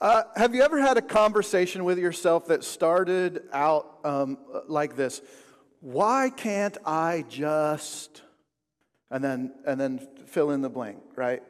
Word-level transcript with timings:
Uh, 0.00 0.22
have 0.34 0.54
you 0.54 0.62
ever 0.62 0.80
had 0.80 0.96
a 0.96 1.02
conversation 1.02 1.84
with 1.84 1.98
yourself 1.98 2.46
that 2.46 2.64
started 2.64 3.42
out 3.52 3.98
um, 4.02 4.38
like 4.66 4.96
this? 4.96 5.20
Why 5.80 6.30
can't 6.34 6.78
I 6.86 7.26
just, 7.28 8.22
and 9.10 9.22
then 9.22 9.52
and 9.66 9.78
then 9.78 10.08
fill 10.24 10.52
in 10.52 10.62
the 10.62 10.70
blank, 10.70 11.02
right? 11.16 11.42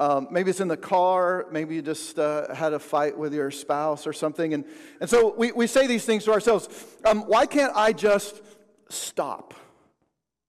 Um, 0.00 0.28
maybe 0.30 0.48
it's 0.48 0.60
in 0.60 0.68
the 0.68 0.76
car. 0.76 1.46
Maybe 1.52 1.74
you 1.74 1.82
just 1.82 2.18
uh, 2.18 2.54
had 2.54 2.72
a 2.72 2.78
fight 2.78 3.18
with 3.18 3.34
your 3.34 3.50
spouse 3.50 4.06
or 4.06 4.14
something, 4.14 4.54
and 4.54 4.64
and 5.02 5.10
so 5.10 5.34
we 5.36 5.52
we 5.52 5.66
say 5.66 5.86
these 5.86 6.06
things 6.06 6.24
to 6.24 6.32
ourselves. 6.32 6.70
Um, 7.04 7.24
why 7.24 7.44
can't 7.44 7.76
I 7.76 7.92
just 7.92 8.40
stop? 8.88 9.52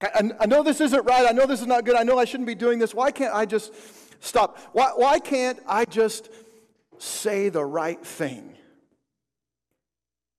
I, 0.00 0.30
I 0.40 0.46
know 0.46 0.62
this 0.62 0.80
isn't 0.80 1.04
right. 1.04 1.26
I 1.28 1.32
know 1.32 1.44
this 1.44 1.60
is 1.60 1.66
not 1.66 1.84
good. 1.84 1.94
I 1.94 2.04
know 2.04 2.18
I 2.18 2.24
shouldn't 2.24 2.46
be 2.46 2.54
doing 2.54 2.78
this. 2.78 2.94
Why 2.94 3.10
can't 3.10 3.34
I 3.34 3.44
just 3.44 3.74
stop? 4.20 4.58
Why 4.72 4.92
why 4.96 5.18
can't 5.18 5.60
I 5.66 5.84
just 5.84 6.30
say 6.98 7.48
the 7.48 7.64
right 7.64 8.04
thing. 8.04 8.56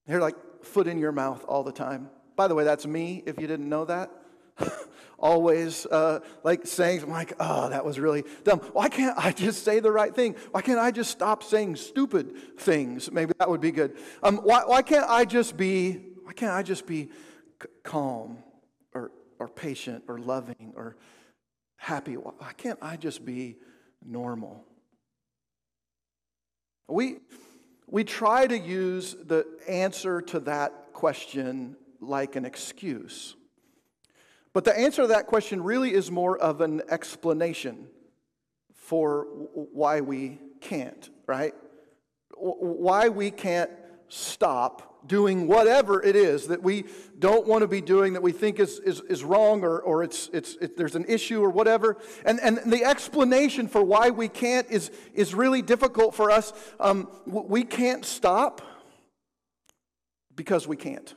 They're 0.07 0.21
like 0.21 0.35
foot 0.63 0.87
in 0.87 0.97
your 0.97 1.11
mouth 1.11 1.43
all 1.47 1.63
the 1.63 1.71
time. 1.71 2.09
By 2.35 2.47
the 2.47 2.55
way, 2.55 2.63
that's 2.63 2.85
me, 2.85 3.23
if 3.25 3.39
you 3.39 3.47
didn't 3.47 3.69
know 3.69 3.85
that. 3.85 4.11
Always 5.19 5.85
uh, 5.85 6.19
like 6.43 6.65
saying, 6.67 7.03
I'm 7.03 7.09
like, 7.09 7.33
oh, 7.39 7.69
that 7.69 7.85
was 7.85 7.99
really 7.99 8.23
dumb. 8.43 8.59
Why 8.73 8.89
can't 8.89 9.17
I 9.17 9.31
just 9.31 9.63
say 9.63 9.79
the 9.79 9.91
right 9.91 10.13
thing? 10.13 10.35
Why 10.51 10.61
can't 10.61 10.79
I 10.79 10.91
just 10.91 11.11
stop 11.11 11.43
saying 11.43 11.77
stupid 11.77 12.59
things? 12.59 13.11
Maybe 13.11 13.33
that 13.39 13.49
would 13.49 13.61
be 13.61 13.71
good. 13.71 13.97
Um, 14.21 14.37
why, 14.37 14.63
why 14.65 14.81
can't 14.81 15.09
I 15.09 15.25
just 15.25 15.55
be, 15.55 15.93
why 16.23 16.33
can't 16.33 16.53
I 16.53 16.63
just 16.63 16.85
be 16.85 17.09
c- 17.61 17.69
calm 17.83 18.39
or, 18.93 19.11
or 19.39 19.47
patient 19.47 20.03
or 20.07 20.19
loving 20.19 20.73
or 20.75 20.97
happy? 21.77 22.15
Why 22.15 22.53
can't 22.57 22.79
I 22.81 22.97
just 22.97 23.25
be 23.25 23.57
normal? 24.05 24.65
We, 26.87 27.17
we 27.87 28.03
try 28.03 28.47
to 28.47 28.57
use 28.57 29.15
the 29.15 29.45
answer 29.67 30.21
to 30.21 30.39
that 30.41 30.93
question 30.93 31.75
like 31.99 32.35
an 32.35 32.45
excuse. 32.45 33.35
But 34.53 34.63
the 34.63 34.77
answer 34.77 35.01
to 35.01 35.07
that 35.09 35.27
question 35.27 35.63
really 35.63 35.93
is 35.93 36.09
more 36.09 36.37
of 36.37 36.61
an 36.61 36.81
explanation 36.89 37.87
for 38.73 39.23
why 39.53 40.01
we 40.01 40.39
can't, 40.61 41.09
right? 41.27 41.53
Why 42.37 43.09
we 43.09 43.31
can't 43.31 43.71
stop 44.07 44.94
doing 45.07 45.47
whatever 45.47 46.01
it 46.01 46.15
is 46.15 46.47
that 46.47 46.61
we 46.61 46.85
don't 47.19 47.47
want 47.47 47.61
to 47.61 47.67
be 47.67 47.81
doing 47.81 48.13
that 48.13 48.21
we 48.21 48.31
think 48.31 48.59
is, 48.59 48.79
is, 48.79 49.01
is 49.01 49.23
wrong 49.23 49.63
or, 49.63 49.79
or 49.79 50.03
it's, 50.03 50.29
it's, 50.33 50.55
it, 50.55 50.77
there's 50.77 50.95
an 50.95 51.05
issue 51.07 51.41
or 51.41 51.49
whatever. 51.49 51.97
And, 52.25 52.39
and 52.41 52.57
the 52.65 52.83
explanation 52.83 53.67
for 53.67 53.83
why 53.83 54.09
we 54.09 54.27
can't 54.27 54.69
is, 54.69 54.91
is 55.13 55.33
really 55.33 55.61
difficult 55.61 56.15
for 56.15 56.31
us. 56.31 56.53
Um, 56.79 57.09
we 57.25 57.63
can't 57.63 58.05
stop 58.05 58.61
because 60.35 60.67
we 60.67 60.75
can't. 60.75 61.13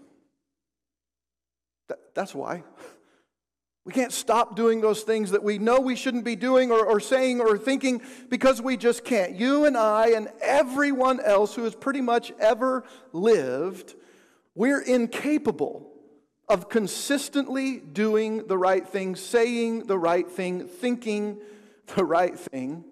That, 1.89 1.99
that's 2.15 2.35
why. 2.35 2.65
We 3.89 3.95
can't 3.95 4.13
stop 4.13 4.55
doing 4.55 4.83
those 4.83 5.01
things 5.03 5.31
that 5.31 5.43
we 5.43 5.59
know 5.59 5.81
we 5.81 5.97
shouldn't 5.97 6.25
be 6.25 6.37
doing 6.37 6.71
or, 6.71 6.85
or, 6.85 7.01
saying 7.01 7.41
or 7.41 7.57
thinking 7.57 8.03
because 8.29 8.61
we 8.61 8.77
just 8.77 9.03
can't. 9.03 9.35
You 9.35 9.65
and 9.65 9.79
I 9.79 10.09
and 10.09 10.29
everyone 10.43 11.21
else 11.21 11.55
who 11.55 11.65
has 11.65 11.75
pretty 11.75 12.03
much 12.03 12.31
ever 12.39 12.85
lived, 13.15 13.95
we're 14.55 14.83
incapable 14.83 15.91
of 16.51 16.69
consistently 16.69 17.79
doing 17.79 18.47
the 18.47 18.59
right 18.59 18.87
thing, 18.87 19.17
saying 19.17 19.87
the 19.87 19.97
right 19.99 20.31
thing, 20.31 20.69
thinking 20.69 21.39
the 21.97 22.05
right 22.05 22.39
thing, 22.39 22.85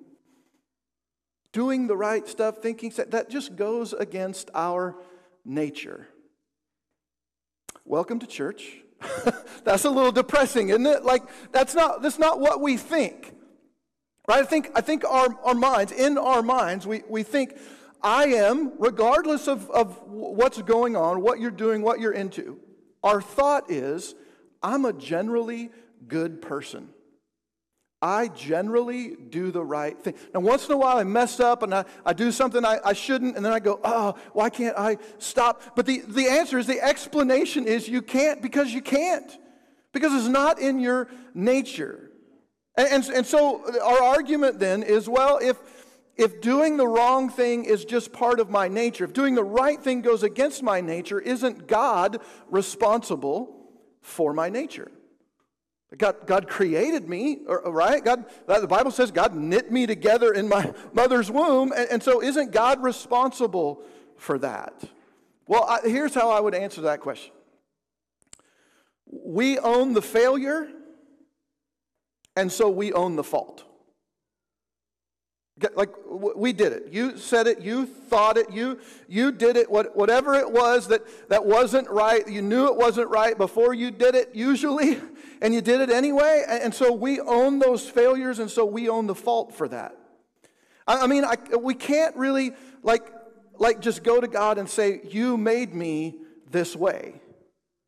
doing 1.52 1.88
the 1.88 1.96
right 1.96 2.26
stuff, 2.26 2.62
thinking 2.62 2.90
that 3.08 3.28
just 3.28 3.54
goes 3.54 3.92
against 3.92 4.48
our 4.54 4.96
nature. 5.44 6.08
Welcome 7.84 8.18
to 8.20 8.26
church. 8.26 8.78
that's 9.64 9.84
a 9.84 9.90
little 9.90 10.12
depressing, 10.12 10.70
isn't 10.70 10.86
it? 10.86 11.04
Like, 11.04 11.22
that's 11.52 11.74
not, 11.74 12.02
that's 12.02 12.18
not 12.18 12.40
what 12.40 12.60
we 12.60 12.76
think. 12.76 13.34
Right? 14.28 14.40
I 14.40 14.44
think, 14.44 14.70
I 14.74 14.80
think 14.80 15.04
our, 15.04 15.28
our 15.44 15.54
minds, 15.54 15.92
in 15.92 16.18
our 16.18 16.42
minds, 16.42 16.86
we, 16.86 17.02
we 17.08 17.22
think, 17.22 17.56
I 18.02 18.26
am, 18.26 18.72
regardless 18.78 19.48
of, 19.48 19.70
of 19.70 20.00
what's 20.06 20.60
going 20.62 20.96
on, 20.96 21.22
what 21.22 21.40
you're 21.40 21.50
doing, 21.50 21.82
what 21.82 22.00
you're 22.00 22.12
into, 22.12 22.58
our 23.02 23.20
thought 23.20 23.70
is, 23.70 24.14
I'm 24.62 24.84
a 24.84 24.92
generally 24.92 25.70
good 26.06 26.42
person. 26.42 26.88
I 28.06 28.28
generally 28.28 29.16
do 29.16 29.50
the 29.50 29.64
right 29.64 29.98
thing. 29.98 30.14
Now, 30.32 30.38
once 30.38 30.66
in 30.66 30.72
a 30.72 30.76
while, 30.76 30.96
I 30.96 31.02
mess 31.02 31.40
up 31.40 31.64
and 31.64 31.74
I, 31.74 31.84
I 32.04 32.12
do 32.12 32.30
something 32.30 32.64
I, 32.64 32.78
I 32.84 32.92
shouldn't, 32.92 33.34
and 33.34 33.44
then 33.44 33.52
I 33.52 33.58
go, 33.58 33.80
oh, 33.82 34.14
why 34.32 34.48
can't 34.48 34.78
I 34.78 34.98
stop? 35.18 35.74
But 35.74 35.86
the, 35.86 36.02
the 36.06 36.28
answer 36.28 36.56
is 36.56 36.68
the 36.68 36.80
explanation 36.80 37.66
is 37.66 37.88
you 37.88 38.02
can't 38.02 38.40
because 38.40 38.72
you 38.72 38.80
can't, 38.80 39.36
because 39.92 40.14
it's 40.14 40.28
not 40.28 40.60
in 40.60 40.78
your 40.78 41.08
nature. 41.34 42.12
And, 42.76 42.88
and, 42.92 43.04
and 43.08 43.26
so 43.26 43.64
our 43.82 44.00
argument 44.00 44.60
then 44.60 44.84
is 44.84 45.08
well, 45.08 45.40
if, 45.42 45.56
if 46.16 46.40
doing 46.40 46.76
the 46.76 46.86
wrong 46.86 47.28
thing 47.28 47.64
is 47.64 47.84
just 47.84 48.12
part 48.12 48.38
of 48.38 48.50
my 48.50 48.68
nature, 48.68 49.02
if 49.02 49.14
doing 49.14 49.34
the 49.34 49.42
right 49.42 49.82
thing 49.82 50.00
goes 50.00 50.22
against 50.22 50.62
my 50.62 50.80
nature, 50.80 51.18
isn't 51.18 51.66
God 51.66 52.20
responsible 52.50 53.68
for 54.00 54.32
my 54.32 54.48
nature? 54.48 54.92
God, 55.96 56.26
God 56.26 56.48
created 56.48 57.08
me, 57.08 57.38
right? 57.46 58.04
God, 58.04 58.24
the 58.46 58.66
Bible 58.66 58.90
says 58.90 59.12
God 59.12 59.36
knit 59.36 59.70
me 59.70 59.86
together 59.86 60.32
in 60.32 60.48
my 60.48 60.72
mother's 60.92 61.30
womb. 61.30 61.72
And, 61.72 61.88
and 61.90 62.02
so, 62.02 62.20
isn't 62.20 62.50
God 62.50 62.82
responsible 62.82 63.82
for 64.16 64.38
that? 64.40 64.82
Well, 65.46 65.64
I, 65.64 65.80
here's 65.88 66.14
how 66.14 66.30
I 66.30 66.40
would 66.40 66.54
answer 66.54 66.80
that 66.82 67.00
question 67.00 67.32
We 69.06 69.58
own 69.60 69.92
the 69.92 70.02
failure, 70.02 70.68
and 72.34 72.50
so 72.50 72.68
we 72.68 72.92
own 72.92 73.14
the 73.14 73.24
fault. 73.24 73.65
Like 75.74 75.90
we 76.06 76.52
did 76.52 76.72
it. 76.72 76.88
You 76.92 77.16
said 77.16 77.46
it, 77.46 77.60
you 77.60 77.86
thought 77.86 78.36
it, 78.36 78.50
you, 78.52 78.78
you 79.08 79.32
did 79.32 79.56
it, 79.56 79.70
what, 79.70 79.96
whatever 79.96 80.34
it 80.34 80.50
was 80.50 80.88
that, 80.88 81.02
that 81.30 81.46
wasn't 81.46 81.88
right, 81.88 82.28
you 82.28 82.42
knew 82.42 82.66
it 82.66 82.76
wasn't 82.76 83.08
right 83.08 83.36
before 83.38 83.72
you 83.72 83.90
did 83.90 84.14
it, 84.14 84.34
usually, 84.34 85.00
and 85.40 85.54
you 85.54 85.62
did 85.62 85.80
it 85.80 85.88
anyway. 85.88 86.44
And 86.46 86.74
so 86.74 86.92
we 86.92 87.20
own 87.20 87.58
those 87.58 87.88
failures, 87.88 88.38
and 88.38 88.50
so 88.50 88.66
we 88.66 88.90
own 88.90 89.06
the 89.06 89.14
fault 89.14 89.54
for 89.54 89.66
that. 89.68 89.96
I, 90.86 91.02
I 91.02 91.06
mean, 91.06 91.24
I, 91.24 91.36
we 91.56 91.74
can't 91.74 92.14
really, 92.16 92.52
like, 92.82 93.10
like, 93.58 93.80
just 93.80 94.02
go 94.02 94.20
to 94.20 94.28
God 94.28 94.58
and 94.58 94.68
say, 94.68 95.00
You 95.04 95.38
made 95.38 95.74
me 95.74 96.16
this 96.50 96.76
way. 96.76 97.14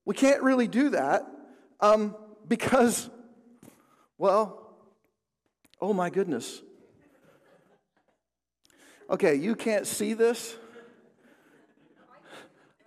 We 0.07 0.15
can't 0.15 0.43
really 0.43 0.69
do 0.69 0.89
that 0.91 1.27
um, 1.81 2.17
because, 2.47 3.11
well, 4.17 4.55
oh 5.83 5.93
my 5.93 6.09
goodness 6.09 6.63
Okay, 9.11 9.35
you 9.35 9.55
can't 9.55 9.87
see 9.87 10.13
this. 10.13 10.57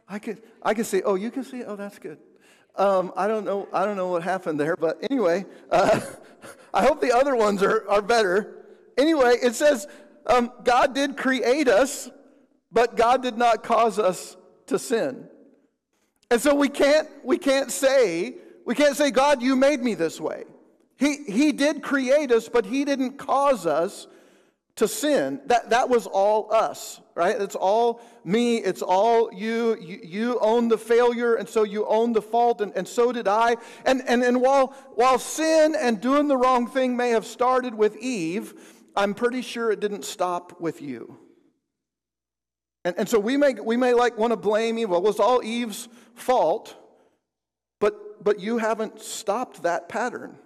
I 0.08 0.20
could, 0.20 0.42
I 0.62 0.74
can 0.74 0.84
see. 0.84 1.02
Oh, 1.04 1.16
you 1.16 1.32
can 1.32 1.44
see. 1.44 1.64
Oh, 1.64 1.76
that's 1.76 1.98
good. 1.98 2.20
Um, 2.76 3.12
I 3.16 3.28
don't 3.28 3.46
know. 3.46 3.68
I 3.74 3.86
don't 3.86 3.98
know 3.98 4.10
what 4.10 4.24
happened 4.24 4.60
there, 4.60 4.76
but 4.76 5.00
anyway, 5.10 5.46
uh, 5.72 6.00
I 6.74 6.84
hope 6.84 7.02
the 7.02 7.16
other 7.16 7.36
ones 7.36 7.64
are, 7.64 7.90
are 7.90 8.02
better. 8.02 8.66
Anyway, 8.98 9.36
it 9.42 9.56
says 9.56 9.88
um, 10.28 10.52
God 10.64 10.94
did 10.94 11.18
create 11.18 11.68
us, 11.68 12.10
but 12.72 12.96
God 12.96 13.24
did 13.24 13.38
not 13.38 13.64
cause 13.64 13.98
us 13.98 14.38
to 14.68 14.78
sin. 14.78 15.28
And 16.30 16.40
so 16.40 16.54
we 16.56 16.70
can't 16.70 17.10
we 17.24 17.38
can't 17.38 17.72
say 17.72 18.36
we 18.66 18.76
can't 18.76 18.96
say 18.96 19.12
God, 19.12 19.42
you 19.42 19.56
made 19.56 19.82
me 19.82 19.96
this 19.96 20.20
way. 20.20 20.44
He 20.98 21.24
he 21.24 21.52
did 21.52 21.82
create 21.82 22.32
us, 22.32 22.48
but 22.48 22.66
He 22.66 22.86
didn't 22.86 23.18
cause 23.18 23.66
us 23.66 24.08
to 24.78 24.88
sin, 24.88 25.42
that, 25.48 25.70
that 25.70 25.90
was 25.90 26.08
all 26.08 26.52
us, 26.54 27.02
right? 27.14 27.40
It's 27.40 27.56
all 27.56 28.02
me, 28.24 28.58
it's 28.58 28.82
all 28.82 29.30
you. 29.34 29.78
You, 29.82 30.00
you 30.04 30.40
own 30.40 30.70
the 30.70 30.78
failure, 30.78 31.36
and 31.36 31.48
so 31.48 31.64
you 31.64 31.86
own 31.88 32.14
the 32.14 32.22
fault, 32.22 32.62
and, 32.62 32.72
and 32.76 32.88
so 32.88 33.12
did 33.12 33.28
I. 33.28 33.58
And, 33.86 34.02
and, 34.08 34.24
and 34.24 34.42
while, 34.42 34.68
while 34.96 35.20
sin 35.20 35.76
and 35.78 36.00
doing 36.00 36.28
the 36.28 36.38
wrong 36.38 36.68
thing 36.68 36.96
may 36.96 37.10
have 37.10 37.26
started 37.26 37.76
with 37.76 37.98
Eve, 37.98 38.54
I'm 38.96 39.14
pretty 39.14 39.42
sure 39.42 39.72
it 39.72 39.80
didn't 39.80 40.06
stop 40.06 40.60
with 40.62 40.82
you. 40.82 41.18
And, 42.84 42.96
and 42.98 43.10
so 43.10 43.20
we 43.20 43.38
may, 43.38 43.54
we 43.54 43.78
may 43.78 43.94
like 43.94 44.18
want 44.18 44.32
to 44.32 44.38
blame 44.38 44.80
Eve. 44.80 44.90
Well, 44.90 45.00
it 45.00 45.04
was 45.04 45.20
all 45.20 45.44
Eve's 45.44 45.90
fault, 46.16 46.76
but, 47.80 48.24
but 48.24 48.40
you 48.40 48.58
haven't 48.58 49.02
stopped 49.02 49.64
that 49.64 49.90
pattern. 49.90 50.38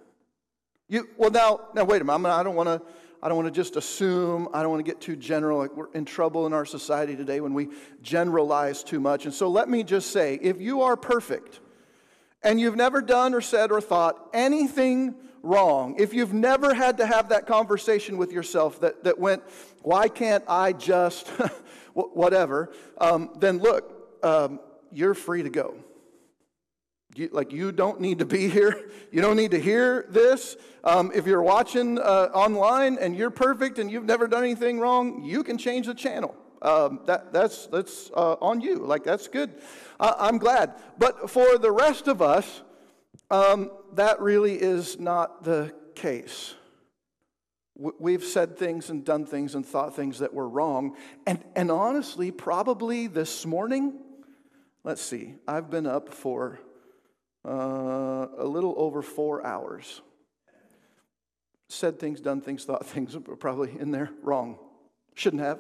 You, 0.88 1.10
well, 1.18 1.32
now, 1.32 1.62
now 1.74 1.84
wait 1.84 2.02
a 2.02 2.06
minute. 2.06 2.28
I 2.28 2.44
don't 2.44 2.56
want 2.56 2.70
to 2.70 2.82
I 3.26 3.28
don't 3.28 3.38
want 3.38 3.48
to 3.48 3.60
just 3.60 3.76
assume. 3.76 4.48
I 4.54 4.62
don't 4.62 4.70
want 4.70 4.86
to 4.86 4.92
get 4.92 5.02
too 5.02 5.16
general. 5.16 5.58
Like 5.58 5.76
we're 5.76 5.92
in 5.94 6.06
trouble 6.06 6.46
in 6.46 6.54
our 6.54 6.64
society 6.64 7.16
today 7.16 7.40
when 7.40 7.56
we 7.56 7.70
generalize 8.04 8.84
too 8.84 9.00
much. 9.00 9.26
And 9.26 9.34
so 9.34 9.48
let 9.50 9.68
me 9.68 9.84
just 9.84 10.12
say 10.12 10.38
if 10.44 10.62
you 10.62 10.84
are 10.84 10.96
perfect 10.96 11.60
and 12.44 12.60
you've 12.60 12.76
never 12.76 13.02
done 13.02 13.34
or 13.34 13.42
said 13.42 13.72
or 13.72 13.82
thought 13.82 14.30
anything 14.32 15.16
wrong, 15.42 15.96
if 15.98 16.14
you've 16.14 16.36
never 16.36 16.76
had 16.76 16.98
to 16.98 17.08
have 17.08 17.30
that 17.30 17.48
conversation 17.48 18.18
with 18.18 18.32
yourself 18.32 18.80
that, 18.82 19.04
that 19.06 19.18
went, 19.18 19.42
why 19.82 20.08
can't 20.08 20.44
I 20.48 20.74
just 20.74 21.28
whatever, 21.96 22.72
um, 23.00 23.32
then 23.40 23.58
look, 23.58 24.20
um, 24.22 24.60
you're 24.92 25.16
free 25.16 25.42
to 25.42 25.50
go. 25.50 25.74
You, 27.16 27.30
like, 27.32 27.54
you 27.54 27.72
don't 27.72 28.02
need 28.02 28.20
to 28.20 28.26
be 28.26 28.50
here. 28.50 28.92
You 29.12 29.22
don't 29.22 29.38
need 29.38 29.52
to 29.52 29.62
hear 29.62 30.06
this. 30.10 30.58
Um, 30.84 31.10
if 31.16 31.26
you're 31.26 31.42
watching 31.42 32.00
uh, 32.00 32.30
online 32.34 32.98
and 33.00 33.16
you're 33.16 33.30
perfect 33.30 33.80
and 33.80 33.90
you've 33.90 34.04
never 34.04 34.28
done 34.28 34.44
anything 34.44 34.78
wrong, 34.78 35.24
you 35.24 35.42
can 35.42 35.58
change 35.58 35.86
the 35.86 35.94
channel. 35.94 36.36
Um, 36.62 37.00
that, 37.06 37.32
that's 37.32 37.68
that's 37.68 38.12
uh, 38.14 38.36
on 38.42 38.60
you. 38.60 38.80
Like, 38.80 39.06
that's 39.06 39.30
good. 39.30 39.56
Uh, 40.02 40.16
I'm 40.18 40.38
glad. 40.38 40.74
But 40.98 41.30
for 41.30 41.58
the 41.58 41.72
rest 41.72 42.10
of 42.10 42.22
us, 42.22 42.62
um, 43.32 43.72
that 43.94 44.20
really 44.20 44.62
is 44.62 45.00
not 45.00 45.46
the 45.46 45.74
case. 45.94 46.56
We've 47.78 48.24
said 48.24 48.58
things 48.58 48.90
and 48.90 49.06
done 49.06 49.26
things 49.26 49.56
and 49.56 49.66
thought 49.66 49.96
things 49.96 50.20
that 50.20 50.34
were 50.34 50.50
wrong. 50.50 50.98
And, 51.26 51.42
and 51.56 51.72
honestly, 51.72 52.32
probably 52.32 53.08
this 53.08 53.46
morning, 53.46 54.00
let's 54.84 55.02
see, 55.02 55.36
I've 55.48 55.70
been 55.70 55.86
up 55.86 56.14
for 56.14 56.60
uh, 57.46 58.28
a 58.38 58.46
little 58.46 58.74
over 58.78 59.02
four 59.02 59.46
hours. 59.46 60.02
Said 61.70 62.00
things, 62.00 62.22
done 62.22 62.42
things, 62.42 62.66
thought 62.66 62.86
things, 62.86 63.16
probably 63.40 63.76
in 63.80 63.92
there 63.92 64.10
wrong. 64.22 64.58
Shouldn't 65.16 65.42
have. 65.42 65.60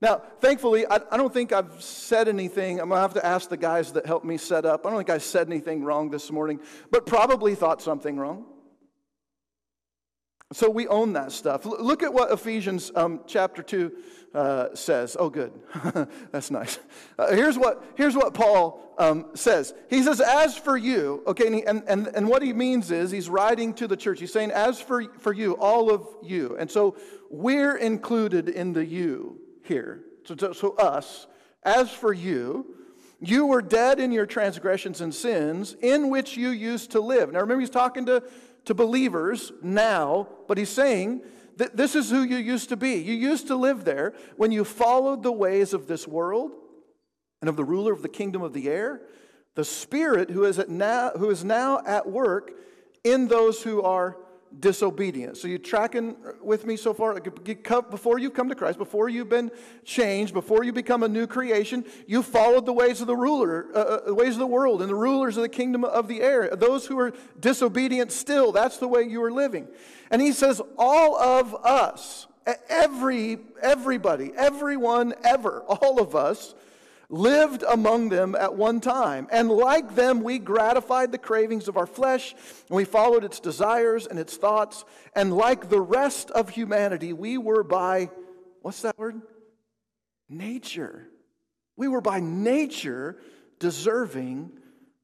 Now, 0.00 0.22
thankfully, 0.40 0.86
I, 0.86 1.00
I, 1.10 1.16
don't 1.16 1.32
think 1.32 1.52
I've 1.52 1.82
said 1.82 2.28
anything. 2.28 2.80
I'm 2.80 2.88
going 2.88 2.98
to 2.98 3.02
have 3.02 3.14
to 3.14 3.24
ask 3.24 3.48
the 3.48 3.56
guys 3.56 3.92
that 3.92 4.04
helped 4.04 4.26
me 4.26 4.36
set 4.36 4.66
up. 4.66 4.84
I 4.84 4.90
don't 4.90 4.98
think 4.98 5.10
I 5.10 5.18
said 5.18 5.46
anything 5.46 5.82
wrong 5.82 6.10
this 6.10 6.30
morning, 6.30 6.60
but 6.90 7.06
probably 7.06 7.54
thought 7.54 7.80
something 7.80 8.18
wrong. 8.18 8.44
So 10.52 10.68
we 10.68 10.86
own 10.88 11.14
that 11.14 11.32
stuff. 11.32 11.64
L- 11.64 11.82
look 11.82 12.02
at 12.02 12.12
what 12.12 12.30
Ephesians 12.30 12.92
um, 12.94 13.20
chapter 13.26 13.62
2 13.62 13.92
uh, 14.34 14.74
says. 14.74 15.16
Oh, 15.18 15.30
good. 15.30 15.52
That's 16.32 16.50
nice. 16.50 16.78
Uh, 17.18 17.34
here's, 17.34 17.56
what, 17.56 17.84
here's 17.96 18.16
what 18.16 18.34
Paul 18.34 18.94
um, 18.98 19.26
says. 19.34 19.74
He 19.88 20.02
says, 20.02 20.20
As 20.20 20.56
for 20.56 20.76
you, 20.76 21.22
okay, 21.26 21.46
and, 21.46 21.54
he, 21.54 21.64
and, 21.64 21.82
and, 21.86 22.06
and 22.08 22.28
what 22.28 22.42
he 22.42 22.52
means 22.52 22.90
is 22.90 23.10
he's 23.10 23.28
writing 23.28 23.74
to 23.74 23.86
the 23.86 23.96
church. 23.96 24.20
He's 24.20 24.32
saying, 24.32 24.50
As 24.50 24.80
for, 24.80 25.04
for 25.20 25.32
you, 25.32 25.56
all 25.56 25.90
of 25.90 26.06
you. 26.22 26.56
And 26.58 26.70
so 26.70 26.96
we're 27.30 27.76
included 27.76 28.48
in 28.48 28.72
the 28.72 28.84
you 28.84 29.40
here. 29.62 30.04
So, 30.24 30.52
so 30.52 30.74
us, 30.76 31.26
as 31.62 31.90
for 31.90 32.12
you, 32.12 32.66
you 33.20 33.46
were 33.46 33.62
dead 33.62 34.00
in 34.00 34.12
your 34.12 34.26
transgressions 34.26 35.00
and 35.00 35.14
sins 35.14 35.76
in 35.80 36.10
which 36.10 36.36
you 36.36 36.50
used 36.50 36.90
to 36.92 37.00
live. 37.00 37.32
Now 37.32 37.40
remember, 37.40 37.60
he's 37.60 37.70
talking 37.70 38.06
to, 38.06 38.22
to 38.66 38.74
believers 38.74 39.52
now, 39.62 40.28
but 40.48 40.58
he's 40.58 40.68
saying 40.68 41.22
that 41.58 41.76
this 41.76 41.94
is 41.94 42.10
who 42.10 42.22
you 42.22 42.36
used 42.36 42.68
to 42.70 42.76
be. 42.76 42.94
You 42.94 43.14
used 43.14 43.46
to 43.48 43.56
live 43.56 43.84
there 43.84 44.14
when 44.36 44.52
you 44.52 44.64
followed 44.64 45.22
the 45.22 45.32
ways 45.32 45.72
of 45.72 45.86
this 45.86 46.06
world 46.06 46.52
and 47.40 47.48
of 47.48 47.56
the 47.56 47.64
ruler 47.64 47.92
of 47.92 48.02
the 48.02 48.08
kingdom 48.08 48.42
of 48.42 48.52
the 48.52 48.68
air, 48.68 49.02
the 49.54 49.64
spirit 49.64 50.30
who 50.30 50.44
is, 50.44 50.60
now, 50.68 51.10
who 51.10 51.30
is 51.30 51.44
now 51.44 51.82
at 51.86 52.10
work 52.10 52.52
in 53.04 53.28
those 53.28 53.62
who 53.62 53.82
are 53.82 54.16
disobedience. 54.60 55.40
So 55.40 55.48
you 55.48 55.58
tracking 55.58 56.16
with 56.40 56.66
me 56.66 56.76
so 56.76 56.94
far? 56.94 57.20
Before 57.20 58.18
you 58.18 58.30
come 58.30 58.48
to 58.48 58.54
Christ, 58.54 58.78
before 58.78 59.08
you've 59.08 59.28
been 59.28 59.50
changed, 59.84 60.32
before 60.32 60.64
you 60.64 60.72
become 60.72 61.02
a 61.02 61.08
new 61.08 61.26
creation, 61.26 61.84
you 62.06 62.22
followed 62.22 62.66
the 62.66 62.72
ways 62.72 63.00
of 63.00 63.06
the 63.06 63.16
ruler, 63.16 63.66
uh, 63.74 63.78
uh, 63.78 64.06
the 64.06 64.14
ways 64.14 64.34
of 64.34 64.38
the 64.38 64.46
world, 64.46 64.80
and 64.80 64.90
the 64.90 64.94
rulers 64.94 65.36
of 65.36 65.42
the 65.42 65.48
kingdom 65.48 65.84
of 65.84 66.08
the 66.08 66.20
air. 66.20 66.54
Those 66.54 66.86
who 66.86 66.98
are 66.98 67.12
disobedient 67.38 68.12
still, 68.12 68.52
that's 68.52 68.78
the 68.78 68.88
way 68.88 69.02
you 69.02 69.22
are 69.22 69.32
living. 69.32 69.68
And 70.10 70.22
he 70.22 70.32
says, 70.32 70.60
all 70.78 71.16
of 71.16 71.54
us, 71.64 72.26
every 72.68 73.38
everybody, 73.62 74.32
everyone 74.36 75.14
ever, 75.24 75.62
all 75.62 75.98
of 76.00 76.14
us 76.14 76.54
lived 77.14 77.62
among 77.62 78.08
them 78.08 78.34
at 78.34 78.56
one 78.56 78.80
time. 78.80 79.28
And 79.30 79.48
like 79.48 79.94
them, 79.94 80.22
we 80.22 80.38
gratified 80.38 81.12
the 81.12 81.18
cravings 81.18 81.68
of 81.68 81.76
our 81.76 81.86
flesh, 81.86 82.34
and 82.68 82.76
we 82.76 82.84
followed 82.84 83.22
its 83.22 83.38
desires 83.38 84.06
and 84.06 84.18
its 84.18 84.36
thoughts. 84.36 84.84
And 85.14 85.32
like 85.32 85.68
the 85.68 85.80
rest 85.80 86.30
of 86.32 86.48
humanity, 86.50 87.12
we 87.12 87.38
were 87.38 87.62
by, 87.62 88.10
what's 88.62 88.82
that 88.82 88.98
word? 88.98 89.22
Nature. 90.28 91.06
We 91.76 91.86
were 91.86 92.00
by 92.00 92.18
nature 92.20 93.18
deserving 93.60 94.50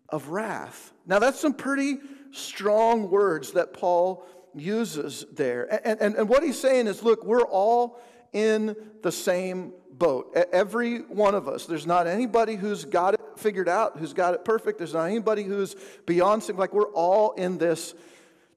of 0.08 0.28
wrath. 0.28 0.92
Now, 1.06 1.20
that's 1.20 1.38
some 1.38 1.54
pretty 1.54 1.98
strong 2.32 3.08
words 3.08 3.52
that 3.52 3.72
Paul 3.72 4.26
uses 4.54 5.24
there. 5.32 5.68
And, 5.86 6.00
and, 6.00 6.14
and 6.16 6.28
what 6.28 6.42
he's 6.42 6.58
saying 6.58 6.88
is 6.88 7.04
look, 7.04 7.24
we're 7.24 7.42
all 7.42 8.00
in 8.32 8.74
the 9.02 9.12
same 9.12 9.72
boat. 10.00 10.35
Every 10.50 11.02
one 11.02 11.37
of 11.37 11.47
us. 11.47 11.67
There's 11.67 11.87
not 11.87 12.08
anybody 12.08 12.56
who's 12.56 12.85
got 12.85 13.14
it 13.14 13.20
figured 13.37 13.69
out, 13.69 13.99
who's 13.99 14.12
got 14.12 14.35
it 14.35 14.44
perfect. 14.44 14.79
There's 14.79 14.94
not 14.94 15.05
anybody 15.05 15.44
who's 15.44 15.76
beyond 16.06 16.43
sin. 16.43 16.56
Like 16.56 16.73
we're 16.73 16.91
all 16.91 17.32
in 17.32 17.58
this 17.58 17.94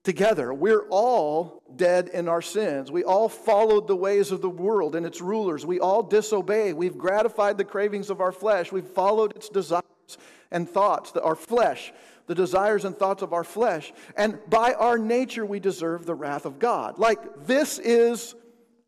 together. 0.04 0.54
We're 0.54 0.88
all 0.90 1.62
dead 1.76 2.10
in 2.10 2.28
our 2.28 2.42
sins. 2.42 2.92
We 2.92 3.04
all 3.04 3.30
followed 3.30 3.88
the 3.88 3.96
ways 3.96 4.32
of 4.32 4.42
the 4.42 4.50
world 4.50 4.96
and 4.96 5.06
its 5.06 5.22
rulers. 5.22 5.66
We 5.66 5.80
all 5.80 6.02
disobey. 6.02 6.74
We've 6.74 6.98
gratified 6.98 7.58
the 7.58 7.64
cravings 7.66 8.10
of 8.10 8.20
our 8.20 8.32
flesh. 8.32 8.72
We've 8.72 8.88
followed 8.88 9.36
its 9.36 9.50
desires 9.50 9.84
and 10.52 10.68
thoughts, 10.68 11.12
our 11.12 11.36
flesh, 11.36 11.94
the 12.28 12.36
desires 12.36 12.86
and 12.86 12.98
thoughts 12.98 13.22
of 13.22 13.34
our 13.34 13.44
flesh. 13.44 13.94
And 14.18 14.40
by 14.50 14.74
our 14.74 14.98
nature, 14.98 15.46
we 15.46 15.60
deserve 15.60 16.06
the 16.06 16.16
wrath 16.16 16.46
of 16.46 16.58
God. 16.60 17.00
Like 17.00 17.46
this 17.46 17.80
is 17.80 18.34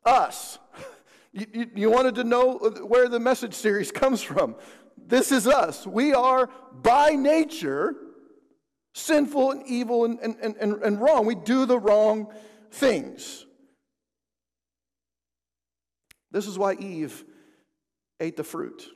us. 0.05 0.57
You, 1.35 1.45
you, 1.53 1.71
you, 1.75 1.91
wanted 1.91 2.15
to 2.15 2.23
know 2.23 2.57
where 2.87 3.09
the 3.09 3.19
message 3.19 3.53
series 3.53 3.91
comes 4.01 4.21
from. 4.21 4.55
This 4.97 5.31
is 5.33 5.47
us. 5.47 5.85
We 5.85 6.13
are 6.13 6.49
by 6.81 7.09
nature 7.09 7.93
sinful 8.93 9.51
and 9.51 9.67
evil 9.67 10.05
and, 10.05 10.17
and, 10.19 10.55
and, 10.55 10.81
and 10.81 11.01
wrong. 11.01 11.25
We 11.25 11.35
do 11.35 11.65
the 11.65 11.77
wrong 11.77 12.33
things. 12.71 13.45
This 16.31 16.47
is 16.47 16.57
why 16.57 16.75
Eve 16.75 17.25
ate 18.21 18.37
the 18.37 18.43
fruit 18.43 18.87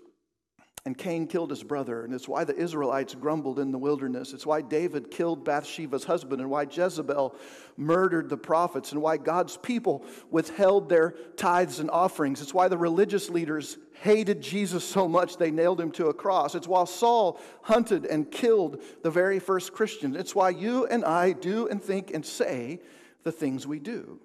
and 0.89 0.97
Cain 0.97 1.27
killed 1.27 1.51
his 1.51 1.61
brother. 1.61 2.03
And 2.03 2.15
it's 2.15 2.27
why 2.27 2.43
the 2.43 2.55
Israelites 2.55 3.13
grumbled 3.13 3.59
in 3.59 3.71
the 3.71 3.77
wilderness. 3.77 4.33
It's 4.33 4.47
why 4.47 4.61
David 4.61 5.11
killed 5.11 5.45
Bathsheba's 5.45 6.03
husband, 6.03 6.41
and 6.41 6.49
why 6.49 6.63
Jezebel 6.63 7.35
murdered 7.77 8.27
the 8.27 8.37
prophets, 8.37 8.91
and 8.91 8.99
why 8.99 9.17
God's 9.17 9.55
people 9.55 10.03
withheld 10.31 10.89
their 10.89 11.11
tithes 11.37 11.79
and 11.79 11.91
offerings. 11.91 12.41
It's 12.41 12.55
why 12.55 12.69
the 12.69 12.77
religious 12.79 13.29
leaders 13.29 13.77
hated 14.01 14.41
Jesus 14.41 14.83
so 14.83 15.07
much 15.07 15.37
they 15.37 15.51
nailed 15.51 15.79
him 15.79 15.91
to 15.91 16.07
a 16.07 16.13
cross. 16.13 16.55
It's 16.55 16.67
why 16.67 16.85
Saul 16.85 17.39
hunted 17.61 18.07
and 18.07 18.31
killed 18.31 18.81
the 19.03 19.11
very 19.11 19.37
first 19.37 19.73
Christian. 19.73 20.15
It's 20.15 20.33
why 20.33 20.49
you 20.49 20.87
and 20.87 21.05
I 21.05 21.33
do 21.33 21.67
and 21.67 21.83
think 21.83 22.11
and 22.15 22.25
say 22.25 22.79
the 23.23 23.31
things 23.31 23.67
we 23.67 23.77
do. 23.77 24.19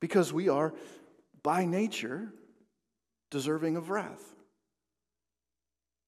Because 0.00 0.32
we 0.32 0.48
are, 0.48 0.74
by 1.44 1.64
nature, 1.64 2.32
deserving 3.30 3.76
of 3.76 3.88
wrath. 3.88 4.31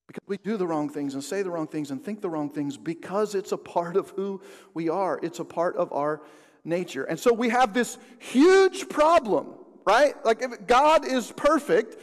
Because 0.07 0.23
we 0.27 0.37
do 0.39 0.57
the 0.57 0.67
wrong 0.67 0.89
things 0.89 1.15
and 1.15 1.25
say 1.25 1.43
the 1.43 1.51
wrong 1.51 1.67
things 1.67 1.91
and 1.91 2.03
think 2.03 2.21
the 2.21 2.29
wrong 2.29 2.51
things 2.51 2.77
because 2.77 3.35
it's 3.35 3.53
a 3.53 3.57
part 3.57 3.97
of 3.97 4.11
who 4.11 4.41
we 4.75 4.89
are. 4.89 5.19
It's 5.23 5.39
a 5.39 5.45
part 5.45 5.77
of 5.77 5.93
our 5.93 6.21
nature. 6.65 7.05
And 7.05 7.19
so 7.19 7.33
we 7.33 7.49
have 7.49 7.73
this 7.73 7.99
huge 8.19 8.89
problem, 8.89 9.49
right? 9.87 10.15
Like 10.25 10.43
if 10.43 10.67
God 10.67 11.07
is 11.07 11.33
perfect 11.33 11.97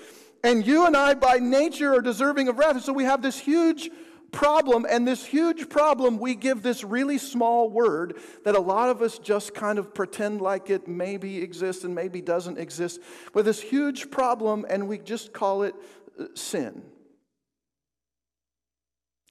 and 0.44 0.66
you 0.66 0.88
and 0.88 0.98
I 0.98 1.14
by 1.14 1.38
nature 1.38 1.94
are 1.94 2.02
deserving 2.02 2.48
of 2.48 2.58
wrath. 2.58 2.76
And 2.76 2.84
so 2.84 2.94
we 2.94 3.04
have 3.04 3.22
this 3.22 3.40
huge 3.40 3.90
problem, 4.32 4.86
and 4.90 5.08
this 5.08 5.26
huge 5.26 5.70
problem, 5.70 6.18
we 6.18 6.36
give 6.36 6.64
this 6.64 6.84
really 6.84 7.18
small 7.18 7.70
word 7.70 8.18
that 8.46 8.56
a 8.56 8.60
lot 8.60 8.90
of 8.90 9.02
us 9.02 9.20
just 9.20 9.54
kind 9.54 9.78
of 9.78 9.94
pretend 9.94 10.42
like 10.42 10.70
it 10.70 10.88
maybe 10.88 11.42
exists 11.42 11.84
and 11.84 11.94
maybe 11.94 12.22
doesn't 12.22 12.58
exist. 12.58 13.02
With 13.34 13.46
this 13.46 13.62
huge 13.62 14.10
problem, 14.10 14.66
and 14.70 14.88
we 14.88 14.98
just 15.00 15.34
call 15.34 15.64
it 15.64 15.76
uh, 16.20 16.26
sin. 16.34 16.82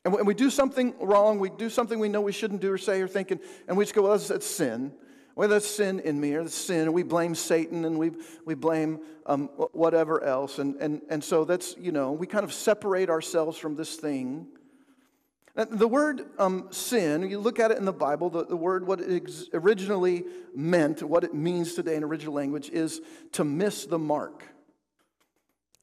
And 0.04 0.14
when 0.14 0.25
we 0.25 0.35
do 0.35 0.49
something 0.49 0.95
wrong, 0.99 1.38
we 1.38 1.50
do 1.50 1.69
something 1.69 1.99
we 1.99 2.09
know 2.09 2.23
we 2.23 2.33
shouldn't 2.33 2.62
do 2.62 2.73
or 2.73 2.78
say 2.78 3.02
or 3.02 3.09
think, 3.09 3.30
and, 3.30 3.40
and 3.69 3.76
we 3.76 3.85
just 3.85 3.95
go, 3.95 4.02
well, 4.02 4.16
that's, 4.16 4.47
sin. 4.47 4.92
Well, 5.37 5.49
that's 5.49 5.66
sin 5.66 6.00
in 6.00 6.19
me, 6.19 6.35
or 6.35 6.42
that's 6.42 6.54
sin, 6.54 6.83
and 6.83 6.95
we 6.95 7.02
blame 7.02 7.35
Satan, 7.35 7.85
and 7.85 7.99
we, 7.99 8.12
we 8.47 8.54
blame 8.54 9.00
um, 9.26 9.49
whatever 9.73 10.25
else. 10.25 10.59
And, 10.59 10.76
and, 10.76 11.02
and 11.11 11.23
so 11.23 11.45
that's, 11.45 11.76
you 11.78 11.92
know, 11.92 12.12
we 12.12 12.26
kind 12.26 12.45
of 12.45 12.52
separate 12.52 13.11
ourselves 13.11 13.59
from 13.59 13.76
this 13.76 13.97
thing. 13.97 14.47
The 15.54 15.88
word 15.88 16.23
um, 16.38 16.69
sin, 16.71 17.28
you 17.28 17.38
look 17.38 17.61
at 17.61 17.71
it 17.71 17.76
in 17.76 17.85
the 17.85 17.92
Bible, 17.92 18.30
the, 18.30 18.47
the 18.47 18.57
word, 18.57 18.87
what 18.87 19.00
it 19.00 19.30
originally 19.52 20.25
meant, 20.54 21.02
what 21.02 21.25
it 21.25 21.35
means 21.35 21.75
today 21.75 21.97
in 21.97 22.04
original 22.04 22.33
language, 22.33 22.71
is 22.71 23.02
to 23.33 23.45
miss 23.45 23.85
the 23.85 23.99
mark. 23.99 24.45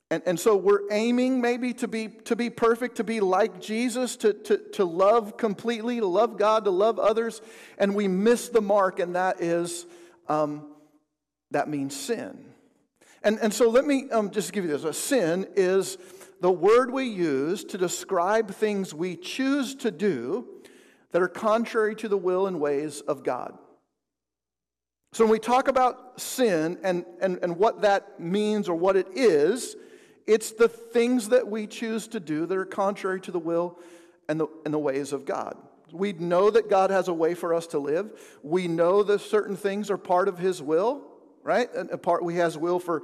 And, 0.09 0.23
and 0.25 0.39
so 0.39 0.55
we're 0.55 0.89
aiming 0.89 1.41
maybe 1.41 1.73
to 1.73 1.87
be, 1.87 2.07
to 2.25 2.35
be 2.35 2.49
perfect, 2.49 2.95
to 2.97 3.03
be 3.03 3.19
like 3.19 3.59
Jesus, 3.59 4.15
to, 4.17 4.33
to, 4.33 4.57
to 4.73 4.85
love 4.85 5.35
completely, 5.35 5.99
to 5.99 6.05
love 6.05 6.37
God, 6.37 6.63
to 6.63 6.71
love 6.71 6.97
others, 6.97 7.41
and 7.77 7.93
we 7.93 8.07
miss 8.07 8.47
the 8.47 8.61
mark, 8.61 8.99
and 8.99 9.15
that 9.15 9.41
is, 9.41 9.85
um, 10.29 10.67
that 11.51 11.67
means 11.67 11.93
sin. 11.93 12.45
And, 13.21 13.37
and 13.39 13.53
so 13.53 13.69
let 13.69 13.85
me 13.85 14.09
um, 14.11 14.31
just 14.31 14.53
give 14.53 14.63
you 14.63 14.69
this. 14.69 14.85
A 14.85 14.93
sin 14.93 15.47
is 15.57 15.97
the 16.39 16.51
word 16.51 16.91
we 16.91 17.05
use 17.05 17.65
to 17.65 17.77
describe 17.77 18.51
things 18.51 18.93
we 18.93 19.17
choose 19.17 19.75
to 19.75 19.91
do 19.91 20.47
that 21.11 21.21
are 21.21 21.27
contrary 21.27 21.95
to 21.95 22.07
the 22.07 22.17
will 22.17 22.47
and 22.47 22.61
ways 22.61 23.01
of 23.01 23.23
God. 23.23 23.57
So 25.11 25.25
when 25.25 25.31
we 25.31 25.39
talk 25.39 25.67
about 25.67 26.21
sin 26.21 26.77
and, 26.83 27.05
and, 27.19 27.39
and 27.41 27.57
what 27.57 27.81
that 27.81 28.19
means 28.19 28.69
or 28.69 28.75
what 28.75 28.95
it 28.95 29.07
is, 29.13 29.75
it's 30.27 30.51
the 30.51 30.67
things 30.67 31.29
that 31.29 31.47
we 31.47 31.65
choose 31.65 32.07
to 32.09 32.19
do 32.19 32.45
that 32.45 32.57
are 32.57 32.65
contrary 32.65 33.21
to 33.21 33.31
the 33.31 33.39
will 33.39 33.79
and 34.27 34.39
the, 34.39 34.47
and 34.65 34.73
the 34.73 34.79
ways 34.79 35.13
of 35.13 35.25
God. 35.25 35.57
We 35.91 36.11
know 36.13 36.49
that 36.49 36.69
God 36.69 36.89
has 36.89 37.07
a 37.07 37.13
way 37.13 37.33
for 37.33 37.53
us 37.53 37.67
to 37.67 37.79
live. 37.79 38.11
We 38.43 38.67
know 38.67 39.03
that 39.03 39.19
certain 39.19 39.55
things 39.55 39.89
are 39.89 39.97
part 39.97 40.27
of 40.27 40.37
His 40.37 40.61
will, 40.61 41.01
right? 41.43 41.73
And 41.73 41.89
a 41.91 41.97
part, 41.97 42.29
He 42.29 42.37
has 42.37 42.57
will 42.57 42.79
for 42.79 43.03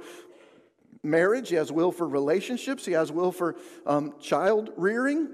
marriage, 1.02 1.48
He 1.48 1.56
has 1.56 1.72
will 1.72 1.92
for 1.92 2.06
relationships, 2.06 2.84
He 2.84 2.92
has 2.92 3.10
will 3.10 3.32
for 3.32 3.56
um, 3.86 4.14
child 4.20 4.70
rearing 4.76 5.30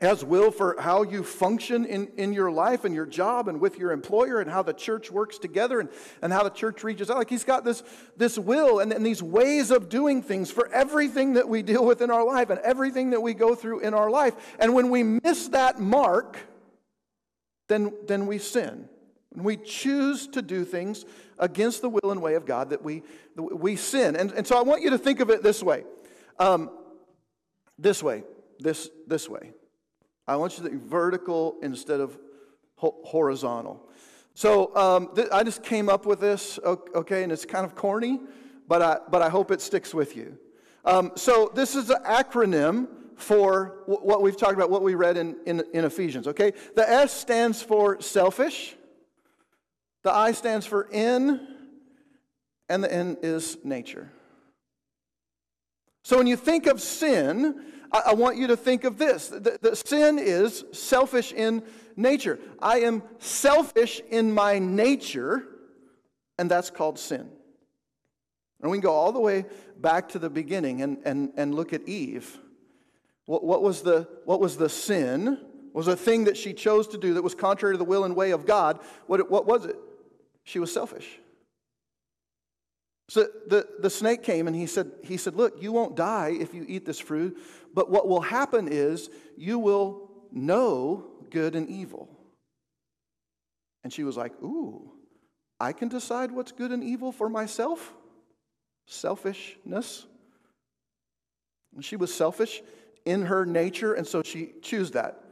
has 0.00 0.24
will 0.24 0.50
for 0.50 0.76
how 0.80 1.02
you 1.02 1.22
function 1.22 1.84
in, 1.84 2.08
in 2.16 2.32
your 2.32 2.50
life 2.50 2.84
and 2.84 2.94
your 2.94 3.06
job 3.06 3.48
and 3.48 3.60
with 3.60 3.78
your 3.78 3.92
employer 3.92 4.40
and 4.40 4.50
how 4.50 4.62
the 4.62 4.72
church 4.72 5.10
works 5.10 5.38
together 5.38 5.80
and, 5.80 5.88
and 6.20 6.32
how 6.32 6.42
the 6.42 6.50
church 6.50 6.82
reaches 6.82 7.10
out. 7.10 7.16
Like 7.16 7.30
he's 7.30 7.44
got 7.44 7.64
this, 7.64 7.82
this 8.16 8.38
will 8.38 8.80
and, 8.80 8.92
and 8.92 9.06
these 9.06 9.22
ways 9.22 9.70
of 9.70 9.88
doing 9.88 10.22
things 10.22 10.50
for 10.50 10.68
everything 10.72 11.34
that 11.34 11.48
we 11.48 11.62
deal 11.62 11.84
with 11.84 12.02
in 12.02 12.10
our 12.10 12.24
life 12.24 12.50
and 12.50 12.58
everything 12.60 13.10
that 13.10 13.20
we 13.20 13.34
go 13.34 13.54
through 13.54 13.80
in 13.80 13.94
our 13.94 14.10
life. 14.10 14.34
And 14.58 14.74
when 14.74 14.90
we 14.90 15.02
miss 15.02 15.48
that 15.48 15.80
mark, 15.80 16.38
then, 17.68 17.92
then 18.06 18.26
we 18.26 18.38
sin. 18.38 18.88
When 19.30 19.44
we 19.44 19.56
choose 19.56 20.26
to 20.28 20.42
do 20.42 20.64
things 20.64 21.04
against 21.38 21.82
the 21.82 21.88
will 21.88 22.10
and 22.10 22.20
way 22.20 22.34
of 22.34 22.46
God, 22.46 22.70
that 22.70 22.82
we, 22.82 23.02
we 23.36 23.76
sin. 23.76 24.16
And, 24.16 24.32
and 24.32 24.46
so 24.46 24.58
I 24.58 24.62
want 24.62 24.82
you 24.82 24.90
to 24.90 24.98
think 24.98 25.20
of 25.20 25.30
it 25.30 25.42
this 25.42 25.62
way. 25.62 25.84
Um, 26.38 26.70
this 27.78 28.02
way, 28.02 28.22
this, 28.60 28.88
this 29.06 29.28
way. 29.28 29.52
I 30.26 30.36
want 30.36 30.56
you 30.56 30.64
to 30.64 30.70
think 30.70 30.82
vertical 30.82 31.56
instead 31.62 32.00
of 32.00 32.18
horizontal. 32.76 33.88
So 34.34 34.74
um, 34.74 35.10
th- 35.14 35.28
I 35.30 35.42
just 35.44 35.62
came 35.62 35.88
up 35.88 36.06
with 36.06 36.20
this, 36.20 36.58
okay, 36.64 37.22
and 37.22 37.30
it's 37.30 37.44
kind 37.44 37.64
of 37.64 37.74
corny, 37.74 38.20
but 38.66 38.82
I, 38.82 38.98
but 39.10 39.22
I 39.22 39.28
hope 39.28 39.50
it 39.50 39.60
sticks 39.60 39.94
with 39.94 40.16
you. 40.16 40.38
Um, 40.84 41.12
so 41.14 41.52
this 41.54 41.74
is 41.74 41.90
an 41.90 42.02
acronym 42.04 42.88
for 43.16 43.82
w- 43.86 44.00
what 44.00 44.22
we've 44.22 44.36
talked 44.36 44.54
about, 44.54 44.70
what 44.70 44.82
we 44.82 44.94
read 44.94 45.16
in, 45.16 45.36
in, 45.46 45.62
in 45.72 45.84
Ephesians, 45.84 46.26
okay? 46.26 46.52
The 46.74 46.88
S 46.88 47.12
stands 47.12 47.62
for 47.62 48.00
selfish, 48.00 48.74
the 50.02 50.12
I 50.12 50.32
stands 50.32 50.66
for 50.66 50.88
in, 50.90 51.46
and 52.68 52.82
the 52.82 52.92
N 52.92 53.18
is 53.22 53.58
nature. 53.62 54.10
So 56.02 56.18
when 56.18 56.26
you 56.26 56.36
think 56.36 56.66
of 56.66 56.80
sin, 56.80 57.62
I, 57.94 58.02
I 58.06 58.14
want 58.14 58.36
you 58.36 58.48
to 58.48 58.56
think 58.56 58.84
of 58.84 58.98
this 58.98 59.28
the, 59.28 59.58
the 59.62 59.76
sin 59.76 60.18
is 60.18 60.64
selfish 60.72 61.32
in 61.32 61.62
nature. 61.96 62.40
I 62.60 62.80
am 62.80 63.02
selfish 63.20 64.02
in 64.10 64.32
my 64.32 64.58
nature, 64.58 65.44
and 66.36 66.50
that's 66.50 66.70
called 66.70 66.98
sin. 66.98 67.30
And 68.60 68.70
we 68.70 68.78
can 68.78 68.82
go 68.82 68.92
all 68.92 69.12
the 69.12 69.20
way 69.20 69.44
back 69.78 70.08
to 70.10 70.18
the 70.18 70.30
beginning 70.30 70.82
and, 70.82 70.98
and, 71.04 71.32
and 71.36 71.54
look 71.54 71.72
at 71.72 71.86
Eve. 71.86 72.38
What, 73.26 73.44
what, 73.44 73.62
was 73.62 73.82
the, 73.82 74.08
what 74.24 74.40
was 74.40 74.56
the 74.56 74.68
sin? 74.68 75.38
Was 75.72 75.86
a 75.86 75.96
thing 75.96 76.24
that 76.24 76.36
she 76.36 76.52
chose 76.52 76.88
to 76.88 76.98
do 76.98 77.14
that 77.14 77.22
was 77.22 77.34
contrary 77.34 77.74
to 77.74 77.78
the 77.78 77.84
will 77.84 78.04
and 78.04 78.16
way 78.16 78.30
of 78.30 78.46
God. 78.46 78.80
What, 79.06 79.30
what 79.30 79.44
was 79.44 79.66
it? 79.66 79.76
She 80.44 80.58
was 80.58 80.72
selfish. 80.72 81.18
So 83.14 83.28
the, 83.46 83.64
the 83.78 83.90
snake 83.90 84.24
came 84.24 84.48
and 84.48 84.56
he 84.56 84.66
said, 84.66 84.90
he 85.04 85.18
said, 85.18 85.36
Look, 85.36 85.62
you 85.62 85.70
won't 85.70 85.94
die 85.94 86.36
if 86.40 86.52
you 86.52 86.64
eat 86.66 86.84
this 86.84 86.98
fruit, 86.98 87.40
but 87.72 87.88
what 87.88 88.08
will 88.08 88.22
happen 88.22 88.66
is 88.66 89.08
you 89.36 89.60
will 89.60 90.10
know 90.32 91.06
good 91.30 91.54
and 91.54 91.70
evil. 91.70 92.08
And 93.84 93.92
she 93.92 94.02
was 94.02 94.16
like, 94.16 94.32
Ooh, 94.42 94.90
I 95.60 95.72
can 95.72 95.86
decide 95.86 96.32
what's 96.32 96.50
good 96.50 96.72
and 96.72 96.82
evil 96.82 97.12
for 97.12 97.28
myself? 97.28 97.94
Selfishness. 98.88 100.06
And 101.72 101.84
she 101.84 101.94
was 101.94 102.12
selfish 102.12 102.62
in 103.04 103.26
her 103.26 103.46
nature, 103.46 103.94
and 103.94 104.04
so 104.04 104.24
she 104.24 104.54
chose 104.60 104.90
that. 104.90 105.22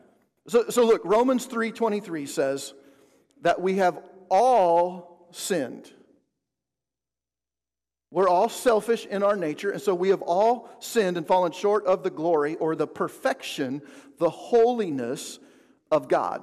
So, 0.47 0.69
so 0.69 0.87
look, 0.87 1.05
Romans 1.05 1.49
3:23 1.49 2.29
says 2.29 2.75
that 3.41 3.61
we 3.61 3.79
have 3.79 3.99
all 4.31 5.27
sinned. 5.33 5.91
We're 8.13 8.29
all 8.29 8.51
selfish 8.51 9.07
in 9.07 9.23
our 9.23 9.37
nature, 9.37 9.71
and 9.71 9.81
so 9.81 9.95
we 9.95 10.11
have 10.11 10.21
all 10.21 10.69
sinned 10.81 11.17
and 11.17 11.27
fallen 11.27 11.51
short 11.51 11.87
of 11.87 12.03
the 12.03 12.11
glory 12.11 12.57
or 12.57 12.77
the 12.77 12.87
perfection, 12.87 13.81
the 14.19 14.29
holiness 14.29 15.39
of 15.91 16.09
God. 16.09 16.43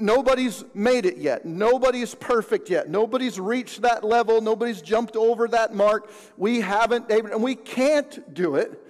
Nobody's 0.00 0.64
made 0.74 1.06
it 1.06 1.16
yet. 1.16 1.44
Nobody's 1.44 2.16
perfect 2.16 2.68
yet. 2.70 2.90
Nobody's 2.90 3.38
reached 3.38 3.82
that 3.82 4.02
level. 4.02 4.40
Nobody's 4.40 4.82
jumped 4.82 5.14
over 5.14 5.46
that 5.46 5.72
mark. 5.72 6.10
We 6.36 6.60
haven't, 6.60 7.08
and 7.08 7.40
we 7.40 7.54
can't 7.54 8.34
do 8.34 8.56
it 8.56 8.84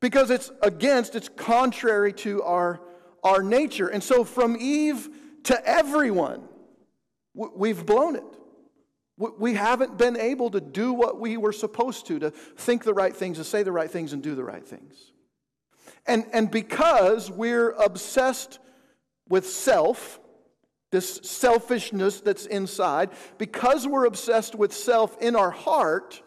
because 0.00 0.30
it's 0.30 0.50
against, 0.62 1.14
it's 1.14 1.28
contrary 1.28 2.12
to 2.14 2.42
our, 2.42 2.80
our 3.22 3.40
nature. 3.40 3.86
And 3.86 4.02
so 4.02 4.24
from 4.24 4.56
Eve 4.58 5.08
to 5.44 5.64
everyone, 5.64 6.42
we've 7.34 7.86
blown 7.86 8.16
it. 8.16 8.24
We 9.16 9.54
haven't 9.54 9.96
been 9.96 10.18
able 10.18 10.50
to 10.50 10.60
do 10.60 10.92
what 10.92 11.20
we 11.20 11.36
were 11.36 11.52
supposed 11.52 12.06
to, 12.06 12.18
to 12.18 12.30
think 12.30 12.82
the 12.82 12.94
right 12.94 13.14
things, 13.14 13.38
to 13.38 13.44
say 13.44 13.62
the 13.62 13.70
right 13.70 13.90
things, 13.90 14.12
and 14.12 14.22
do 14.22 14.34
the 14.34 14.42
right 14.42 14.66
things. 14.66 15.12
And, 16.06 16.26
and 16.32 16.50
because 16.50 17.30
we're 17.30 17.70
obsessed 17.70 18.58
with 19.28 19.48
self, 19.48 20.18
this 20.90 21.20
selfishness 21.22 22.20
that's 22.20 22.46
inside, 22.46 23.10
because 23.38 23.86
we're 23.86 24.04
obsessed 24.04 24.56
with 24.56 24.72
self 24.72 25.16
in 25.20 25.36
our 25.36 25.50
heart, 25.50 26.20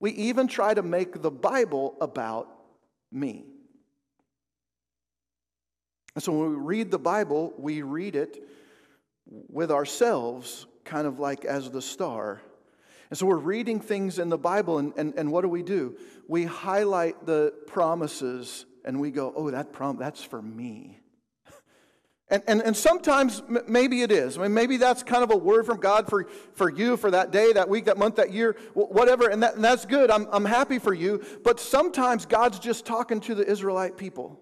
we 0.00 0.12
even 0.12 0.48
try 0.48 0.72
to 0.72 0.82
make 0.82 1.20
the 1.20 1.30
Bible 1.30 1.96
about 2.00 2.48
me. 3.12 3.44
And 6.14 6.24
so 6.24 6.32
when 6.32 6.50
we 6.50 6.56
read 6.56 6.90
the 6.90 6.98
Bible, 6.98 7.52
we 7.58 7.82
read 7.82 8.16
it 8.16 8.42
with 9.26 9.70
ourselves 9.70 10.66
kind 10.84 11.06
of 11.06 11.18
like 11.18 11.44
as 11.44 11.70
the 11.70 11.82
star. 11.82 12.40
And 13.10 13.18
so 13.18 13.26
we're 13.26 13.36
reading 13.36 13.80
things 13.80 14.18
in 14.18 14.28
the 14.28 14.38
Bible, 14.38 14.78
and, 14.78 14.92
and, 14.96 15.14
and 15.16 15.32
what 15.32 15.42
do 15.42 15.48
we 15.48 15.62
do? 15.62 15.96
We 16.28 16.44
highlight 16.44 17.26
the 17.26 17.52
promises 17.66 18.66
and 18.84 19.00
we 19.00 19.10
go, 19.10 19.32
oh, 19.36 19.50
that 19.50 19.72
prom- 19.72 19.98
that's 19.98 20.22
for 20.22 20.40
me. 20.40 20.98
And, 22.32 22.44
and, 22.46 22.62
and 22.62 22.76
sometimes 22.76 23.42
m- 23.48 23.64
maybe 23.66 24.02
it 24.02 24.12
is. 24.12 24.38
I 24.38 24.42
mean, 24.42 24.54
maybe 24.54 24.76
that's 24.76 25.02
kind 25.02 25.24
of 25.24 25.32
a 25.32 25.36
word 25.36 25.66
from 25.66 25.80
God 25.80 26.08
for, 26.08 26.28
for 26.52 26.70
you 26.70 26.96
for 26.96 27.10
that 27.10 27.32
day, 27.32 27.52
that 27.54 27.68
week, 27.68 27.86
that 27.86 27.98
month, 27.98 28.14
that 28.14 28.32
year, 28.32 28.56
whatever, 28.74 29.26
and, 29.26 29.42
that, 29.42 29.56
and 29.56 29.64
that's 29.64 29.84
good. 29.84 30.12
I'm, 30.12 30.28
I'm 30.30 30.44
happy 30.44 30.78
for 30.78 30.94
you. 30.94 31.24
But 31.42 31.58
sometimes 31.58 32.26
God's 32.26 32.60
just 32.60 32.86
talking 32.86 33.18
to 33.22 33.34
the 33.34 33.44
Israelite 33.44 33.96
people 33.96 34.40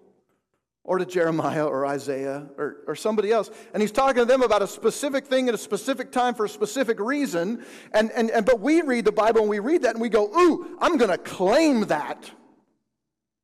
or 0.89 0.97
to 0.97 1.05
Jeremiah 1.05 1.67
or 1.67 1.85
Isaiah 1.85 2.49
or, 2.57 2.77
or 2.87 2.95
somebody 2.95 3.31
else. 3.31 3.51
And 3.75 3.81
he's 3.81 3.91
talking 3.91 4.23
to 4.23 4.25
them 4.25 4.41
about 4.41 4.63
a 4.63 4.67
specific 4.67 5.27
thing 5.27 5.47
at 5.47 5.53
a 5.53 5.57
specific 5.57 6.11
time 6.11 6.33
for 6.33 6.45
a 6.45 6.49
specific 6.49 6.99
reason. 6.99 7.63
And, 7.93 8.11
and, 8.11 8.31
and 8.31 8.43
but 8.43 8.59
we 8.59 8.81
read 8.81 9.05
the 9.05 9.11
Bible 9.11 9.41
and 9.41 9.49
we 9.51 9.59
read 9.59 9.83
that 9.83 9.93
and 9.93 10.01
we 10.01 10.09
go, 10.09 10.25
ooh, 10.35 10.75
I'm 10.81 10.97
going 10.97 11.11
to 11.11 11.19
claim 11.19 11.81
that. 11.81 12.31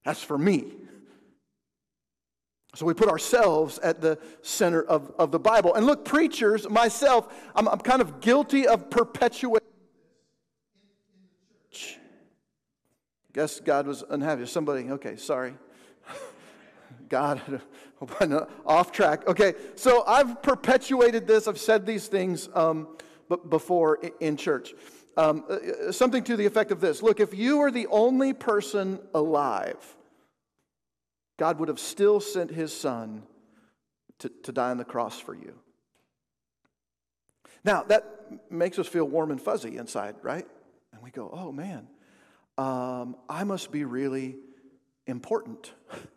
That's 0.03 0.23
for 0.23 0.39
me. 0.39 0.73
So 2.73 2.87
we 2.87 2.95
put 2.95 3.09
ourselves 3.09 3.77
at 3.77 4.01
the 4.01 4.17
center 4.41 4.81
of, 4.81 5.11
of 5.19 5.31
the 5.31 5.39
Bible. 5.39 5.75
And 5.75 5.85
look, 5.85 6.03
preachers, 6.03 6.67
myself, 6.67 7.31
I'm, 7.55 7.67
I'm 7.67 7.77
kind 7.77 8.01
of 8.01 8.21
guilty 8.21 8.65
of 8.65 8.89
perpetuating 8.89 9.61
Guess 13.33 13.59
God 13.59 13.85
was 13.85 14.01
unhappy. 14.09 14.45
Somebody, 14.45 14.89
okay, 14.89 15.17
sorry. 15.17 15.55
God, 17.09 17.61
off 18.65 18.91
track. 18.91 19.27
Okay, 19.27 19.53
so 19.75 20.03
I've 20.05 20.41
perpetuated 20.41 21.27
this. 21.27 21.47
I've 21.47 21.59
said 21.59 21.85
these 21.85 22.07
things 22.07 22.49
um, 22.53 22.97
before 23.49 23.99
in 24.19 24.37
church. 24.37 24.73
Um, 25.17 25.45
uh, 25.49 25.53
uh, 25.53 25.91
something 25.91 26.23
to 26.25 26.35
the 26.35 26.45
effect 26.45 26.71
of 26.71 26.81
this 26.81 27.01
Look, 27.01 27.21
if 27.21 27.33
you 27.33 27.59
were 27.59 27.71
the 27.71 27.87
only 27.87 28.33
person 28.33 28.99
alive, 29.13 29.95
God 31.37 31.59
would 31.59 31.69
have 31.69 31.79
still 31.79 32.19
sent 32.19 32.51
his 32.51 32.75
son 32.75 33.23
to, 34.19 34.29
to 34.43 34.51
die 34.51 34.71
on 34.71 34.77
the 34.77 34.85
cross 34.85 35.19
for 35.19 35.33
you. 35.33 35.55
Now, 37.63 37.83
that 37.83 38.05
makes 38.49 38.77
us 38.77 38.87
feel 38.87 39.05
warm 39.05 39.31
and 39.31 39.41
fuzzy 39.41 39.77
inside, 39.77 40.15
right? 40.21 40.47
And 40.93 41.01
we 41.01 41.11
go, 41.11 41.29
oh 41.33 41.51
man, 41.51 41.87
um, 42.57 43.15
I 43.29 43.43
must 43.43 43.71
be 43.71 43.83
really 43.83 44.37
important. 45.07 45.73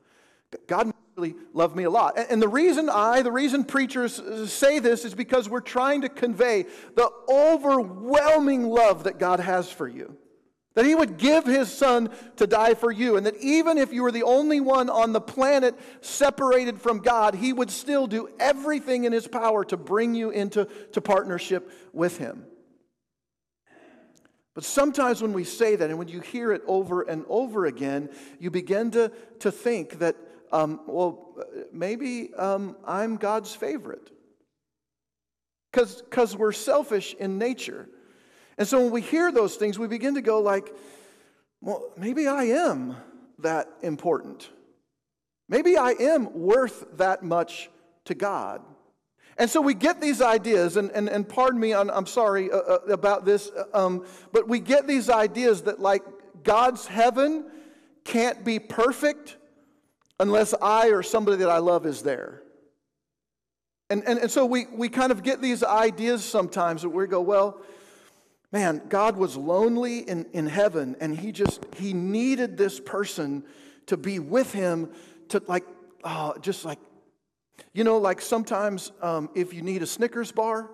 God 0.67 0.93
really 1.17 1.35
loved 1.52 1.76
me 1.76 1.85
a 1.85 1.90
lot. 1.90 2.19
And 2.31 2.40
the 2.40 2.49
reason 2.49 2.88
I, 2.88 3.23
the 3.23 3.33
reason 3.33 3.64
preachers 3.64 4.19
uh, 4.21 4.47
say 4.47 4.78
this 4.78 5.05
is 5.05 5.14
because 5.14 5.49
we're 5.49 5.61
trying 5.61 6.02
to 6.02 6.09
convey 6.09 6.67
the 6.95 7.11
overwhelming 7.28 8.64
love 8.64 9.05
that 9.05 9.19
God 9.19 9.40
has 9.40 9.71
for 9.71 9.88
you. 9.88 10.17
That 10.75 10.85
he 10.85 10.95
would 10.95 11.19
give 11.19 11.45
his 11.45 11.73
son 11.73 12.11
to 12.37 12.47
die 12.47 12.75
for 12.75 12.93
you, 12.93 13.17
and 13.17 13.26
that 13.26 13.37
even 13.38 13.78
if 13.78 13.93
you 13.93 14.05
were 14.05 14.12
the 14.12 14.23
only 14.23 14.61
one 14.61 14.88
on 14.88 15.12
the 15.12 15.21
planet 15.21 15.76
separated 16.02 16.81
from 16.81 17.00
God, 17.00 17.35
he 17.35 17.52
would 17.52 17.71
still 17.71 18.07
do 18.07 18.28
everything 18.38 19.02
in 19.02 19.12
his 19.12 19.26
power 19.26 19.64
to 19.64 19.76
bring 19.76 20.14
you 20.14 20.31
into 20.31 20.67
to 20.93 21.00
partnership 21.00 21.73
with 21.93 22.19
him. 22.19 22.45
But 24.55 24.64
sometimes 24.64 25.21
when 25.21 25.33
we 25.33 25.43
say 25.45 25.75
that 25.76 25.88
and 25.88 25.99
when 25.99 26.09
you 26.09 26.21
hear 26.21 26.52
it 26.52 26.62
over 26.67 27.02
and 27.02 27.25
over 27.28 27.67
again, 27.67 28.09
you 28.38 28.50
begin 28.50 28.90
to, 28.93 29.11
to 29.40 29.50
think 29.50 29.99
that, 29.99 30.17
um, 30.52 30.81
well, 30.87 31.35
maybe 31.73 32.35
um, 32.35 32.76
I'm 32.85 33.17
God's 33.17 33.55
favorite. 33.55 34.11
Because 35.73 36.37
we're 36.37 36.52
selfish 36.52 37.14
in 37.14 37.38
nature. 37.38 37.88
And 38.57 38.67
so 38.67 38.83
when 38.83 38.90
we 38.90 39.00
hear 39.00 39.31
those 39.31 39.57
things, 39.57 39.78
we 39.78 39.87
begin 39.87 40.14
to 40.14 40.23
go 40.23 40.40
like, 40.40 40.75
well, 41.61 41.93
maybe 41.97 42.26
I 42.26 42.45
am 42.45 42.97
that 43.38 43.69
important. 43.83 44.49
Maybe 45.49 45.76
I 45.76 45.90
am 45.93 46.33
worth 46.38 46.85
that 46.97 47.23
much 47.23 47.71
to 48.07 48.14
God. 48.14 48.62
And 49.38 49.49
so 49.49 49.61
we 49.61 49.75
get 49.75 50.00
these 50.00 50.21
ideas, 50.21 50.76
and, 50.76 50.90
and, 50.90 51.09
and 51.09 51.28
pardon 51.28 51.61
me, 51.61 51.73
I'm, 51.73 51.90
I'm 51.90 52.07
sorry 52.07 52.50
uh, 52.50 52.57
uh, 52.57 52.78
about 52.88 53.25
this, 53.25 53.50
uh, 53.50 53.64
um, 53.73 54.05
but 54.33 54.49
we 54.49 54.59
get 54.59 54.88
these 54.88 55.09
ideas 55.09 55.62
that, 55.62 55.78
like, 55.78 56.02
God's 56.43 56.87
heaven 56.87 57.45
can't 58.05 58.45
be 58.45 58.59
perfect 58.59 59.37
unless 60.20 60.54
I 60.60 60.88
or 60.88 61.02
somebody 61.02 61.38
that 61.38 61.50
I 61.50 61.58
love 61.58 61.87
is 61.87 62.02
there. 62.02 62.42
And, 63.90 64.04
and, 64.06 64.18
and 64.18 64.30
so 64.30 64.44
we, 64.44 64.66
we 64.66 64.88
kind 64.88 65.12
of 65.12 65.22
get 65.22 65.40
these 65.40 65.62
ideas 65.62 66.25
sometimes 66.25 66.82
that 66.82 66.90
we 66.90 67.06
go, 67.06 67.20
well, 67.20 67.60
man, 68.52 68.82
God 68.88 69.16
was 69.16 69.37
lonely 69.37 70.00
in, 70.00 70.26
in 70.32 70.46
heaven 70.46 70.96
and 71.00 71.16
he 71.16 71.32
just, 71.32 71.64
he 71.76 71.94
needed 71.94 72.56
this 72.56 72.80
person 72.80 73.44
to 73.87 73.96
be 73.96 74.18
with 74.18 74.52
him 74.52 74.90
to 75.30 75.42
like, 75.46 75.64
oh, 76.04 76.34
just 76.40 76.64
like, 76.64 76.78
you 77.72 77.84
know, 77.84 77.98
like 77.98 78.20
sometimes 78.20 78.92
um, 79.00 79.30
if 79.34 79.54
you 79.54 79.62
need 79.62 79.82
a 79.82 79.87
Snickers 79.87 80.32
bar, 80.32 80.68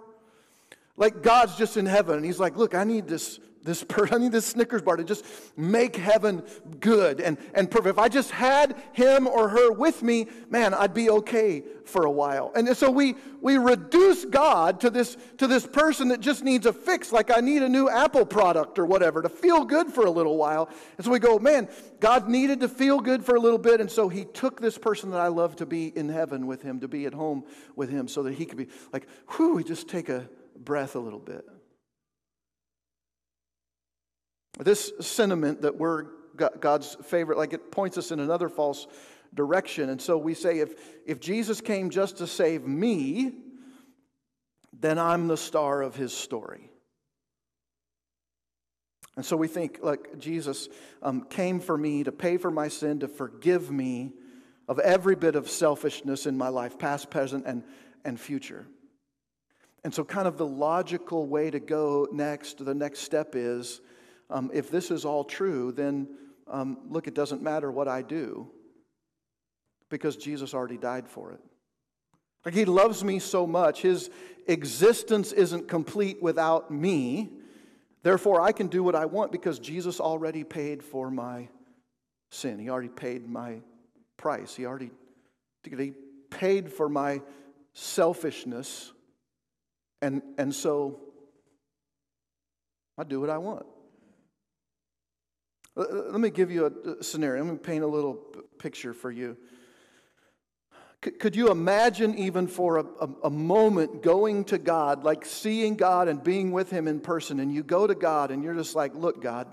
like 0.97 1.23
God's 1.23 1.57
just 1.57 1.77
in 1.77 1.87
heaven 1.87 2.17
and 2.17 2.25
he's 2.25 2.41
like, 2.41 2.57
look, 2.57 2.75
I 2.75 2.85
need 2.85 3.07
this 3.07 3.39
this 3.65 3.85
I 4.13 4.19
need 4.19 4.33
this 4.33 4.47
Snickers 4.47 4.83
bar 4.83 4.97
to 4.97 5.05
just 5.05 5.25
make 5.57 5.97
heaven 5.97 6.43
good 6.81 7.21
and, 7.21 7.39
and 7.55 7.71
perfect. 7.71 7.95
If 7.95 7.99
I 7.99 8.09
just 8.09 8.31
had 8.31 8.77
him 8.93 9.27
or 9.27 9.49
her 9.49 9.73
with 9.73 10.03
me, 10.03 10.29
man, 10.51 10.75
I'd 10.75 10.95
be 10.95 11.11
okay 11.11 11.65
for 11.85 12.05
a 12.05 12.11
while. 12.11 12.53
And 12.55 12.77
so 12.77 12.91
we, 12.91 13.17
we 13.41 13.59
reduce 13.59 14.25
God 14.25 14.81
to 14.81 14.91
this, 14.91 15.17
to 15.39 15.47
this 15.47 15.67
person 15.67 16.09
that 16.09 16.21
just 16.21 16.45
needs 16.45 16.67
a 16.67 16.73
fix, 16.73 17.13
like 17.13 17.37
I 17.37 17.41
need 17.41 17.63
a 17.63 17.69
new 17.69 17.89
Apple 17.89 18.25
product 18.25 18.79
or 18.79 18.87
whatever 18.87 19.23
to 19.23 19.29
feel 19.29 19.65
good 19.65 19.89
for 19.89 20.07
a 20.07 20.11
little 20.11 20.37
while. 20.37 20.69
And 20.97 21.05
so 21.05 21.11
we 21.11 21.19
go, 21.19 21.39
man, 21.39 21.69
God 22.01 22.29
needed 22.29 22.61
to 22.61 22.69
feel 22.69 23.01
good 23.01 23.25
for 23.25 23.35
a 23.37 23.41
little 23.41 23.59
bit. 23.59 23.81
And 23.81 23.91
so 23.91 24.09
he 24.09 24.25
took 24.25 24.61
this 24.61 24.79
person 24.79 25.11
that 25.11 25.21
I 25.21 25.29
love 25.29 25.57
to 25.57 25.67
be 25.67 25.89
in 25.97 26.09
heaven 26.09 26.47
with 26.47 26.63
him, 26.63 26.81
to 26.81 26.89
be 26.89 27.07
at 27.07 27.15
home 27.15 27.45
with 27.77 27.91
him, 27.91 28.09
so 28.09 28.23
that 28.25 28.35
he 28.35 28.47
could 28.47 28.59
be 28.59 28.69
like, 28.93 29.07
whew, 29.37 29.55
we 29.55 29.65
just 29.65 29.89
take 29.89 30.09
a 30.09 30.29
breath 30.57 30.95
a 30.95 31.01
little 31.01 31.19
bit. 31.19 31.47
This 34.59 34.93
sentiment 35.01 35.63
that 35.63 35.77
we're 35.77 36.05
God's 36.37 36.97
favorite, 37.05 37.39
like 37.39 37.53
it 37.53 37.71
points 37.71 37.97
us 37.99 38.11
in 38.11 38.21
another 38.21 38.49
false 38.49 38.87
direction. 39.33 39.89
And 39.91 40.01
so 40.01 40.17
we 40.19 40.35
say, 40.35 40.59
if, 40.59 40.75
if 41.07 41.21
Jesus 41.21 41.61
came 41.61 41.91
just 41.91 42.19
to 42.19 42.27
save 42.27 42.67
me, 42.67 43.33
then 44.73 44.99
I'm 44.99 45.29
the 45.29 45.37
star 45.37 45.83
of 45.83 45.95
his 45.95 46.13
story. 46.13 46.71
And 49.17 49.25
so 49.25 49.37
we 49.37 49.47
think, 49.47 49.79
like, 49.81 50.19
Jesus 50.19 50.69
um, 51.01 51.23
came 51.31 51.61
for 51.61 51.79
me 51.79 52.03
to 52.03 52.11
pay 52.11 52.37
for 52.37 52.51
my 52.51 52.67
sin, 52.67 53.01
to 53.01 53.09
forgive 53.09 53.71
me 53.71 54.13
of 54.67 54.81
every 54.81 55.15
bit 55.15 55.37
of 55.37 55.49
selfishness 55.49 56.27
in 56.27 56.37
my 56.37 56.49
life, 56.49 56.79
past, 56.79 57.11
present, 57.11 57.45
and, 57.47 57.63
and 58.05 58.19
future. 58.19 58.67
And 59.85 59.95
so, 59.95 60.03
kind 60.03 60.27
of 60.27 60.37
the 60.37 60.47
logical 60.47 61.27
way 61.29 61.51
to 61.51 61.61
go 61.61 62.09
next, 62.11 62.65
the 62.65 62.75
next 62.75 63.01
step 63.01 63.37
is 63.37 63.81
um, 64.31 64.51
if 64.53 64.71
this 64.71 64.91
is 64.91 65.05
all 65.05 65.25
true, 65.25 65.73
then 65.73 66.09
um, 66.47 66.79
look, 66.89 67.07
it 67.07 67.15
doesn't 67.15 67.43
matter 67.43 67.71
what 67.71 67.89
I 67.89 68.03
do 68.03 68.51
because 69.91 70.17
Jesus 70.17 70.55
already 70.55 70.77
died 70.77 71.09
for 71.09 71.33
it. 71.33 71.41
Like 72.45 72.55
he 72.55 72.65
loves 72.65 73.03
me 73.03 73.19
so 73.19 73.47
much, 73.47 73.83
his 73.83 74.11
existence 74.47 75.33
isn't 75.33 75.69
complete 75.69 76.23
without 76.23 76.71
me. 76.71 77.31
Therefore, 78.03 78.41
I 78.41 78.53
can 78.53 78.67
do 78.67 78.83
what 78.83 78.95
I 78.95 79.07
want 79.07 79.33
because 79.33 79.59
Jesus 79.59 79.99
already 79.99 80.45
paid 80.45 80.83
for 80.83 81.11
my 81.11 81.49
sin. 82.31 82.59
He 82.59 82.69
already 82.69 82.91
paid 82.91 83.27
my 83.27 83.61
price. 84.19 84.55
He 84.55 84.67
already 84.67 84.91
he 85.65 85.93
paid 86.31 86.71
for 86.71 86.89
my 86.89 87.23
selfishness. 87.73 88.93
And, 90.03 90.23
and 90.37 90.55
so 90.55 91.01
I 92.99 93.05
do 93.05 93.21
what 93.21 93.31
I 93.31 93.39
want. 93.39 93.65
Let 95.77 96.21
me 96.21 96.31
give 96.31 96.51
you 96.51 96.67
a 96.67 97.03
scenario. 97.03 97.45
Let 97.45 97.53
me 97.53 97.59
paint 97.59 97.83
a 97.83 97.87
little 97.87 98.15
picture 98.59 98.95
for 98.95 99.11
you. 99.11 99.37
Could 101.01 101.37
you 101.37 101.51
imagine, 101.51 102.17
even 102.17 102.47
for 102.47 102.79
a, 102.79 102.85
a, 103.01 103.09
a, 103.25 103.31
moment, 103.31 104.03
going 104.03 104.45
to 104.47 104.57
God, 104.57 105.05
like 105.05 105.27
seeing 105.27 105.77
God 105.77 106.09
and 106.09 106.23
being 106.23 106.51
with 106.51 106.71
Him 106.71 106.89
in 106.89 106.99
person, 107.01 107.41
and 107.41 107.53
you 107.53 107.63
go 107.63 107.87
to 107.87 107.95
God 107.95 108.31
and 108.31 108.43
you're 108.43 108.55
just 108.55 108.75
like, 108.75 108.95
Look, 108.95 109.21
God, 109.21 109.47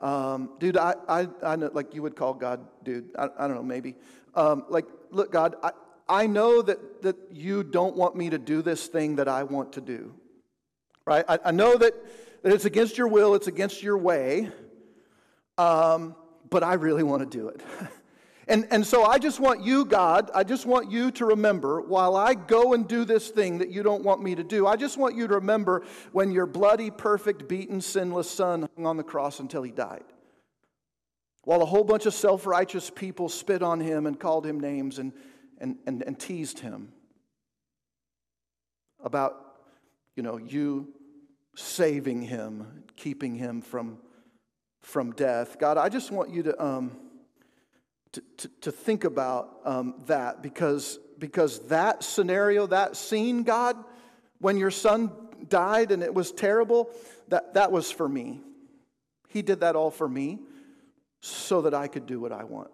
um, 0.00 0.50
dude, 0.58 0.78
I, 0.78 0.94
I, 1.08 1.28
I 1.42 1.56
know, 1.56 1.70
like 1.74 1.94
you 1.94 2.02
would 2.02 2.16
call 2.16 2.32
God, 2.32 2.66
dude, 2.84 3.10
I, 3.18 3.28
I 3.38 3.48
don't 3.48 3.56
know, 3.56 3.62
maybe. 3.62 3.96
Um, 4.34 4.64
like, 4.70 4.86
look, 5.10 5.30
God, 5.30 5.56
I, 5.62 5.72
I 6.08 6.26
know 6.26 6.62
that, 6.62 7.02
that 7.02 7.16
you 7.32 7.62
don't 7.62 7.96
want 7.96 8.16
me 8.16 8.30
to 8.30 8.38
do 8.38 8.62
this 8.62 8.86
thing 8.86 9.16
that 9.16 9.28
I 9.28 9.42
want 9.42 9.74
to 9.74 9.82
do, 9.82 10.14
right? 11.04 11.24
I, 11.28 11.38
I 11.46 11.50
know 11.50 11.76
that, 11.76 11.92
that 12.42 12.52
it's 12.52 12.64
against 12.64 12.96
your 12.96 13.08
will, 13.08 13.34
it's 13.34 13.46
against 13.46 13.82
your 13.82 13.98
way 13.98 14.50
um, 15.58 16.14
but 16.50 16.62
I 16.62 16.74
really 16.74 17.02
want 17.02 17.28
to 17.28 17.38
do 17.38 17.48
it. 17.48 17.60
and, 18.48 18.66
and 18.70 18.86
so 18.86 19.04
I 19.04 19.18
just 19.18 19.40
want 19.40 19.64
you, 19.64 19.84
God, 19.84 20.30
I 20.34 20.44
just 20.44 20.66
want 20.66 20.90
you 20.90 21.10
to 21.12 21.26
remember 21.26 21.80
while 21.80 22.16
I 22.16 22.34
go 22.34 22.74
and 22.74 22.86
do 22.86 23.04
this 23.04 23.30
thing 23.30 23.58
that 23.58 23.70
you 23.70 23.82
don't 23.82 24.04
want 24.04 24.22
me 24.22 24.34
to 24.34 24.44
do, 24.44 24.66
I 24.66 24.76
just 24.76 24.96
want 24.96 25.16
you 25.16 25.26
to 25.26 25.34
remember 25.34 25.84
when 26.12 26.30
your 26.30 26.46
bloody, 26.46 26.90
perfect, 26.90 27.48
beaten, 27.48 27.80
sinless 27.80 28.30
son 28.30 28.68
hung 28.76 28.86
on 28.86 28.96
the 28.96 29.04
cross 29.04 29.40
until 29.40 29.62
he 29.62 29.70
died. 29.70 30.04
While 31.42 31.62
a 31.62 31.66
whole 31.66 31.84
bunch 31.84 32.06
of 32.06 32.14
self 32.14 32.44
righteous 32.44 32.90
people 32.90 33.28
spit 33.28 33.62
on 33.62 33.80
him 33.80 34.06
and 34.06 34.18
called 34.18 34.44
him 34.44 34.58
names 34.58 34.98
and, 34.98 35.12
and, 35.58 35.76
and, 35.86 36.02
and 36.02 36.18
teased 36.18 36.58
him 36.58 36.92
about, 39.02 39.58
you 40.16 40.24
know, 40.24 40.38
you 40.38 40.92
saving 41.54 42.22
him, 42.22 42.84
keeping 42.96 43.36
him 43.36 43.62
from 43.62 43.98
from 44.86 45.10
death. 45.10 45.58
God, 45.58 45.78
I 45.78 45.88
just 45.88 46.12
want 46.12 46.32
you 46.32 46.44
to, 46.44 46.64
um, 46.64 46.96
to, 48.12 48.22
to, 48.36 48.48
to, 48.60 48.72
think 48.72 49.02
about 49.02 49.58
um, 49.64 49.96
that 50.06 50.44
because, 50.44 51.00
because 51.18 51.58
that 51.66 52.04
scenario, 52.04 52.68
that 52.68 52.94
scene, 52.94 53.42
God, 53.42 53.76
when 54.38 54.56
your 54.56 54.70
son 54.70 55.10
died 55.48 55.90
and 55.90 56.04
it 56.04 56.14
was 56.14 56.30
terrible, 56.30 56.88
that, 57.26 57.54
that 57.54 57.72
was 57.72 57.90
for 57.90 58.08
me. 58.08 58.40
He 59.28 59.42
did 59.42 59.58
that 59.60 59.74
all 59.74 59.90
for 59.90 60.08
me 60.08 60.38
so 61.20 61.62
that 61.62 61.74
I 61.74 61.88
could 61.88 62.06
do 62.06 62.20
what 62.20 62.30
I 62.30 62.44
want. 62.44 62.70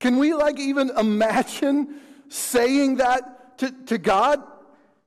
Can 0.00 0.18
we 0.18 0.34
like 0.34 0.60
even 0.60 0.90
imagine 0.98 1.94
saying 2.28 2.96
that 2.96 3.56
to, 3.58 3.70
to 3.86 3.96
God? 3.96 4.42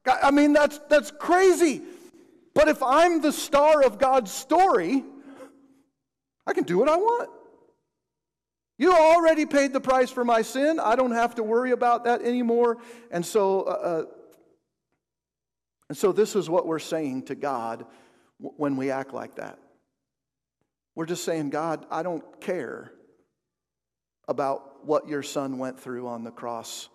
I 0.07 0.31
mean, 0.31 0.53
that's, 0.53 0.79
that's 0.89 1.11
crazy. 1.11 1.83
But 2.53 2.67
if 2.67 2.83
I'm 2.83 3.21
the 3.21 3.31
star 3.31 3.83
of 3.83 3.97
God's 3.97 4.31
story, 4.31 5.03
I 6.45 6.53
can 6.53 6.63
do 6.63 6.77
what 6.77 6.89
I 6.89 6.97
want. 6.97 7.29
You 8.77 8.93
already 8.93 9.45
paid 9.45 9.73
the 9.73 9.79
price 9.79 10.09
for 10.09 10.25
my 10.25 10.41
sin. 10.41 10.79
I 10.79 10.95
don't 10.95 11.11
have 11.11 11.35
to 11.35 11.43
worry 11.43 11.71
about 11.71 12.05
that 12.05 12.21
anymore. 12.21 12.77
And 13.11 13.25
so, 13.25 13.61
uh, 13.61 13.69
uh 13.69 14.03
and 15.87 15.97
so 15.97 16.11
this 16.11 16.35
is 16.35 16.49
what 16.49 16.65
we're 16.65 16.79
saying 16.79 17.23
to 17.23 17.35
God 17.35 17.85
when 18.39 18.77
we 18.77 18.91
act 18.91 19.13
like 19.13 19.35
that. 19.35 19.59
We're 20.95 21.05
just 21.05 21.23
saying, 21.23 21.49
God, 21.49 21.85
I 21.91 22.01
don't 22.01 22.41
care 22.41 22.91
about 24.27 24.85
what 24.85 25.07
your 25.07 25.21
son 25.21 25.57
went 25.57 25.79
through 25.79 26.07
on 26.07 26.23
the 26.23 26.31
cross 26.31 26.89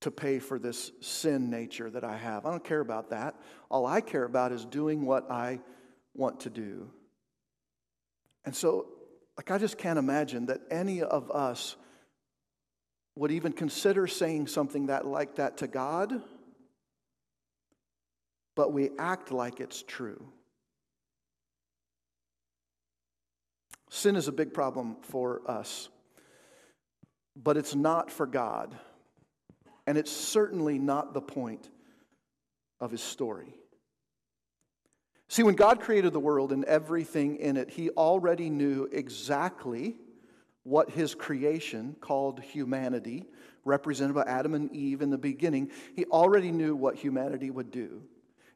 to 0.00 0.10
pay 0.10 0.38
for 0.38 0.58
this 0.58 0.92
sin 1.00 1.50
nature 1.50 1.90
that 1.90 2.04
I 2.04 2.16
have. 2.16 2.44
I 2.44 2.50
don't 2.50 2.64
care 2.64 2.80
about 2.80 3.10
that. 3.10 3.34
All 3.70 3.86
I 3.86 4.00
care 4.00 4.24
about 4.24 4.52
is 4.52 4.64
doing 4.64 5.06
what 5.06 5.30
I 5.30 5.60
want 6.14 6.40
to 6.40 6.50
do. 6.50 6.90
And 8.44 8.54
so, 8.54 8.86
like, 9.36 9.50
I 9.50 9.58
just 9.58 9.78
can't 9.78 9.98
imagine 9.98 10.46
that 10.46 10.60
any 10.70 11.02
of 11.02 11.30
us 11.30 11.76
would 13.16 13.32
even 13.32 13.52
consider 13.52 14.06
saying 14.06 14.46
something 14.46 14.86
that 14.86 15.06
like 15.06 15.36
that 15.36 15.56
to 15.58 15.66
God, 15.66 16.22
but 18.54 18.72
we 18.72 18.90
act 18.98 19.32
like 19.32 19.58
it's 19.58 19.82
true. 19.82 20.28
Sin 23.90 24.16
is 24.16 24.28
a 24.28 24.32
big 24.32 24.52
problem 24.52 24.96
for 25.00 25.40
us, 25.50 25.88
but 27.34 27.56
it's 27.56 27.74
not 27.74 28.10
for 28.10 28.26
God. 28.26 28.76
And 29.86 29.96
it's 29.96 30.10
certainly 30.10 30.78
not 30.78 31.14
the 31.14 31.20
point 31.20 31.70
of 32.80 32.90
his 32.90 33.02
story. 33.02 33.54
See, 35.28 35.42
when 35.42 35.54
God 35.54 35.80
created 35.80 36.12
the 36.12 36.20
world 36.20 36.52
and 36.52 36.64
everything 36.64 37.36
in 37.36 37.56
it, 37.56 37.70
he 37.70 37.90
already 37.90 38.48
knew 38.48 38.88
exactly 38.90 39.96
what 40.62 40.90
his 40.90 41.14
creation, 41.14 41.96
called 42.00 42.40
humanity, 42.40 43.24
represented 43.64 44.14
by 44.14 44.22
Adam 44.22 44.54
and 44.54 44.72
Eve 44.74 45.02
in 45.02 45.10
the 45.10 45.18
beginning, 45.18 45.70
he 45.94 46.04
already 46.06 46.50
knew 46.50 46.74
what 46.74 46.96
humanity 46.96 47.50
would 47.50 47.70
do. 47.70 48.02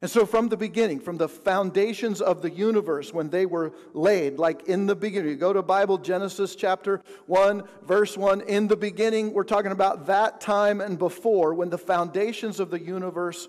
And 0.03 0.11
so, 0.11 0.25
from 0.25 0.49
the 0.49 0.57
beginning, 0.57 1.01
from 1.01 1.19
the 1.19 1.29
foundations 1.29 2.23
of 2.23 2.41
the 2.41 2.51
universe, 2.51 3.13
when 3.13 3.29
they 3.29 3.45
were 3.45 3.73
laid, 3.93 4.39
like 4.39 4.63
in 4.67 4.87
the 4.87 4.97
beginning, 4.97 5.31
you 5.31 5.37
go 5.37 5.53
to 5.53 5.63
Bible, 5.63 5.99
Genesis 5.99 6.55
chapter 6.55 7.03
1, 7.27 7.65
verse 7.83 8.17
1, 8.17 8.41
in 8.43 8.67
the 8.67 8.77
beginning, 8.77 9.35
we're 9.35 9.45
talking 9.45 9.73
about 9.73 10.07
that 10.07 10.41
time 10.41 10.81
and 10.81 10.99
before, 10.99 11.53
when 11.53 11.69
the 11.69 11.77
foundations 11.77 12.61
of 12.61 12.71
the 12.71 12.81
universe 12.81 13.49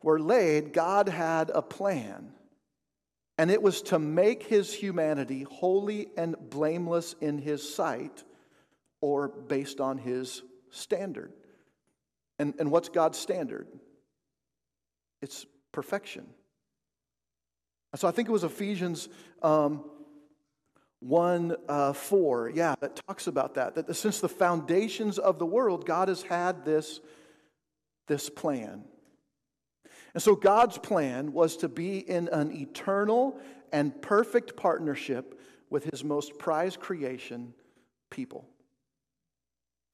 were 0.00 0.20
laid, 0.20 0.72
God 0.72 1.08
had 1.08 1.50
a 1.52 1.62
plan. 1.62 2.32
And 3.36 3.50
it 3.50 3.60
was 3.60 3.82
to 3.82 3.98
make 3.98 4.44
his 4.44 4.72
humanity 4.72 5.46
holy 5.50 6.08
and 6.16 6.36
blameless 6.48 7.16
in 7.20 7.38
his 7.38 7.74
sight 7.74 8.22
or 9.00 9.28
based 9.28 9.80
on 9.80 9.98
his 9.98 10.42
standard. 10.70 11.32
And, 12.38 12.54
and 12.60 12.70
what's 12.70 12.88
God's 12.88 13.18
standard? 13.18 13.66
It's 15.22 15.44
perfection. 15.78 16.26
So 17.94 18.08
I 18.08 18.10
think 18.10 18.28
it 18.28 18.32
was 18.32 18.42
Ephesians 18.42 19.08
um, 19.44 19.84
1 20.98 21.54
uh, 21.68 21.92
4, 21.92 22.50
yeah, 22.52 22.74
that 22.80 23.00
talks 23.06 23.28
about 23.28 23.54
that. 23.54 23.76
That 23.76 23.94
since 23.94 24.18
the 24.18 24.28
foundations 24.28 25.20
of 25.20 25.38
the 25.38 25.46
world, 25.46 25.86
God 25.86 26.08
has 26.08 26.22
had 26.22 26.64
this, 26.64 26.98
this 28.08 28.28
plan. 28.28 28.82
And 30.14 30.20
so 30.20 30.34
God's 30.34 30.78
plan 30.78 31.32
was 31.32 31.56
to 31.58 31.68
be 31.68 31.98
in 31.98 32.26
an 32.30 32.50
eternal 32.50 33.38
and 33.70 34.02
perfect 34.02 34.56
partnership 34.56 35.40
with 35.70 35.84
his 35.84 36.02
most 36.02 36.40
prized 36.40 36.80
creation, 36.80 37.54
people. 38.10 38.48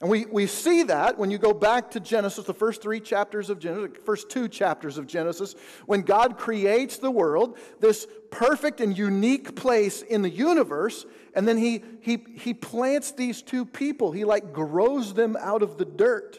And 0.05 0.11
we, 0.11 0.27
we 0.27 0.47
see 0.47 0.83
that 0.83 1.17
when 1.17 1.31
you 1.31 1.39
go 1.39 1.55
back 1.55 1.93
to 1.93 1.99
Genesis, 1.99 2.45
the 2.45 2.53
first 2.53 2.83
three 2.83 3.01
chapters 3.01 3.49
of 3.49 3.59
Genesis, 3.59 3.97
first 4.05 4.29
two 4.29 4.49
chapters 4.49 4.99
of 4.99 5.07
Genesis, 5.07 5.55
when 5.87 6.03
God 6.03 6.37
creates 6.37 6.99
the 6.99 7.11
world, 7.11 7.57
this 7.81 8.07
perfect 8.31 8.83
and 8.83 8.99
unique 8.99 9.57
place 9.57 10.03
in 10.03 10.21
the 10.21 10.29
universe, 10.29 11.07
and 11.35 11.49
then 11.49 11.57
he, 11.57 11.83
he, 12.03 12.23
he 12.37 12.53
plants 12.53 13.13
these 13.13 13.41
two 13.41 13.65
people. 13.65 14.13
He 14.13 14.27
like 14.27 14.53
grows 14.53 15.15
them 15.15 15.39
out 15.41 15.63
of 15.63 15.79
the 15.79 15.87
dirt. 15.87 16.39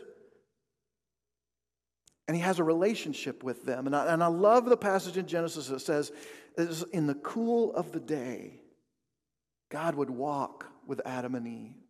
And 2.27 2.37
he 2.37 2.43
has 2.43 2.59
a 2.59 2.63
relationship 2.63 3.43
with 3.43 3.65
them. 3.65 3.87
And 3.87 3.95
I, 3.95 4.13
and 4.13 4.23
I 4.23 4.27
love 4.27 4.65
the 4.65 4.77
passage 4.77 5.17
in 5.17 5.25
Genesis 5.25 5.69
that 5.69 5.81
says, 5.81 6.11
in 6.93 7.07
the 7.07 7.15
cool 7.15 7.73
of 7.73 7.91
the 7.91 7.99
day, 7.99 8.59
God 9.71 9.95
would 9.95 10.11
walk 10.11 10.67
with 10.85 11.01
Adam 11.03 11.33
and 11.33 11.47
Eve. 11.47 11.84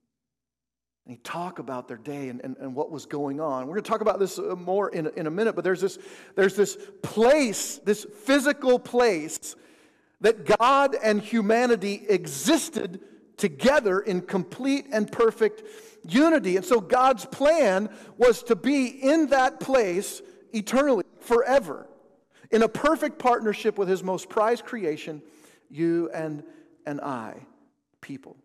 And 1.06 1.16
he 1.16 1.18
talk 1.24 1.60
about 1.60 1.88
their 1.88 1.98
day 1.98 2.30
and, 2.30 2.42
and, 2.42 2.58
and 2.58 2.74
what 2.74 2.90
was 2.90 3.06
going 3.06 3.40
on. 3.40 3.68
We're 3.68 3.76
going 3.76 3.84
to 3.84 3.90
talk 3.90 4.02
about 4.02 4.20
this 4.20 4.40
uh, 4.40 4.56
more 4.56 4.90
in, 4.90 5.08
in 5.16 5.28
a 5.28 5.32
minute, 5.32 5.54
but 5.54 5.64
there's 5.64 5.82
this, 5.82 6.00
there's 6.36 6.56
this 6.56 6.78
place, 7.04 7.78
this 7.78 8.06
physical 8.24 8.80
place 8.80 9.56
that 10.22 10.46
God 10.46 10.96
and 11.04 11.22
humanity 11.22 12.06
existed 12.10 13.02
together 13.38 14.00
in 14.00 14.22
complete 14.22 14.88
and 14.92 15.12
perfect 15.12 15.62
unity. 16.08 16.56
And 16.58 16.66
so 16.66 16.82
God's 16.82 17.26
plan 17.26 17.90
was 18.18 18.42
to 18.44 18.56
be 18.56 18.88
in 18.88 19.28
that 19.28 19.60
place 19.60 20.22
eternally, 20.54 21.04
forever, 21.20 21.88
in 22.50 22.64
a 22.64 22.70
perfect 22.70 23.20
partnership 23.20 23.78
with 23.78 23.90
his 23.90 24.04
most 24.04 24.30
prized 24.30 24.66
creation, 24.66 25.22
you 25.70 26.10
and, 26.14 26.44
and 26.86 27.02
I, 27.02 27.36
people. 28.02 28.38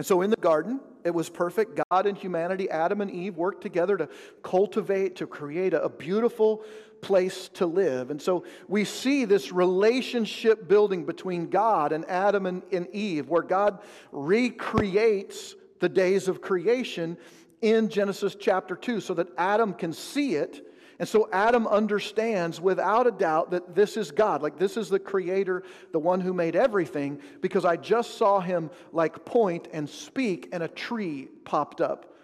And 0.00 0.06
so 0.06 0.22
in 0.22 0.30
the 0.30 0.36
garden, 0.36 0.80
it 1.04 1.10
was 1.10 1.28
perfect. 1.28 1.78
God 1.90 2.06
and 2.06 2.16
humanity, 2.16 2.70
Adam 2.70 3.02
and 3.02 3.10
Eve, 3.10 3.36
worked 3.36 3.60
together 3.60 3.98
to 3.98 4.08
cultivate, 4.42 5.16
to 5.16 5.26
create 5.26 5.74
a, 5.74 5.90
beautiful 5.90 6.64
place 7.02 7.50
to 7.50 7.66
live. 7.66 8.10
And 8.10 8.22
so 8.22 8.44
we 8.66 8.86
see 8.86 9.26
this 9.26 9.52
relationship 9.52 10.66
building 10.66 11.04
between 11.04 11.50
God 11.50 11.92
and 11.92 12.06
Adam 12.06 12.46
and, 12.46 12.62
and 12.72 12.88
Eve, 12.94 13.28
where 13.28 13.42
God 13.42 13.80
recreates 14.10 15.54
the 15.80 15.88
days 15.90 16.28
of 16.28 16.40
creation 16.40 17.18
in 17.60 17.90
Genesis 17.90 18.34
chapter 18.34 18.76
2 18.76 19.02
so 19.02 19.12
that 19.12 19.28
Adam 19.36 19.74
can 19.74 19.92
see 19.92 20.34
it 20.34 20.66
and 21.00 21.08
so 21.08 21.30
Adam 21.32 21.66
understands 21.66 22.60
without 22.60 23.06
a 23.06 23.10
doubt 23.10 23.52
that 23.52 23.74
this 23.74 23.96
is 23.96 24.10
God. 24.10 24.42
Like 24.42 24.58
this 24.58 24.76
is 24.76 24.90
the 24.90 24.98
creator, 24.98 25.62
the 25.92 25.98
one 25.98 26.20
who 26.20 26.34
made 26.34 26.54
everything, 26.54 27.20
because 27.40 27.64
I 27.64 27.78
just 27.78 28.18
saw 28.18 28.38
him 28.38 28.70
like 28.92 29.24
point 29.24 29.66
and 29.72 29.88
speak, 29.88 30.50
and 30.52 30.62
a 30.62 30.68
tree 30.68 31.28
popped 31.46 31.80
up, 31.80 32.14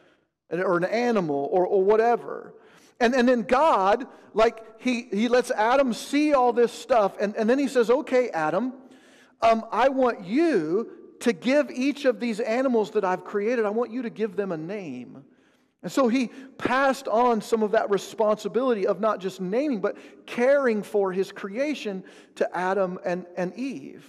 or 0.51 0.77
an 0.77 0.85
animal, 0.85 1.49
or, 1.51 1.67
or 1.67 1.83
whatever. 1.83 2.53
And, 3.01 3.15
and 3.15 3.27
then 3.27 3.43
God, 3.43 4.09
like, 4.35 4.63
he, 4.79 5.09
he 5.11 5.29
lets 5.29 5.51
Adam 5.51 5.95
see 5.95 6.35
all 6.35 6.53
this 6.53 6.71
stuff, 6.71 7.17
and, 7.19 7.35
and 7.35 7.49
then 7.49 7.59
he 7.59 7.69
says, 7.69 7.89
Okay, 7.89 8.29
Adam, 8.29 8.75
um, 9.41 9.65
I 9.73 9.89
want 9.89 10.27
you 10.27 10.91
to 11.21 11.33
give 11.33 11.71
each 11.71 12.05
of 12.05 12.21
these 12.21 12.41
animals 12.41 12.91
that 12.91 13.07
I've 13.07 13.25
created, 13.25 13.65
I 13.65 13.71
want 13.71 13.91
you 13.91 14.03
to 14.03 14.11
give 14.11 14.37
them 14.37 14.53
a 14.53 14.59
name. 14.59 15.25
And 15.87 15.93
so 15.93 16.09
he 16.09 16.33
passed 16.59 17.07
on 17.07 17.41
some 17.41 17.63
of 17.63 17.71
that 17.71 17.91
responsibility 17.91 18.89
of 18.89 18.99
not 18.99 19.21
just 19.21 19.41
naming, 19.41 19.81
but 19.81 19.97
caring 20.27 20.83
for 20.83 21.13
his 21.13 21.31
creation 21.31 22.03
to 22.35 22.57
Adam 22.57 22.99
and, 23.05 23.25
and 23.37 23.55
Eve. 23.55 24.05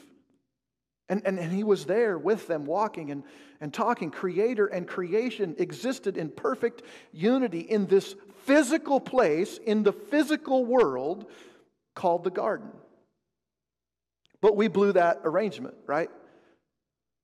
And, 1.08 1.22
and, 1.24 1.38
and 1.38 1.54
he 1.54 1.64
was 1.64 1.86
there 1.86 2.18
with 2.18 2.48
them, 2.48 2.66
walking 2.66 3.12
and, 3.12 3.22
and 3.62 3.72
talking. 3.72 4.10
Creator 4.10 4.66
and 4.66 4.88
creation 4.88 5.56
existed 5.60 6.18
in 6.18 6.30
perfect 6.32 6.82
unity 7.12 7.60
in 7.60 7.86
this 7.86 8.16
physical 8.46 9.00
place, 9.00 9.60
in 9.60 9.84
the 9.84 9.94
physical 9.94 10.66
world 10.66 11.30
called 11.94 12.24
the 12.24 12.32
garden. 12.32 12.72
But 14.42 14.56
we 14.56 14.68
blew 14.68 14.94
that 14.94 15.20
arrangement, 15.24 15.76
right? 15.86 16.10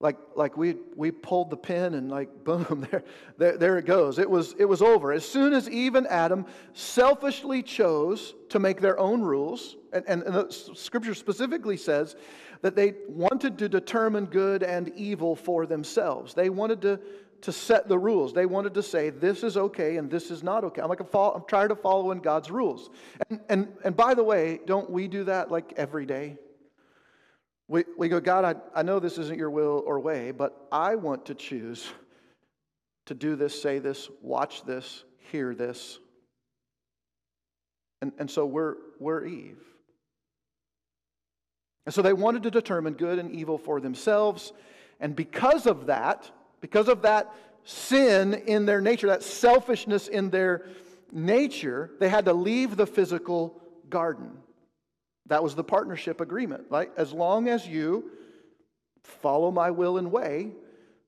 Like 0.04 0.18
like 0.36 0.58
we 0.58 0.76
we 0.98 1.10
pulled 1.10 1.50
the 1.50 1.58
pin 1.58 1.94
and 1.94 2.12
like 2.12 2.30
boom 2.44 2.86
there, 2.92 3.04
there 3.38 3.58
there 3.58 3.78
it 3.78 3.86
goes. 3.86 4.20
It 4.20 4.30
was 4.30 4.54
it 4.60 4.66
was 4.66 4.82
over. 4.82 5.13
As 5.13 5.28
soon 5.28 5.54
as 5.54 5.70
eve 5.70 5.96
and 5.96 6.06
adam 6.08 6.46
selfishly 6.74 7.63
chose 7.63 8.36
to 8.50 8.60
make 8.60 8.82
their 8.82 9.00
own 9.00 9.22
rules 9.22 9.78
and, 9.94 10.04
and, 10.08 10.24
and 10.24 10.54
scripture 10.54 11.13
specifically 11.13 11.78
says 11.78 12.18
that 12.62 12.76
they 12.76 12.94
wanted 13.08 13.58
to 13.58 13.70
determine 13.70 14.26
good 14.26 14.62
and 14.62 14.89
evil 14.96 15.36
for 15.36 15.66
themselves. 15.66 16.34
They 16.34 16.50
wanted 16.50 16.82
to 16.82 17.00
to 17.42 17.52
set 17.52 17.88
the 17.88 17.98
rules. 17.98 18.34
They 18.34 18.46
wanted 18.46 18.74
to 18.74 18.84
say 18.84 19.10
this 19.10 19.44
is 19.44 19.56
okay 19.58 19.98
and 19.98 20.12
this 20.12 20.32
is 20.32 20.44
not 20.44 20.66
okay. 20.66 20.82
I'm 20.82 20.89
like 20.89 21.10
follow, 21.10 21.34
i'm 21.36 21.46
trying 21.48 21.70
to 21.70 21.76
follow 21.78 22.12
in 22.12 22.20
god's 22.20 22.52
rules. 22.52 22.89
And 23.30 23.39
and 23.48 23.68
and 23.86 23.96
by 23.96 24.16
the 24.16 24.24
way 24.24 24.60
don't 24.66 24.89
we 24.89 25.08
do 25.08 25.24
that 25.24 25.50
like 25.50 25.72
every 25.78 26.06
day 26.06 26.38
we, 27.74 27.86
we 27.98 28.08
go, 28.08 28.20
God, 28.20 28.46
I, 28.46 28.80
I 28.80 28.84
know 28.84 29.00
this 29.00 29.18
isn't 29.18 29.40
your 29.40 29.50
will 29.50 29.82
or 29.88 30.00
way, 30.00 30.30
but 30.30 30.68
I 30.72 30.94
want 30.94 31.26
to 31.26 31.34
choose 31.34 31.90
to 33.08 33.16
do 33.16 33.36
this, 33.36 33.60
say 33.60 33.80
this, 33.80 34.12
watch 34.22 34.64
this, 34.64 35.04
hear 35.32 35.56
this. 35.56 35.98
And, 38.04 38.12
and 38.20 38.30
so 38.30 38.46
we're, 38.46 38.76
we're 39.00 39.26
Eve. 39.26 39.58
And 41.88 41.96
so 41.96 42.04
they 42.04 42.14
wanted 42.14 42.44
to 42.44 42.52
determine 42.52 42.94
good 42.94 43.18
and 43.18 43.32
evil 43.32 43.58
for 43.58 43.82
themselves. 43.82 44.54
And 45.00 45.16
because 45.16 45.66
of 45.66 45.88
that, 45.88 46.30
because 46.62 46.88
of 46.88 47.02
that 47.02 47.34
sin 47.64 48.36
in 48.36 48.68
their 48.68 48.82
nature, 48.82 49.08
that 49.08 49.24
selfishness 49.24 50.08
in 50.08 50.30
their 50.30 50.68
nature, 51.12 51.90
they 52.00 52.10
had 52.10 52.26
to 52.26 52.34
leave 52.34 52.76
the 52.76 52.86
physical 52.86 53.60
garden. 53.90 54.43
That 55.28 55.44
was 55.44 55.56
the 55.56 55.64
partnership 55.64 56.22
agreement, 56.22 56.66
right? 56.70 56.92
As 56.98 57.14
long 57.14 57.48
as 57.48 57.68
you 57.68 58.12
follow 59.04 59.52
my 59.52 59.72
will 59.72 59.98
and 59.98 60.12
way, 60.12 60.52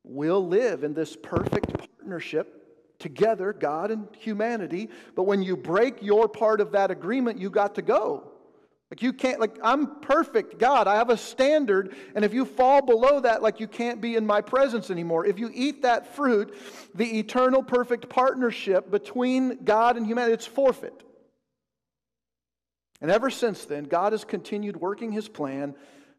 we'll 0.04 0.46
live 0.46 0.84
in 0.84 0.94
this 0.94 1.16
perfect 1.16 1.78
partnership 1.78 2.56
together, 3.00 3.54
God 3.54 3.92
and 3.92 4.08
humanity. 4.18 4.90
But 5.16 5.24
when 5.24 5.44
you 5.44 5.58
break 5.58 6.02
your 6.02 6.28
part 6.28 6.62
of 6.62 6.72
that 6.72 6.92
agreement, 6.92 7.40
you 7.40 7.50
got 7.50 7.76
to 7.76 7.82
go. 7.82 8.32
Like 8.92 9.02
you 9.02 9.14
can't, 9.14 9.40
like 9.40 9.58
I'm 9.64 10.00
perfect, 10.00 10.60
God. 10.60 10.88
I 10.88 10.96
have 10.96 11.10
a 11.10 11.18
standard. 11.18 11.96
And 12.16 12.24
if 12.24 12.34
you 12.34 12.46
fall 12.46 12.82
below 12.82 13.20
that, 13.20 13.42
like 13.42 13.60
you 13.60 13.68
can't 13.68 14.00
be 14.00 14.16
in 14.16 14.26
my 14.26 14.42
presence 14.42 14.92
anymore. 14.92 15.26
If 15.26 15.40
you 15.40 15.50
eat 15.54 15.82
that 15.82 16.16
fruit, 16.16 16.56
the 16.94 17.20
eternal 17.20 17.64
perfect 17.64 18.10
partnership 18.10 18.92
between 18.92 19.64
God 19.66 19.98
and 19.98 20.06
humanity, 20.06 20.34
it's 20.34 20.46
forfeit. 20.46 21.05
And 23.02 23.12
ever 23.12 23.30
since 23.30 23.66
then, 23.66 23.86
God 23.86 24.14
has 24.14 24.24
continued 24.24 24.78
working 24.78 25.12
his 25.12 25.28
plan 25.28 25.76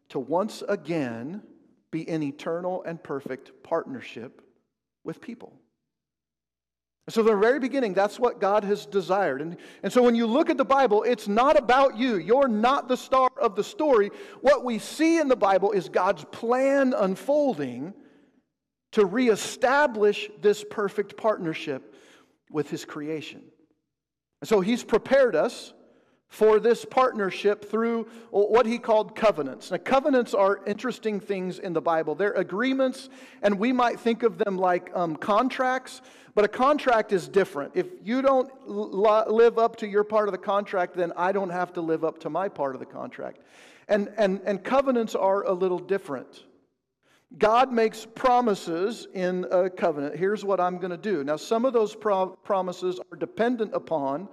to 0.09 0.19
once 0.19 0.63
again 0.67 1.41
be 1.91 2.07
in 2.07 2.23
eternal 2.23 2.83
and 2.83 3.01
perfect 3.01 3.51
partnership 3.63 4.41
with 5.03 5.21
people. 5.21 5.53
So, 7.09 7.23
from 7.23 7.35
the 7.35 7.37
very 7.37 7.59
beginning, 7.59 7.93
that's 7.93 8.19
what 8.19 8.41
God 8.41 8.65
has 8.65 8.85
desired. 8.85 9.41
And, 9.41 9.55
and 9.81 9.93
so, 9.93 10.03
when 10.03 10.13
you 10.13 10.27
look 10.27 10.49
at 10.49 10.57
the 10.57 10.65
Bible, 10.65 11.03
it's 11.03 11.29
not 11.29 11.57
about 11.57 11.97
you. 11.97 12.17
You're 12.17 12.49
not 12.49 12.89
the 12.89 12.97
star 12.97 13.31
of 13.41 13.55
the 13.55 13.63
story. 13.63 14.11
What 14.41 14.65
we 14.65 14.77
see 14.77 15.17
in 15.17 15.29
the 15.29 15.35
Bible 15.37 15.71
is 15.71 15.87
God's 15.87 16.25
plan 16.25 16.93
unfolding 16.93 17.93
to 18.91 19.05
reestablish 19.05 20.29
this 20.41 20.65
perfect 20.69 21.15
partnership 21.15 21.95
with 22.51 22.69
His 22.69 22.83
creation. 22.83 23.41
And 24.41 24.49
So, 24.49 24.59
He's 24.59 24.83
prepared 24.83 25.33
us 25.33 25.73
for 26.29 26.59
this 26.59 26.83
partnership 26.85 27.69
through 27.69 28.03
what 28.31 28.65
he 28.65 28.77
called 28.77 29.15
covenants. 29.15 29.71
Now, 29.71 29.77
covenants 29.77 30.33
are 30.33 30.61
interesting 30.67 31.19
things 31.19 31.59
in 31.59 31.73
the 31.73 31.81
Bible. 31.81 32.15
They're 32.15 32.33
agreements, 32.33 33.09
and 33.41 33.57
we 33.57 33.71
might 33.71 33.99
think 33.99 34.23
of 34.23 34.37
them 34.37 34.57
like 34.57 34.91
um, 34.93 35.15
contracts, 35.15 36.01
but 36.35 36.43
a 36.43 36.49
contract 36.49 37.13
is 37.13 37.27
different. 37.27 37.71
If 37.75 37.87
you 38.03 38.21
don't 38.21 38.51
live 38.67 39.57
up 39.57 39.77
to 39.77 39.87
your 39.87 40.03
part 40.03 40.27
of 40.27 40.33
the 40.33 40.37
contract, 40.37 40.95
then 40.95 41.13
I 41.15 41.31
don't 41.31 41.49
have 41.49 41.73
to 41.73 41.81
live 41.81 42.03
up 42.03 42.19
to 42.19 42.29
my 42.29 42.49
part 42.49 42.75
of 42.75 42.79
the 42.79 42.85
contract. 42.85 43.39
And, 43.87 44.11
and, 44.17 44.41
and 44.45 44.63
covenants 44.63 45.15
are 45.15 45.43
a 45.43 45.53
little 45.53 45.79
different. 45.79 46.43
God 47.37 47.71
makes 47.71 48.05
promises 48.05 49.07
in 49.13 49.45
a 49.51 49.69
covenant. 49.69 50.15
Here's 50.15 50.45
what 50.45 50.59
I'm 50.59 50.77
going 50.77 50.91
to 50.91 50.97
do. 50.97 51.23
Now, 51.23 51.37
some 51.37 51.65
of 51.65 51.73
those 51.73 51.95
pro- 51.95 52.27
promises 52.27 52.99
are 53.11 53.17
dependent 53.17 53.73
upon 53.73 54.29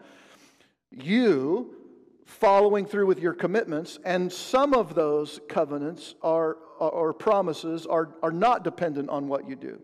you 0.91 1.84
following 2.25 2.87
through 2.87 3.07
with 3.07 3.19
your 3.19 3.35
commitments, 3.35 3.99
and 4.05 4.33
some 4.33 4.75
of 4.75 4.95
those 4.95 5.41
covenants 5.49 6.15
are, 6.23 6.57
or 6.79 7.13
promises 7.13 7.87
are, 7.87 8.15
are 8.23 8.33
not 8.33 8.65
dependent 8.65 9.11
on 9.11 9.29
what 9.29 9.49
you 9.49 9.57
do. 9.57 9.81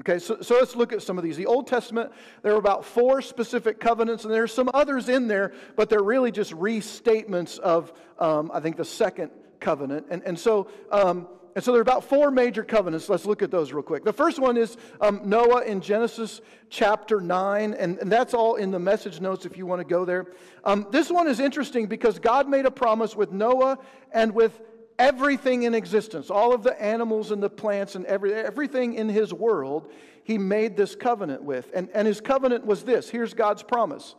Okay, 0.00 0.18
so, 0.18 0.42
so 0.42 0.56
let's 0.56 0.76
look 0.76 0.92
at 0.92 1.00
some 1.00 1.16
of 1.16 1.24
these. 1.24 1.38
The 1.38 1.46
Old 1.46 1.68
Testament, 1.68 2.12
there 2.42 2.52
are 2.52 2.58
about 2.58 2.84
four 2.84 3.22
specific 3.22 3.80
covenants, 3.80 4.24
and 4.24 4.32
there's 4.32 4.52
some 4.52 4.70
others 4.74 5.08
in 5.08 5.26
there, 5.26 5.54
but 5.74 5.88
they're 5.88 6.02
really 6.02 6.30
just 6.30 6.52
restatements 6.52 7.58
of, 7.58 7.92
um, 8.18 8.50
I 8.52 8.60
think, 8.60 8.76
the 8.76 8.84
second 8.84 9.30
covenant. 9.58 10.06
And, 10.10 10.22
and 10.24 10.38
so 10.38 10.68
um, 10.92 11.28
and 11.56 11.64
so 11.64 11.72
there 11.72 11.78
are 11.78 11.82
about 11.82 12.04
four 12.04 12.30
major 12.30 12.62
covenants. 12.62 13.08
Let's 13.08 13.24
look 13.24 13.40
at 13.40 13.50
those 13.50 13.72
real 13.72 13.82
quick. 13.82 14.04
The 14.04 14.12
first 14.12 14.38
one 14.38 14.58
is 14.58 14.76
um, 15.00 15.22
Noah 15.24 15.62
in 15.62 15.80
Genesis 15.80 16.42
chapter 16.68 17.18
9, 17.18 17.72
and, 17.72 17.98
and, 17.98 18.12
that's 18.12 18.34
all 18.34 18.56
in 18.56 18.70
the 18.70 18.78
message 18.78 19.22
notes 19.22 19.46
if 19.46 19.56
you 19.56 19.64
want 19.64 19.80
to 19.80 19.86
go 19.86 20.04
there. 20.04 20.26
Um, 20.64 20.86
this 20.90 21.10
one 21.10 21.26
is 21.26 21.40
interesting 21.40 21.86
because 21.86 22.18
God 22.18 22.46
made 22.46 22.66
a 22.66 22.70
promise 22.70 23.16
with 23.16 23.32
Noah 23.32 23.78
and 24.12 24.34
with 24.34 24.60
everything 24.98 25.62
in 25.62 25.74
existence, 25.74 26.28
all 26.28 26.52
of 26.52 26.62
the 26.62 26.78
animals 26.80 27.30
and 27.30 27.42
the 27.42 27.48
plants 27.48 27.94
and 27.94 28.04
every, 28.04 28.34
everything 28.34 28.92
in 28.92 29.08
his 29.08 29.32
world, 29.32 29.90
he 30.24 30.36
made 30.36 30.76
this 30.76 30.94
covenant 30.94 31.42
with. 31.42 31.70
And, 31.74 31.88
and 31.94 32.06
his 32.06 32.20
covenant 32.20 32.66
was 32.66 32.84
this 32.84 33.08
here's 33.08 33.32
God's 33.32 33.62
promise 33.62 34.14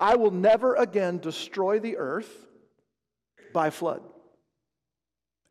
I 0.00 0.16
will 0.16 0.32
never 0.32 0.74
again 0.74 1.18
destroy 1.18 1.78
the 1.78 1.96
earth 1.96 2.48
by 3.54 3.70
flood. 3.70 4.02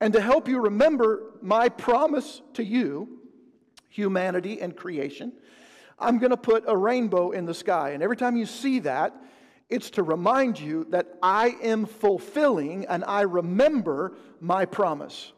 And 0.02 0.14
to 0.14 0.20
help 0.20 0.48
you 0.48 0.60
remember 0.60 1.36
my 1.42 1.70
promise 1.70 2.42
to 2.56 2.64
you, 2.64 3.20
humanity 3.88 4.60
and 4.60 4.76
creation, 4.76 5.32
I'm 6.00 6.18
going 6.18 6.32
to 6.32 6.38
put 6.38 6.64
a 6.68 6.76
rainbow 6.76 7.32
in 7.32 7.46
the 7.46 7.54
sky. 7.54 7.92
And 7.92 8.02
every 8.02 8.18
time 8.18 8.36
you 8.36 8.48
see 8.48 8.80
that, 8.80 9.16
it's 9.70 9.92
to 9.92 10.04
remind 10.04 10.60
you 10.60 10.86
that 10.90 11.08
I 11.22 11.56
am 11.62 11.86
fulfilling 11.86 12.88
and 12.88 13.06
I 13.06 13.22
remember 13.22 14.18
my 14.40 14.66
promise. 14.66 15.32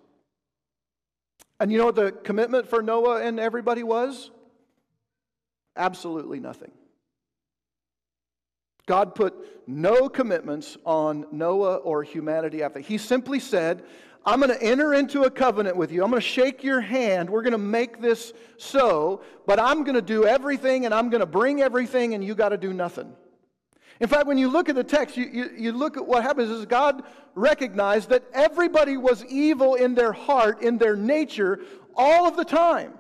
And 1.60 1.72
you 1.72 1.78
know 1.78 1.86
what 1.86 1.96
the 1.96 2.12
commitment 2.12 2.68
for 2.70 2.82
Noah 2.82 3.22
and 3.22 3.40
everybody 3.40 3.84
was? 3.84 4.32
Absolutely 5.76 6.40
nothing. 6.40 6.72
God 8.86 9.16
put 9.16 9.34
no 9.68 10.10
commitments 10.10 10.78
on 10.86 11.26
Noah 11.32 11.78
or 11.78 12.04
humanity 12.04 12.64
after. 12.64 12.80
He 12.80 12.98
simply 12.98 13.40
said, 13.40 13.84
I'm 14.26 14.40
going 14.40 14.58
to 14.58 14.64
enter 14.64 14.94
into 14.94 15.24
a 15.24 15.30
covenant 15.30 15.76
with 15.76 15.92
you. 15.92 16.04
I'm 16.04 16.10
going 16.10 16.22
to 16.22 16.28
shake 16.28 16.64
your 16.64 16.80
hand. 16.80 17.30
We're 17.30 17.42
going 17.42 17.52
to 17.52 17.58
make 17.58 18.02
this 18.02 18.34
so, 18.58 19.22
but 19.46 19.60
I'm 19.60 19.84
going 19.84 19.96
to 19.96 20.02
do 20.02 20.26
everything 20.26 20.86
and 20.86 20.94
I'm 20.94 21.10
going 21.10 21.20
to 21.20 21.26
bring 21.26 21.62
everything 21.62 22.14
and 22.14 22.24
you 22.24 22.34
got 22.34 22.50
to 22.50 22.58
do 22.58 22.74
nothing. 22.74 23.14
In 24.00 24.08
fact, 24.08 24.26
when 24.26 24.38
you 24.38 24.50
look 24.50 24.70
at 24.70 24.76
the 24.76 24.84
text, 24.84 25.18
you, 25.18 25.30
you, 25.32 25.50
you, 25.58 25.72
look 25.72 25.98
at 25.98 26.06
what 26.06 26.24
happens 26.24 26.50
is 26.50 26.66
God 26.66 27.04
recognized 27.36 28.10
that 28.10 28.24
everybody 28.34 28.98
was 28.98 29.24
evil 29.26 29.76
in 29.76 29.94
their 29.94 30.14
heart, 30.14 30.62
in 30.62 30.78
their 30.78 30.96
nature, 30.96 31.60
all 31.96 32.28
of 32.28 32.36
the 32.36 32.46
time. 32.46 32.94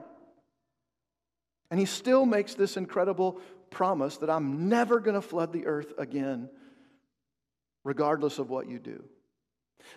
And 1.71 1.79
he 1.79 1.86
still 1.86 2.25
makes 2.25 2.53
this 2.53 2.77
incredible 2.77 3.41
promise 3.71 4.17
that 4.17 4.29
I'm 4.29 4.69
never 4.69 4.99
going 4.99 5.15
to 5.15 5.21
flood 5.21 5.51
the 5.51 5.65
earth 5.65 5.93
again, 5.97 6.49
regardless 7.83 8.38
of 8.38 8.49
what 8.49 8.69
you 8.69 8.77
do. 8.77 9.03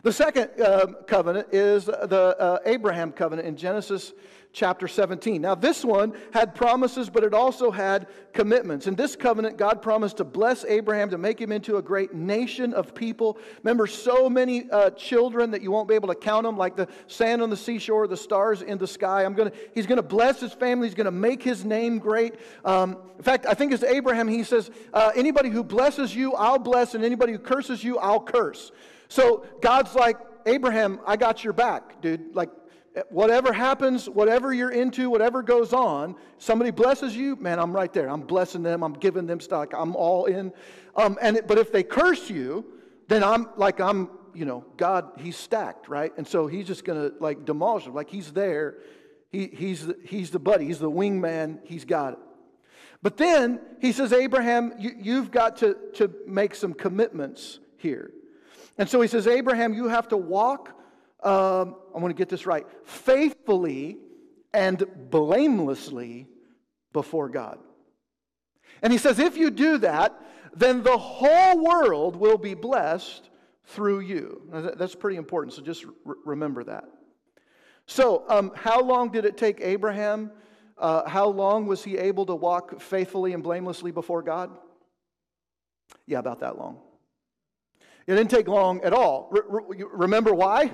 The 0.02 0.12
second 0.12 0.60
uh, 0.60 0.86
covenant 1.06 1.48
is 1.52 1.86
the 1.86 2.36
uh, 2.38 2.58
Abraham 2.64 3.12
covenant 3.12 3.48
in 3.48 3.56
Genesis 3.56 4.12
chapter 4.56 4.88
17. 4.88 5.42
Now, 5.42 5.54
this 5.54 5.84
one 5.84 6.14
had 6.32 6.54
promises, 6.54 7.10
but 7.10 7.22
it 7.22 7.34
also 7.34 7.70
had 7.70 8.06
commitments. 8.32 8.86
In 8.86 8.94
this 8.94 9.14
covenant, 9.14 9.58
God 9.58 9.82
promised 9.82 10.16
to 10.16 10.24
bless 10.24 10.64
Abraham, 10.64 11.10
to 11.10 11.18
make 11.18 11.38
him 11.38 11.52
into 11.52 11.76
a 11.76 11.82
great 11.82 12.14
nation 12.14 12.72
of 12.72 12.94
people. 12.94 13.36
Remember, 13.62 13.86
so 13.86 14.30
many 14.30 14.70
uh, 14.70 14.90
children 14.90 15.50
that 15.50 15.60
you 15.60 15.70
won't 15.70 15.88
be 15.88 15.94
able 15.94 16.08
to 16.08 16.14
count 16.14 16.44
them, 16.44 16.56
like 16.56 16.74
the 16.74 16.88
sand 17.06 17.42
on 17.42 17.50
the 17.50 17.56
seashore, 17.56 18.08
the 18.08 18.16
stars 18.16 18.62
in 18.62 18.78
the 18.78 18.86
sky. 18.86 19.24
I'm 19.24 19.34
gonna, 19.34 19.52
he's 19.74 19.86
going 19.86 19.96
to 19.96 20.02
bless 20.02 20.40
his 20.40 20.54
family, 20.54 20.88
he's 20.88 20.94
going 20.94 21.04
to 21.04 21.10
make 21.10 21.42
his 21.42 21.64
name 21.64 21.98
great. 21.98 22.36
Um, 22.64 22.96
in 23.18 23.24
fact, 23.24 23.44
I 23.46 23.52
think 23.52 23.72
it's 23.72 23.82
Abraham, 23.82 24.26
he 24.26 24.42
says, 24.42 24.70
uh, 24.94 25.12
Anybody 25.14 25.50
who 25.50 25.62
blesses 25.62 26.14
you, 26.14 26.32
I'll 26.32 26.58
bless, 26.58 26.94
and 26.94 27.04
anybody 27.04 27.32
who 27.32 27.38
curses 27.38 27.84
you, 27.84 27.98
I'll 27.98 28.20
curse. 28.20 28.72
So 29.08 29.46
God's 29.60 29.94
like, 29.94 30.16
Abraham, 30.46 31.00
I 31.06 31.16
got 31.16 31.42
your 31.42 31.52
back, 31.52 32.00
dude. 32.00 32.34
Like, 32.34 32.50
whatever 33.10 33.52
happens, 33.52 34.08
whatever 34.08 34.54
you're 34.54 34.70
into, 34.70 35.10
whatever 35.10 35.42
goes 35.42 35.72
on, 35.72 36.16
somebody 36.38 36.70
blesses 36.70 37.16
you, 37.16 37.36
man, 37.36 37.58
I'm 37.58 37.72
right 37.72 37.92
there. 37.92 38.08
I'm 38.08 38.22
blessing 38.22 38.62
them. 38.62 38.82
I'm 38.82 38.94
giving 38.94 39.26
them 39.26 39.40
stock. 39.40 39.72
I'm 39.76 39.94
all 39.94 40.26
in. 40.26 40.52
Um, 40.94 41.18
and 41.20 41.40
but 41.46 41.58
if 41.58 41.72
they 41.72 41.82
curse 41.82 42.30
you, 42.30 42.64
then 43.08 43.22
I'm 43.22 43.48
like 43.56 43.80
I'm, 43.80 44.10
you 44.34 44.44
know, 44.44 44.64
God. 44.76 45.10
He's 45.18 45.36
stacked, 45.36 45.88
right? 45.88 46.12
And 46.16 46.26
so 46.26 46.46
he's 46.46 46.66
just 46.66 46.84
gonna 46.84 47.10
like 47.20 47.44
demolish 47.44 47.84
them. 47.84 47.94
Like 47.94 48.08
he's 48.08 48.32
there. 48.32 48.78
He, 49.30 49.48
he's 49.48 49.86
the, 49.86 49.96
he's 50.04 50.30
the 50.30 50.38
buddy. 50.38 50.66
He's 50.66 50.78
the 50.78 50.90
wingman. 50.90 51.58
He's 51.64 51.84
got 51.84 52.14
it. 52.14 52.18
But 53.02 53.18
then 53.18 53.60
he 53.80 53.92
says, 53.92 54.12
Abraham, 54.12 54.72
you, 54.78 54.92
you've 54.98 55.30
got 55.30 55.58
to, 55.58 55.76
to 55.94 56.10
make 56.26 56.54
some 56.54 56.72
commitments 56.72 57.58
here. 57.76 58.10
And 58.78 58.88
so 58.88 59.00
he 59.00 59.08
says, 59.08 59.26
Abraham, 59.26 59.72
you 59.72 59.88
have 59.88 60.08
to 60.08 60.16
walk, 60.16 60.68
um, 61.22 61.76
I 61.94 61.98
want 61.98 62.08
to 62.08 62.14
get 62.14 62.28
this 62.28 62.46
right, 62.46 62.66
faithfully 62.84 63.98
and 64.52 64.84
blamelessly 65.10 66.28
before 66.92 67.28
God. 67.28 67.58
And 68.82 68.92
he 68.92 68.98
says, 68.98 69.18
if 69.18 69.36
you 69.36 69.50
do 69.50 69.78
that, 69.78 70.20
then 70.54 70.82
the 70.82 70.96
whole 70.96 71.62
world 71.62 72.16
will 72.16 72.38
be 72.38 72.54
blessed 72.54 73.28
through 73.64 74.00
you. 74.00 74.42
That's 74.76 74.94
pretty 74.94 75.16
important, 75.16 75.54
so 75.54 75.62
just 75.62 75.84
remember 76.04 76.64
that. 76.64 76.84
So, 77.86 78.24
um, 78.28 78.52
how 78.54 78.82
long 78.82 79.10
did 79.10 79.24
it 79.24 79.36
take 79.36 79.60
Abraham? 79.60 80.32
Uh, 80.78 81.08
how 81.08 81.28
long 81.28 81.66
was 81.66 81.84
he 81.84 81.96
able 81.96 82.26
to 82.26 82.34
walk 82.34 82.80
faithfully 82.80 83.32
and 83.32 83.42
blamelessly 83.42 83.92
before 83.92 84.22
God? 84.22 84.50
Yeah, 86.06 86.18
about 86.18 86.40
that 86.40 86.58
long. 86.58 86.80
It 88.06 88.14
didn't 88.14 88.30
take 88.30 88.48
long 88.48 88.82
at 88.82 88.92
all. 88.92 89.28
Re- 89.30 89.84
remember 89.92 90.32
why? 90.32 90.72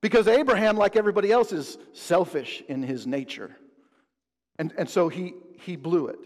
Because 0.00 0.28
Abraham, 0.28 0.76
like 0.76 0.96
everybody 0.96 1.32
else, 1.32 1.52
is 1.52 1.78
selfish 1.92 2.62
in 2.68 2.82
his 2.82 3.06
nature. 3.06 3.56
And, 4.58 4.72
and 4.76 4.88
so 4.88 5.08
he, 5.08 5.34
he 5.58 5.76
blew 5.76 6.08
it. 6.08 6.18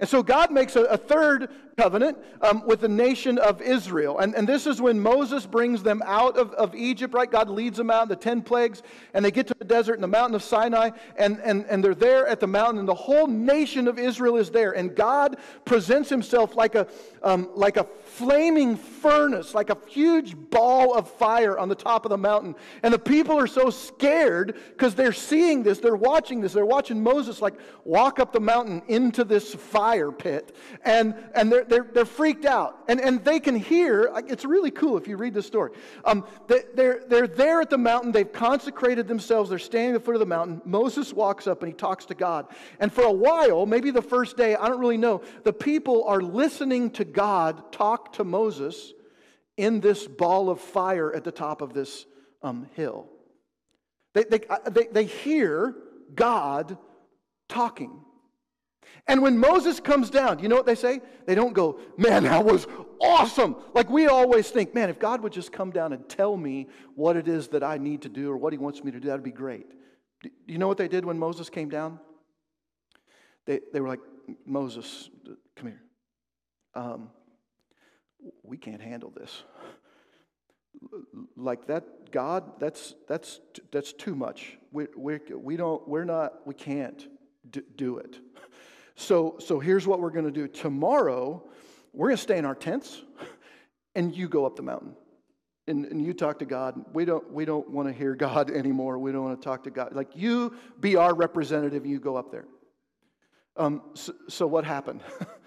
And 0.00 0.08
so 0.08 0.22
God 0.22 0.50
makes 0.50 0.76
a, 0.76 0.82
a 0.84 0.96
third 0.96 1.50
covenant 1.76 2.18
um, 2.42 2.66
with 2.66 2.80
the 2.80 2.88
nation 2.88 3.38
of 3.38 3.62
Israel. 3.62 4.18
And, 4.18 4.34
and 4.34 4.48
this 4.48 4.66
is 4.66 4.80
when 4.80 5.00
Moses 5.00 5.46
brings 5.46 5.82
them 5.82 6.02
out 6.04 6.36
of, 6.36 6.52
of 6.54 6.74
Egypt, 6.74 7.14
right? 7.14 7.30
God 7.30 7.48
leads 7.48 7.76
them 7.76 7.90
out, 7.90 8.08
the 8.08 8.16
10 8.16 8.42
plagues, 8.42 8.82
and 9.14 9.24
they 9.24 9.30
get 9.30 9.46
to 9.48 9.54
the 9.58 9.64
desert 9.64 9.94
and 9.94 10.02
the 10.02 10.08
mountain 10.08 10.34
of 10.34 10.42
Sinai, 10.42 10.90
and, 11.16 11.40
and, 11.42 11.64
and 11.66 11.82
they're 11.82 11.94
there 11.94 12.26
at 12.26 12.40
the 12.40 12.46
mountain, 12.46 12.78
and 12.78 12.88
the 12.88 12.94
whole 12.94 13.26
nation 13.26 13.88
of 13.88 13.98
Israel 13.98 14.36
is 14.36 14.50
there. 14.50 14.72
And 14.72 14.94
God 14.94 15.36
presents 15.64 16.08
himself 16.08 16.56
like 16.56 16.74
a, 16.74 16.86
um, 17.22 17.48
like 17.54 17.76
a 17.76 17.86
flaming 18.04 18.76
furnace, 18.76 19.54
like 19.54 19.70
a 19.70 19.78
huge 19.88 20.36
ball 20.50 20.94
of 20.94 21.10
fire 21.10 21.58
on 21.58 21.68
the 21.68 21.74
top 21.74 22.04
of 22.04 22.10
the 22.10 22.18
mountain. 22.18 22.54
And 22.82 22.92
the 22.92 22.98
people 22.98 23.38
are 23.38 23.46
so 23.46 23.70
scared 23.70 24.54
because 24.70 24.94
they're 24.94 25.12
seeing 25.12 25.62
this, 25.62 25.78
they're 25.78 25.96
watching 25.96 26.40
this, 26.40 26.52
they're 26.52 26.66
watching 26.66 27.02
Moses 27.02 27.40
like 27.40 27.54
walk 27.84 28.18
up 28.18 28.32
the 28.32 28.40
mountain 28.40 28.82
into 28.88 29.24
this 29.24 29.54
fire 29.54 30.12
pit. 30.12 30.54
And, 30.84 31.14
and 31.34 31.50
they're, 31.50 31.61
they're, 31.68 31.86
they're 31.92 32.04
freaked 32.04 32.44
out. 32.44 32.78
And, 32.88 33.00
and 33.00 33.24
they 33.24 33.40
can 33.40 33.56
hear, 33.56 34.10
it's 34.28 34.44
really 34.44 34.70
cool 34.70 34.96
if 34.96 35.08
you 35.08 35.16
read 35.16 35.34
the 35.34 35.42
story. 35.42 35.72
Um, 36.04 36.24
they, 36.48 36.62
they're, 36.74 37.02
they're 37.08 37.26
there 37.26 37.60
at 37.60 37.70
the 37.70 37.78
mountain, 37.78 38.12
they've 38.12 38.30
consecrated 38.30 39.08
themselves, 39.08 39.50
they're 39.50 39.58
standing 39.58 39.94
at 39.94 40.00
the 40.00 40.04
foot 40.04 40.14
of 40.14 40.20
the 40.20 40.26
mountain. 40.26 40.62
Moses 40.64 41.12
walks 41.12 41.46
up 41.46 41.62
and 41.62 41.72
he 41.72 41.76
talks 41.76 42.06
to 42.06 42.14
God. 42.14 42.46
And 42.80 42.92
for 42.92 43.04
a 43.04 43.12
while, 43.12 43.66
maybe 43.66 43.90
the 43.90 44.02
first 44.02 44.36
day, 44.36 44.54
I 44.56 44.68
don't 44.68 44.80
really 44.80 44.96
know, 44.96 45.22
the 45.44 45.52
people 45.52 46.04
are 46.04 46.20
listening 46.20 46.90
to 46.92 47.04
God 47.04 47.72
talk 47.72 48.14
to 48.14 48.24
Moses 48.24 48.92
in 49.56 49.80
this 49.80 50.06
ball 50.06 50.50
of 50.50 50.60
fire 50.60 51.14
at 51.14 51.24
the 51.24 51.32
top 51.32 51.60
of 51.62 51.74
this 51.74 52.06
um, 52.42 52.66
hill. 52.74 53.08
They, 54.14 54.24
they, 54.24 54.40
uh, 54.48 54.70
they, 54.70 54.86
they 54.86 55.04
hear 55.04 55.74
God 56.14 56.76
talking. 57.48 58.00
And 59.06 59.22
when 59.22 59.38
Moses 59.38 59.80
comes 59.80 60.10
down, 60.10 60.38
you 60.38 60.48
know 60.48 60.56
what 60.56 60.66
they 60.66 60.74
say? 60.74 61.00
They 61.26 61.34
don't 61.34 61.52
go, 61.52 61.80
man, 61.96 62.24
that 62.24 62.44
was 62.44 62.66
awesome. 63.00 63.56
Like 63.74 63.90
we 63.90 64.06
always 64.06 64.48
think, 64.48 64.74
man, 64.74 64.88
if 64.90 64.98
God 64.98 65.22
would 65.22 65.32
just 65.32 65.52
come 65.52 65.70
down 65.70 65.92
and 65.92 66.08
tell 66.08 66.36
me 66.36 66.68
what 66.94 67.16
it 67.16 67.26
is 67.26 67.48
that 67.48 67.64
I 67.64 67.78
need 67.78 68.02
to 68.02 68.08
do 68.08 68.30
or 68.30 68.36
what 68.36 68.52
he 68.52 68.58
wants 68.58 68.84
me 68.84 68.92
to 68.92 69.00
do, 69.00 69.08
that'd 69.08 69.24
be 69.24 69.32
great. 69.32 69.66
Do 70.22 70.30
you 70.46 70.58
know 70.58 70.68
what 70.68 70.78
they 70.78 70.88
did 70.88 71.04
when 71.04 71.18
Moses 71.18 71.50
came 71.50 71.68
down? 71.68 71.98
They, 73.46 73.60
they 73.72 73.80
were 73.80 73.88
like, 73.88 74.00
Moses, 74.46 75.10
come 75.56 75.68
here. 75.68 75.82
Um, 76.74 77.10
we 78.44 78.56
can't 78.56 78.80
handle 78.80 79.10
this. 79.10 79.42
Like 81.36 81.66
that, 81.66 82.12
God, 82.12 82.60
that's, 82.60 82.94
that's, 83.08 83.40
that's 83.72 83.92
too 83.92 84.14
much. 84.14 84.58
We, 84.70 84.86
we, 84.96 85.18
we 85.36 85.56
don't, 85.56 85.86
we're 85.88 86.04
not, 86.04 86.46
we 86.46 86.54
can't 86.54 87.06
do 87.76 87.98
it. 87.98 88.18
So, 88.94 89.36
so 89.38 89.58
here's 89.58 89.86
what 89.86 90.00
we're 90.00 90.10
going 90.10 90.26
to 90.26 90.30
do. 90.30 90.48
Tomorrow, 90.48 91.42
we're 91.92 92.08
going 92.08 92.16
to 92.16 92.22
stay 92.22 92.38
in 92.38 92.44
our 92.44 92.54
tents, 92.54 93.02
and 93.94 94.14
you 94.14 94.28
go 94.28 94.46
up 94.46 94.56
the 94.56 94.62
mountain. 94.62 94.94
And, 95.68 95.86
and 95.86 96.04
you 96.04 96.12
talk 96.12 96.40
to 96.40 96.44
God. 96.44 96.84
We 96.92 97.04
don't, 97.04 97.32
we 97.32 97.44
don't 97.44 97.70
want 97.70 97.88
to 97.88 97.94
hear 97.94 98.14
God 98.16 98.50
anymore. 98.54 98.98
We 98.98 99.12
don't 99.12 99.24
want 99.24 99.40
to 99.40 99.44
talk 99.44 99.64
to 99.64 99.70
God. 99.70 99.94
Like, 99.94 100.16
you 100.16 100.56
be 100.80 100.96
our 100.96 101.14
representative, 101.14 101.86
you 101.86 102.00
go 102.00 102.16
up 102.16 102.32
there. 102.32 102.46
Um, 103.56 103.82
so, 103.94 104.12
so 104.28 104.46
what 104.46 104.64
happened? 104.64 105.00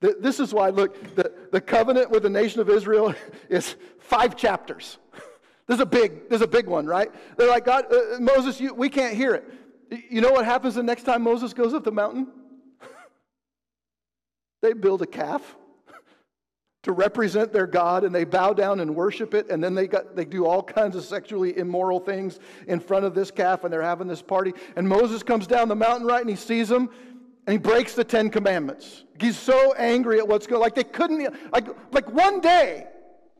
This 0.00 0.38
is 0.38 0.54
why, 0.54 0.70
look, 0.70 1.16
the, 1.16 1.32
the 1.50 1.60
covenant 1.60 2.10
with 2.10 2.22
the 2.22 2.30
nation 2.30 2.60
of 2.60 2.68
Israel 2.68 3.14
is 3.48 3.76
five 3.98 4.36
chapters. 4.36 4.98
This 5.66 5.76
is 5.76 5.80
a 5.80 5.86
big, 5.86 6.28
this 6.28 6.36
is 6.36 6.42
a 6.42 6.48
big 6.48 6.66
one, 6.66 6.86
right? 6.86 7.10
They're 7.36 7.48
like, 7.48 7.64
God, 7.64 7.86
uh, 7.92 8.14
uh, 8.14 8.20
Moses, 8.20 8.60
you, 8.60 8.72
we 8.74 8.88
can't 8.88 9.14
hear 9.14 9.34
it. 9.34 9.44
You 10.08 10.20
know 10.20 10.30
what 10.30 10.44
happens 10.44 10.76
the 10.76 10.82
next 10.82 11.02
time 11.02 11.22
Moses 11.22 11.52
goes 11.52 11.74
up 11.74 11.82
the 11.82 11.92
mountain? 11.92 12.28
They 14.62 14.72
build 14.72 15.02
a 15.02 15.06
calf 15.06 15.56
to 16.82 16.92
represent 16.92 17.52
their 17.52 17.66
God 17.66 18.04
and 18.04 18.14
they 18.14 18.24
bow 18.24 18.52
down 18.52 18.80
and 18.80 18.94
worship 18.94 19.34
it 19.34 19.50
and 19.50 19.62
then 19.62 19.74
they 19.74 19.86
got 19.86 20.16
they 20.16 20.24
do 20.24 20.46
all 20.46 20.62
kinds 20.62 20.96
of 20.96 21.04
sexually 21.04 21.56
immoral 21.58 22.00
things 22.00 22.40
in 22.66 22.80
front 22.80 23.04
of 23.04 23.14
this 23.14 23.30
calf 23.30 23.64
and 23.64 23.72
they're 23.72 23.82
having 23.82 24.08
this 24.08 24.22
party 24.22 24.52
and 24.76 24.88
Moses 24.88 25.22
comes 25.22 25.46
down 25.46 25.68
the 25.68 25.76
mountain 25.76 26.06
right 26.06 26.20
and 26.20 26.30
he 26.30 26.36
sees 26.36 26.68
them 26.68 26.90
and 27.46 27.52
he 27.52 27.58
breaks 27.58 27.94
the 27.94 28.04
Ten 28.04 28.28
Commandments. 28.28 29.04
He's 29.18 29.38
so 29.38 29.72
angry 29.74 30.18
at 30.18 30.28
what's 30.28 30.46
going 30.46 30.60
like 30.60 30.74
they 30.74 30.84
couldn't 30.84 31.34
like 31.52 31.68
like 31.92 32.10
one 32.10 32.40
day 32.40 32.86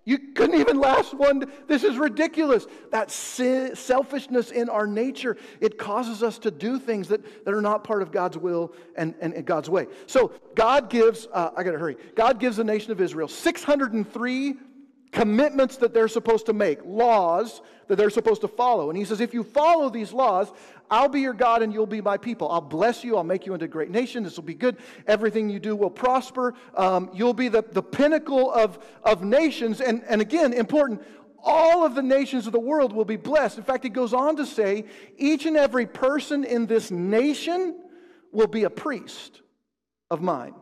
you 0.08 0.18
couldn't 0.18 0.58
even 0.58 0.80
last 0.80 1.12
one. 1.12 1.52
This 1.66 1.84
is 1.84 1.98
ridiculous. 1.98 2.66
That 2.92 3.10
selfishness 3.10 4.50
in 4.50 4.70
our 4.70 4.86
nature, 4.86 5.36
it 5.60 5.76
causes 5.76 6.22
us 6.22 6.38
to 6.38 6.50
do 6.50 6.78
things 6.78 7.08
that, 7.08 7.44
that 7.44 7.52
are 7.52 7.60
not 7.60 7.84
part 7.84 8.00
of 8.00 8.10
God's 8.10 8.38
will 8.38 8.72
and, 8.96 9.14
and, 9.20 9.34
and 9.34 9.44
God's 9.44 9.68
way. 9.68 9.86
So 10.06 10.32
God 10.54 10.88
gives, 10.88 11.28
uh, 11.30 11.50
I 11.54 11.62
got 11.62 11.72
to 11.72 11.78
hurry. 11.78 11.98
God 12.14 12.40
gives 12.40 12.56
the 12.56 12.64
nation 12.64 12.90
of 12.90 13.02
Israel 13.02 13.28
603 13.28 14.54
commitments 15.12 15.76
that 15.78 15.94
they're 15.94 16.08
supposed 16.08 16.46
to 16.46 16.52
make, 16.52 16.84
laws 16.84 17.60
that 17.86 17.96
they're 17.96 18.10
supposed 18.10 18.42
to 18.42 18.48
follow. 18.48 18.90
And 18.90 18.98
he 18.98 19.04
says, 19.04 19.20
if 19.20 19.32
you 19.32 19.42
follow 19.42 19.88
these 19.88 20.12
laws, 20.12 20.52
I'll 20.90 21.08
be 21.08 21.20
your 21.20 21.32
God 21.32 21.62
and 21.62 21.72
you'll 21.72 21.86
be 21.86 22.00
my 22.00 22.16
people. 22.16 22.50
I'll 22.50 22.60
bless 22.60 23.04
you. 23.04 23.16
I'll 23.16 23.24
make 23.24 23.46
you 23.46 23.54
into 23.54 23.64
a 23.64 23.68
great 23.68 23.90
nation. 23.90 24.22
This 24.22 24.36
will 24.36 24.44
be 24.44 24.54
good. 24.54 24.76
Everything 25.06 25.48
you 25.48 25.58
do 25.58 25.74
will 25.76 25.90
prosper. 25.90 26.54
Um, 26.74 27.10
you'll 27.12 27.34
be 27.34 27.48
the, 27.48 27.62
the 27.62 27.82
pinnacle 27.82 28.52
of, 28.52 28.78
of 29.02 29.22
nations. 29.22 29.80
And, 29.80 30.02
and 30.08 30.20
again, 30.20 30.52
important, 30.52 31.02
all 31.42 31.84
of 31.84 31.94
the 31.94 32.02
nations 32.02 32.46
of 32.46 32.52
the 32.52 32.60
world 32.60 32.92
will 32.92 33.04
be 33.04 33.16
blessed. 33.16 33.58
In 33.58 33.64
fact, 33.64 33.84
he 33.84 33.90
goes 33.90 34.12
on 34.12 34.36
to 34.36 34.46
say, 34.46 34.84
each 35.16 35.46
and 35.46 35.56
every 35.56 35.86
person 35.86 36.44
in 36.44 36.66
this 36.66 36.90
nation 36.90 37.78
will 38.32 38.46
be 38.46 38.64
a 38.64 38.70
priest 38.70 39.40
of 40.10 40.20
mine. 40.20 40.54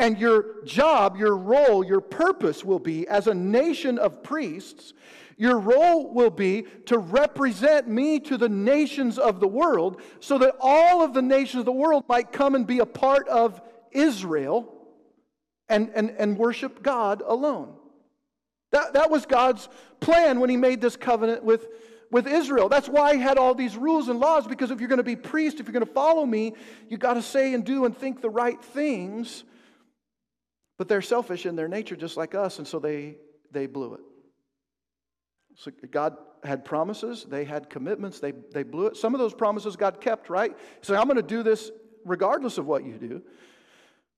And 0.00 0.18
your 0.18 0.64
job, 0.64 1.18
your 1.18 1.36
role, 1.36 1.84
your 1.84 2.00
purpose 2.00 2.64
will 2.64 2.78
be 2.78 3.06
as 3.06 3.26
a 3.26 3.34
nation 3.34 3.98
of 3.98 4.22
priests, 4.22 4.94
your 5.36 5.58
role 5.58 6.14
will 6.14 6.30
be 6.30 6.64
to 6.86 6.96
represent 6.96 7.86
me 7.86 8.18
to 8.20 8.38
the 8.38 8.48
nations 8.48 9.18
of 9.18 9.40
the 9.40 9.46
world 9.46 10.00
so 10.18 10.38
that 10.38 10.54
all 10.58 11.02
of 11.02 11.12
the 11.12 11.20
nations 11.20 11.60
of 11.60 11.64
the 11.66 11.72
world 11.72 12.04
might 12.08 12.32
come 12.32 12.54
and 12.54 12.66
be 12.66 12.78
a 12.78 12.86
part 12.86 13.28
of 13.28 13.60
Israel 13.92 14.72
and, 15.68 15.90
and, 15.94 16.10
and 16.18 16.38
worship 16.38 16.82
God 16.82 17.22
alone. 17.26 17.74
That, 18.72 18.94
that 18.94 19.10
was 19.10 19.26
God's 19.26 19.68
plan 20.00 20.40
when 20.40 20.48
He 20.48 20.56
made 20.56 20.80
this 20.80 20.96
covenant 20.96 21.44
with, 21.44 21.68
with 22.10 22.26
Israel. 22.26 22.70
That's 22.70 22.88
why 22.88 23.16
He 23.16 23.20
had 23.20 23.36
all 23.36 23.54
these 23.54 23.76
rules 23.76 24.08
and 24.08 24.18
laws, 24.18 24.46
because 24.46 24.70
if 24.70 24.80
you're 24.80 24.88
going 24.88 24.96
to 24.96 25.02
be 25.02 25.16
priest, 25.16 25.60
if 25.60 25.66
you're 25.66 25.74
going 25.74 25.84
to 25.84 25.92
follow 25.92 26.24
me, 26.24 26.54
you've 26.88 27.00
got 27.00 27.14
to 27.14 27.22
say 27.22 27.52
and 27.52 27.66
do 27.66 27.84
and 27.84 27.94
think 27.94 28.22
the 28.22 28.30
right 28.30 28.62
things 28.62 29.44
but 30.80 30.88
they're 30.88 31.02
selfish 31.02 31.44
in 31.44 31.56
their 31.56 31.68
nature, 31.68 31.94
just 31.94 32.16
like 32.16 32.34
us, 32.34 32.56
and 32.56 32.66
so 32.66 32.78
they, 32.78 33.18
they 33.52 33.66
blew 33.66 33.92
it. 33.92 34.00
So 35.54 35.70
God 35.90 36.16
had 36.42 36.64
promises, 36.64 37.26
they 37.28 37.44
had 37.44 37.68
commitments, 37.68 38.18
they, 38.18 38.32
they 38.32 38.62
blew 38.62 38.86
it. 38.86 38.96
Some 38.96 39.14
of 39.14 39.18
those 39.18 39.34
promises 39.34 39.76
God 39.76 40.00
kept, 40.00 40.30
right? 40.30 40.56
Said, 40.80 40.96
I'm 40.96 41.04
going 41.04 41.16
to 41.16 41.22
do 41.22 41.42
this 41.42 41.70
regardless 42.06 42.56
of 42.56 42.66
what 42.66 42.82
you 42.82 42.94
do. 42.94 43.20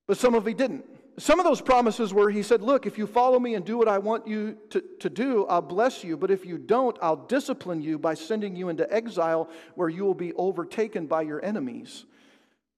But 0.07 0.19
some 0.19 0.37
of 0.37 0.47
He 0.47 0.55
didn't. 0.55 0.85
Some 1.19 1.41
of 1.41 1.45
those 1.45 1.61
promises 1.61 2.15
were, 2.15 2.31
He 2.31 2.45
said, 2.45 2.63
Look, 2.63 2.87
if 2.87 2.97
you 2.97 3.09
follow 3.09 3.41
me 3.41 3.57
and 3.57 3.65
do 3.65 3.77
what 3.77 3.89
I 3.89 3.99
want 3.99 4.29
you 4.29 4.57
to, 4.71 4.85
to 5.01 5.11
do, 5.11 5.47
I'll 5.47 5.63
bless 5.63 6.05
you. 6.05 6.17
But 6.17 6.31
if 6.31 6.47
you 6.47 6.59
don't, 6.59 6.97
I'll 7.03 7.27
discipline 7.27 7.83
you 7.83 7.99
by 7.99 8.15
sending 8.15 8.55
you 8.55 8.69
into 8.69 8.89
exile 8.95 9.51
where 9.75 9.89
you 9.89 10.05
will 10.05 10.15
be 10.15 10.33
overtaken 10.35 11.09
by 11.09 11.23
your 11.23 11.45
enemies. 11.45 12.05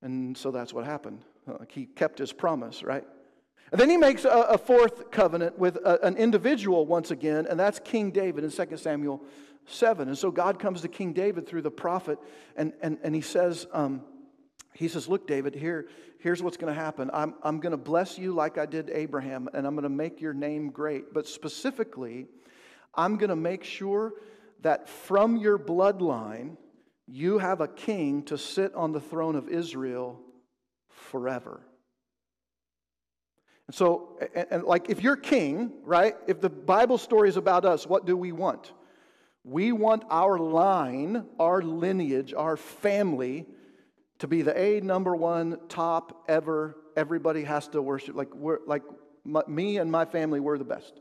And 0.01 0.39
so 0.39 0.51
that's 0.51 0.73
what 0.73 0.87
happened. 0.87 1.23
He 1.69 1.85
kept 1.85 2.19
His 2.19 2.33
promise, 2.33 2.83
right? 2.83 3.05
And 3.73 3.81
then 3.81 3.91
he 3.91 3.97
makes 3.97 4.25
a, 4.25 4.29
a 4.29 4.59
fourth 4.59 5.11
covenant 5.11 5.59
with 5.59 5.77
a, 5.77 6.05
an 6.05 6.17
individual 6.17 6.87
once 6.87 7.11
again, 7.11 7.47
and 7.49 7.59
that's 7.59 7.81
King 7.81 8.11
David 8.11 8.45
in 8.45 8.51
2 8.51 8.77
Samuel 8.77 9.23
7. 9.67 10.09
And 10.09 10.19
so 10.19 10.31
God 10.31 10.59
comes 10.59 10.83
to 10.83 10.89
King 10.89 11.13
David 11.13 11.47
through 11.47 11.63
the 11.63 11.71
prophet, 11.71 12.19
and, 12.57 12.73
and, 12.81 12.99
and 13.03 13.15
he 13.15 13.21
says, 13.21 13.67
um, 13.73 14.03
he 14.75 14.89
says, 14.89 15.09
Look, 15.09 15.27
David, 15.27 15.55
here, 15.55 15.89
here's 16.19 16.43
what's 16.43 16.57
going 16.57 16.75
to 16.75 16.79
happen. 16.79 17.11
I'm, 17.13 17.35
I'm 17.43 17.61
going 17.61 17.71
to 17.71 17.77
bless 17.77 18.19
you 18.19 18.35
like 18.35 18.59
I 18.59 18.67
did 18.67 18.91
Abraham, 18.91 19.49
and 19.55 19.67
I'm 19.67 19.75
going 19.75 19.85
to 19.85 19.89
make 19.89 20.21
your 20.21 20.35
name 20.35 20.71
great. 20.71 21.15
But 21.15 21.27
specifically, 21.27 22.27
I'm 22.95 23.17
going 23.17 23.31
to 23.31 23.37
make 23.37 23.65
sure 23.65 24.15
that 24.61 24.89
from 24.89 25.37
your 25.37 25.59
bloodline, 25.59 26.57
you 27.07 27.39
have 27.39 27.61
a 27.61 27.69
king 27.69 28.23
to 28.25 28.39
sit 28.39 28.75
on 28.75 28.93
the 28.93 29.01
throne 29.01 29.37
of 29.37 29.49
Israel 29.49 30.21
forever. 30.89 31.61
And 33.69 33.75
so, 33.75 34.19
and, 34.35 34.47
and, 34.51 34.65
like 34.65 34.91
if 34.91 35.03
you're 35.03 35.17
king, 35.17 35.73
right? 35.85 36.15
If 36.27 36.41
the 36.41 36.51
Bible 36.51 36.99
story 36.99 37.29
is 37.29 37.37
about 37.37 37.65
us, 37.65 37.87
what 37.87 38.07
do 38.07 38.17
we 38.17 38.33
want? 38.33 38.73
We 39.45 39.73
want 39.73 40.05
our 40.11 40.39
line, 40.39 41.27
our 41.39 41.63
lineage, 41.63 42.33
our 42.35 42.57
family 42.57 43.47
to 44.19 44.27
be 44.27 44.43
the 44.43 44.59
A 44.59 44.81
number 44.81 45.15
one 45.15 45.59
top 45.69 46.25
ever. 46.29 46.77
Everybody 46.97 47.45
has 47.45 47.69
to 47.69 47.83
worship. 47.83 48.15
Like, 48.17 48.35
we're, 48.35 48.61
like 48.67 48.83
my, 49.25 49.43
me 49.47 49.79
and 49.79 49.91
my 49.91 50.05
family, 50.05 50.41
we're 50.41 50.59
the 50.59 50.65
best. 50.65 51.01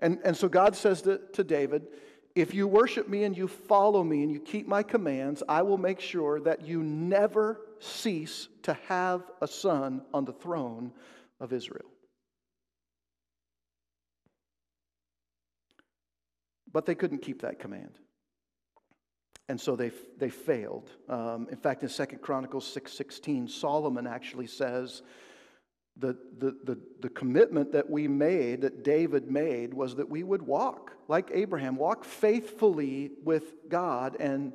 And, 0.00 0.18
and 0.24 0.36
so 0.36 0.48
God 0.48 0.76
says 0.76 1.02
to, 1.02 1.20
to 1.32 1.44
David, 1.44 1.86
If 2.34 2.52
you 2.52 2.66
worship 2.66 3.08
me 3.08 3.24
and 3.24 3.36
you 3.36 3.48
follow 3.48 4.02
me 4.02 4.22
and 4.22 4.32
you 4.32 4.40
keep 4.40 4.66
my 4.66 4.82
commands, 4.82 5.42
I 5.48 5.62
will 5.62 5.78
make 5.78 6.00
sure 6.00 6.40
that 6.40 6.66
you 6.66 6.82
never 6.82 7.60
cease 7.84 8.48
to 8.62 8.74
have 8.88 9.22
a 9.40 9.46
son 9.46 10.02
on 10.12 10.24
the 10.24 10.32
throne 10.32 10.92
of 11.40 11.52
Israel. 11.52 11.90
But 16.72 16.86
they 16.86 16.94
couldn't 16.94 17.22
keep 17.22 17.42
that 17.42 17.60
command. 17.60 17.98
And 19.48 19.60
so 19.60 19.76
they, 19.76 19.92
they 20.18 20.30
failed. 20.30 20.90
Um, 21.08 21.46
in 21.50 21.58
fact, 21.58 21.82
in 21.82 21.88
Second 21.88 22.22
Chronicles 22.22 22.74
6.16, 22.74 23.50
Solomon 23.50 24.06
actually 24.06 24.46
says 24.46 25.02
the, 25.96 26.16
the, 26.38 26.56
the, 26.64 26.78
the 27.00 27.10
commitment 27.10 27.72
that 27.72 27.88
we 27.88 28.08
made, 28.08 28.62
that 28.62 28.82
David 28.82 29.30
made, 29.30 29.74
was 29.74 29.96
that 29.96 30.08
we 30.08 30.22
would 30.22 30.42
walk 30.42 30.92
like 31.08 31.30
Abraham, 31.32 31.76
walk 31.76 32.04
faithfully 32.04 33.10
with 33.22 33.68
God, 33.68 34.16
and 34.18 34.52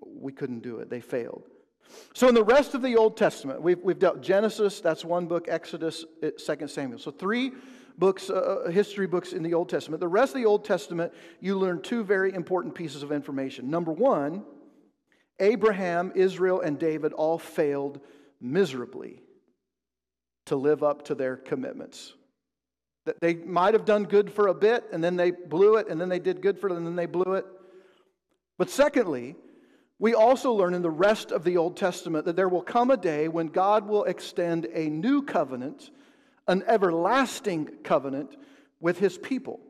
we 0.00 0.32
couldn't 0.32 0.60
do 0.60 0.78
it. 0.78 0.88
They 0.88 1.00
failed. 1.00 1.44
So, 2.14 2.28
in 2.28 2.34
the 2.34 2.44
rest 2.44 2.74
of 2.74 2.82
the 2.82 2.96
Old 2.96 3.16
Testament, 3.16 3.60
we've, 3.60 3.80
we've 3.82 3.98
dealt 3.98 4.22
Genesis, 4.22 4.80
that's 4.80 5.04
one 5.04 5.26
book, 5.26 5.46
Exodus, 5.48 6.04
Second 6.38 6.68
Samuel. 6.68 6.98
So, 6.98 7.10
three 7.10 7.52
books, 7.98 8.30
uh, 8.30 8.34
uh, 8.66 8.70
history 8.70 9.06
books 9.06 9.32
in 9.32 9.42
the 9.42 9.54
Old 9.54 9.68
Testament. 9.68 10.00
The 10.00 10.08
rest 10.08 10.34
of 10.34 10.40
the 10.40 10.46
Old 10.46 10.64
Testament, 10.64 11.12
you 11.40 11.58
learn 11.58 11.82
two 11.82 12.04
very 12.04 12.32
important 12.34 12.74
pieces 12.74 13.02
of 13.02 13.12
information. 13.12 13.70
Number 13.70 13.92
one, 13.92 14.44
Abraham, 15.38 16.12
Israel, 16.14 16.60
and 16.60 16.78
David 16.78 17.12
all 17.12 17.38
failed 17.38 18.00
miserably 18.40 19.22
to 20.46 20.56
live 20.56 20.82
up 20.82 21.04
to 21.06 21.14
their 21.14 21.36
commitments. 21.36 22.14
That 23.04 23.20
they 23.20 23.34
might 23.34 23.74
have 23.74 23.84
done 23.84 24.04
good 24.04 24.32
for 24.32 24.48
a 24.48 24.54
bit 24.54 24.84
and 24.92 25.02
then 25.02 25.16
they 25.16 25.30
blew 25.30 25.76
it, 25.76 25.88
and 25.88 26.00
then 26.00 26.08
they 26.08 26.18
did 26.18 26.40
good 26.40 26.58
for 26.58 26.68
it 26.68 26.76
and 26.76 26.86
then 26.86 26.96
they 26.96 27.06
blew 27.06 27.34
it. 27.34 27.46
But 28.58 28.70
secondly, 28.70 29.36
we 29.98 30.14
also 30.14 30.52
learn 30.52 30.74
in 30.74 30.82
the 30.82 30.90
rest 30.90 31.32
of 31.32 31.42
the 31.44 31.56
Old 31.56 31.76
Testament 31.76 32.26
that 32.26 32.36
there 32.36 32.48
will 32.48 32.62
come 32.62 32.90
a 32.90 32.96
day 32.96 33.28
when 33.28 33.48
God 33.48 33.88
will 33.88 34.04
extend 34.04 34.66
a 34.72 34.88
new 34.88 35.22
covenant, 35.22 35.90
an 36.46 36.62
everlasting 36.66 37.66
covenant 37.82 38.36
with 38.78 38.98
his 38.98 39.16
people, 39.16 39.60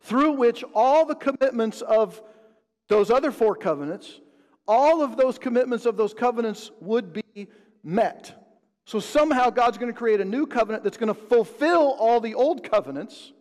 through 0.00 0.32
which 0.32 0.64
all 0.74 1.04
the 1.04 1.14
commitments 1.14 1.82
of 1.82 2.22
those 2.88 3.10
other 3.10 3.30
four 3.30 3.54
covenants, 3.54 4.20
all 4.66 5.02
of 5.02 5.16
those 5.16 5.38
commitments 5.38 5.84
of 5.84 5.98
those 5.98 6.14
covenants 6.14 6.70
would 6.80 7.12
be 7.12 7.48
met. 7.84 8.34
So 8.86 8.98
somehow 8.98 9.50
God's 9.50 9.76
going 9.76 9.92
to 9.92 9.98
create 9.98 10.22
a 10.22 10.24
new 10.24 10.46
covenant 10.46 10.84
that's 10.84 10.96
going 10.96 11.14
to 11.14 11.20
fulfill 11.28 11.96
all 11.98 12.20
the 12.20 12.34
old 12.34 12.62
covenants 12.62 13.32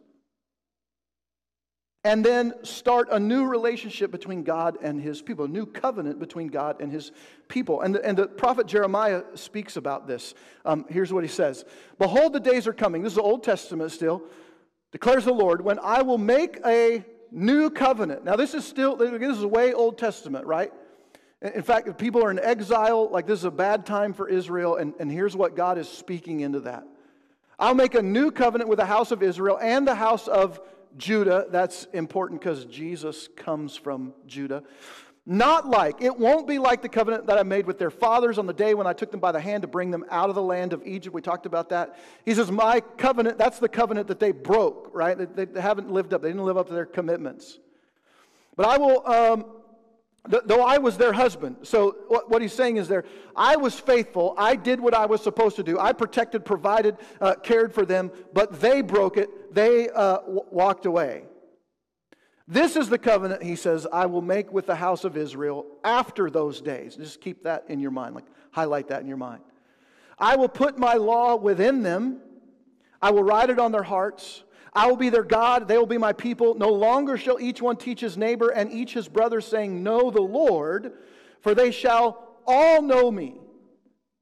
and 2.03 2.23
then 2.23 2.53
start 2.63 3.09
a 3.11 3.19
new 3.19 3.45
relationship 3.45 4.11
between 4.11 4.43
God 4.43 4.77
and 4.81 5.01
his 5.01 5.21
people, 5.21 5.45
a 5.45 5.47
new 5.47 5.65
covenant 5.65 6.19
between 6.19 6.47
God 6.47 6.81
and 6.81 6.91
his 6.91 7.11
people. 7.47 7.81
And 7.81 7.95
the, 7.95 8.05
and 8.05 8.17
the 8.17 8.27
prophet 8.27 8.67
Jeremiah 8.67 9.23
speaks 9.35 9.75
about 9.77 10.07
this. 10.07 10.33
Um, 10.63 10.85
here's 10.89 11.11
what 11.11 11.23
he 11.23 11.29
says 11.29 11.65
Behold, 11.99 12.33
the 12.33 12.39
days 12.39 12.67
are 12.67 12.73
coming. 12.73 13.03
This 13.03 13.11
is 13.11 13.17
the 13.17 13.23
Old 13.23 13.43
Testament 13.43 13.91
still, 13.91 14.23
declares 14.91 15.25
the 15.25 15.33
Lord, 15.33 15.61
when 15.61 15.79
I 15.79 16.01
will 16.01 16.17
make 16.17 16.59
a 16.65 17.03
new 17.31 17.69
covenant. 17.69 18.23
Now, 18.23 18.35
this 18.35 18.53
is 18.53 18.65
still, 18.65 18.95
this 18.95 19.11
is 19.11 19.45
way 19.45 19.73
Old 19.73 19.97
Testament, 19.97 20.45
right? 20.45 20.71
In 21.41 21.61
fact, 21.61 21.87
if 21.87 21.97
people 21.97 22.23
are 22.23 22.31
in 22.31 22.39
exile, 22.39 23.09
like 23.11 23.27
this 23.27 23.39
is 23.39 23.45
a 23.45 23.51
bad 23.51 23.85
time 23.85 24.13
for 24.13 24.27
Israel, 24.27 24.77
and, 24.77 24.93
and 24.99 25.11
here's 25.11 25.35
what 25.35 25.55
God 25.55 25.77
is 25.77 25.87
speaking 25.87 26.39
into 26.39 26.61
that. 26.61 26.83
I'll 27.59 27.75
make 27.75 27.95
a 27.95 28.01
new 28.01 28.31
covenant 28.31 28.69
with 28.69 28.79
the 28.79 28.85
house 28.85 29.11
of 29.11 29.21
Israel 29.21 29.57
and 29.61 29.87
the 29.87 29.95
house 29.95 30.27
of 30.27 30.59
Judah. 30.97 31.47
That's 31.49 31.85
important 31.93 32.41
because 32.41 32.65
Jesus 32.65 33.27
comes 33.35 33.75
from 33.75 34.13
Judah. 34.25 34.63
Not 35.29 35.67
like, 35.67 36.01
it 36.01 36.17
won't 36.17 36.47
be 36.47 36.57
like 36.57 36.81
the 36.81 36.87
covenant 36.87 37.27
that 37.27 37.37
I 37.37 37.43
made 37.43 37.65
with 37.65 37.77
their 37.77 37.91
fathers 37.91 38.37
on 38.37 38.45
the 38.45 38.53
day 38.53 38.73
when 38.73 38.87
I 38.87 38.93
took 38.93 39.11
them 39.11 39.19
by 39.19 39.33
the 39.33 39.41
hand 39.41 39.63
to 39.63 39.67
bring 39.67 39.91
them 39.91 40.05
out 40.09 40.29
of 40.29 40.35
the 40.35 40.41
land 40.41 40.71
of 40.71 40.81
Egypt. 40.87 41.13
We 41.13 41.21
talked 41.21 41.45
about 41.45 41.67
that. 41.69 41.99
He 42.23 42.33
says, 42.33 42.49
My 42.49 42.79
covenant, 42.79 43.37
that's 43.37 43.59
the 43.59 43.67
covenant 43.67 44.07
that 44.07 44.21
they 44.21 44.31
broke, 44.31 44.89
right? 44.93 45.17
They, 45.17 45.43
they 45.43 45.61
haven't 45.61 45.91
lived 45.91 46.13
up, 46.13 46.21
they 46.21 46.29
didn't 46.29 46.45
live 46.45 46.55
up 46.55 46.67
to 46.69 46.73
their 46.73 46.85
commitments. 46.85 47.59
But 48.55 48.67
I 48.67 48.77
will 48.77 49.05
um, 49.05 49.45
though 50.27 50.63
I 50.63 50.77
was 50.77 50.97
their 50.97 51.13
husband. 51.13 51.57
So, 51.63 51.95
what 52.27 52.41
he's 52.41 52.53
saying 52.53 52.77
is 52.77 52.87
there, 52.87 53.05
I 53.35 53.55
was 53.55 53.79
faithful. 53.79 54.35
I 54.37 54.55
did 54.55 54.79
what 54.79 54.93
I 54.93 55.05
was 55.05 55.21
supposed 55.21 55.55
to 55.57 55.63
do. 55.63 55.79
I 55.79 55.93
protected, 55.93 56.45
provided, 56.45 56.97
uh, 57.21 57.35
cared 57.35 57.73
for 57.73 57.85
them, 57.85 58.11
but 58.33 58.59
they 58.59 58.81
broke 58.81 59.17
it. 59.17 59.53
They 59.53 59.89
uh, 59.89 60.17
w- 60.17 60.45
walked 60.51 60.85
away. 60.85 61.23
This 62.47 62.77
is 62.77 62.87
the 62.87 62.97
covenant, 62.97 63.43
he 63.43 63.57
says, 63.57 63.85
I 63.91 64.05
will 64.05 64.21
make 64.21 64.53
with 64.53 64.67
the 64.67 64.75
house 64.75 65.03
of 65.03 65.17
Israel 65.17 65.65
after 65.83 66.29
those 66.29 66.61
days. 66.61 66.95
Just 66.95 67.19
keep 67.19 67.43
that 67.43 67.65
in 67.67 67.81
your 67.81 67.91
mind, 67.91 68.15
like 68.15 68.25
highlight 68.51 68.87
that 68.87 69.01
in 69.01 69.07
your 69.07 69.17
mind. 69.17 69.41
I 70.17 70.37
will 70.37 70.47
put 70.47 70.77
my 70.77 70.93
law 70.93 71.35
within 71.35 71.83
them, 71.83 72.19
I 73.01 73.11
will 73.11 73.23
write 73.23 73.49
it 73.49 73.59
on 73.59 73.71
their 73.71 73.83
hearts. 73.83 74.43
I 74.73 74.87
will 74.87 74.97
be 74.97 75.09
their 75.09 75.23
God, 75.23 75.67
they 75.67 75.77
will 75.77 75.85
be 75.85 75.97
my 75.97 76.13
people. 76.13 76.55
No 76.55 76.69
longer 76.69 77.17
shall 77.17 77.39
each 77.39 77.61
one 77.61 77.77
teach 77.77 78.01
his 78.01 78.17
neighbor 78.17 78.49
and 78.49 78.71
each 78.71 78.93
his 78.93 79.07
brother, 79.07 79.41
saying, 79.41 79.83
Know 79.83 80.11
the 80.11 80.21
Lord, 80.21 80.93
for 81.41 81.55
they 81.55 81.71
shall 81.71 82.37
all 82.45 82.81
know 82.81 83.11
me, 83.11 83.39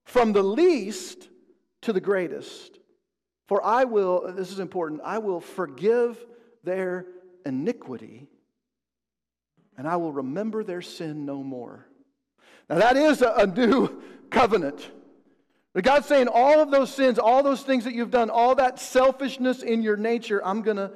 from 0.05 0.33
the 0.33 0.43
least 0.43 1.29
to 1.81 1.93
the 1.93 2.01
greatest. 2.01 2.79
For 3.47 3.63
I 3.63 3.83
will, 3.83 4.33
this 4.33 4.51
is 4.51 4.59
important, 4.59 5.01
I 5.03 5.19
will 5.19 5.39
forgive 5.39 6.23
their 6.63 7.05
iniquity, 7.45 8.27
and 9.77 9.87
I 9.87 9.97
will 9.97 10.11
remember 10.11 10.63
their 10.63 10.81
sin 10.81 11.25
no 11.25 11.43
more. 11.43 11.85
Now, 12.69 12.79
that 12.79 12.97
is 12.97 13.21
a, 13.21 13.33
a 13.37 13.47
new 13.47 14.01
covenant. 14.31 14.89
But 15.75 15.83
God's 15.83 16.07
saying 16.07 16.29
all 16.29 16.61
of 16.61 16.71
those 16.71 16.91
sins, 16.91 17.19
all 17.19 17.43
those 17.43 17.61
things 17.61 17.83
that 17.83 17.93
you've 17.93 18.09
done, 18.09 18.29
all 18.29 18.55
that 18.55 18.79
selfishness 18.79 19.61
in 19.61 19.83
your 19.83 19.97
nature, 19.97 20.41
I'm 20.43 20.61
going 20.61 20.77
to 20.77 20.91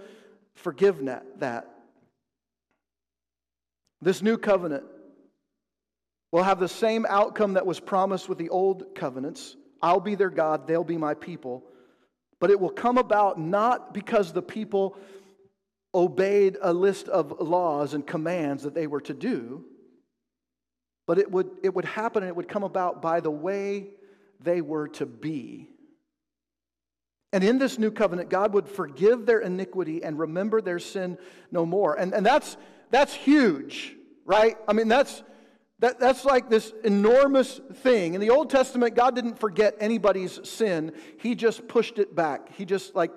forgive 0.55 1.05
that. 1.39 1.67
This 4.01 4.21
new 4.21 4.37
covenant 4.37 4.85
will 6.31 6.43
have 6.43 6.61
the 6.61 6.69
same 6.69 7.05
outcome 7.09 7.55
that 7.55 7.65
was 7.65 7.81
promised 7.81 8.29
with 8.29 8.37
the 8.37 8.47
old 8.47 8.95
covenants. 8.95 9.57
I'll 9.81 9.99
be 9.99 10.15
their 10.15 10.29
God, 10.29 10.65
they'll 10.65 10.85
be 10.85 10.97
my 10.97 11.13
people. 11.13 11.65
But 12.39 12.49
it 12.49 12.57
will 12.57 12.69
come 12.69 12.97
about 12.97 13.37
not 13.37 13.93
because 13.93 14.31
the 14.31 14.41
people 14.41 14.97
obeyed 15.93 16.57
a 16.61 16.71
list 16.71 17.09
of 17.09 17.41
laws 17.41 17.93
and 17.93 18.07
commands 18.07 18.63
that 18.63 18.75
they 18.75 18.87
were 18.87 19.01
to 19.01 19.13
do, 19.13 19.65
but 21.05 21.19
it 21.19 21.29
would, 21.29 21.49
it 21.63 21.73
would 21.73 21.83
happen 21.83 22.23
and 22.23 22.29
it 22.29 22.35
would 22.37 22.47
come 22.47 22.63
about 22.63 23.01
by 23.01 23.19
the 23.19 23.31
way 23.31 23.89
they 24.39 24.61
were 24.61 24.87
to 24.89 25.05
be. 25.05 25.69
And 27.31 27.43
in 27.43 27.59
this 27.59 27.77
new 27.77 27.91
covenant, 27.91 28.29
God 28.29 28.53
would 28.53 28.67
forgive 28.67 29.25
their 29.25 29.39
iniquity 29.39 30.03
and 30.03 30.17
remember 30.17 30.61
their 30.61 30.79
sin 30.79 31.17
no 31.51 31.65
more. 31.65 31.95
And, 31.95 32.13
and 32.13 32.25
that's, 32.25 32.57
that's 32.89 33.13
huge, 33.13 33.95
right? 34.25 34.57
I 34.67 34.73
mean, 34.73 34.87
that's, 34.87 35.21
that, 35.79 35.99
that's 35.99 36.25
like 36.25 36.49
this 36.49 36.73
enormous 36.83 37.61
thing. 37.75 38.15
In 38.15 38.21
the 38.21 38.31
Old 38.31 38.49
Testament, 38.49 38.95
God 38.95 39.15
didn't 39.15 39.39
forget 39.39 39.75
anybody's 39.79 40.39
sin, 40.47 40.93
He 41.19 41.35
just 41.35 41.67
pushed 41.67 41.99
it 41.99 42.15
back. 42.15 42.53
He 42.55 42.65
just 42.65 42.95
like 42.95 43.11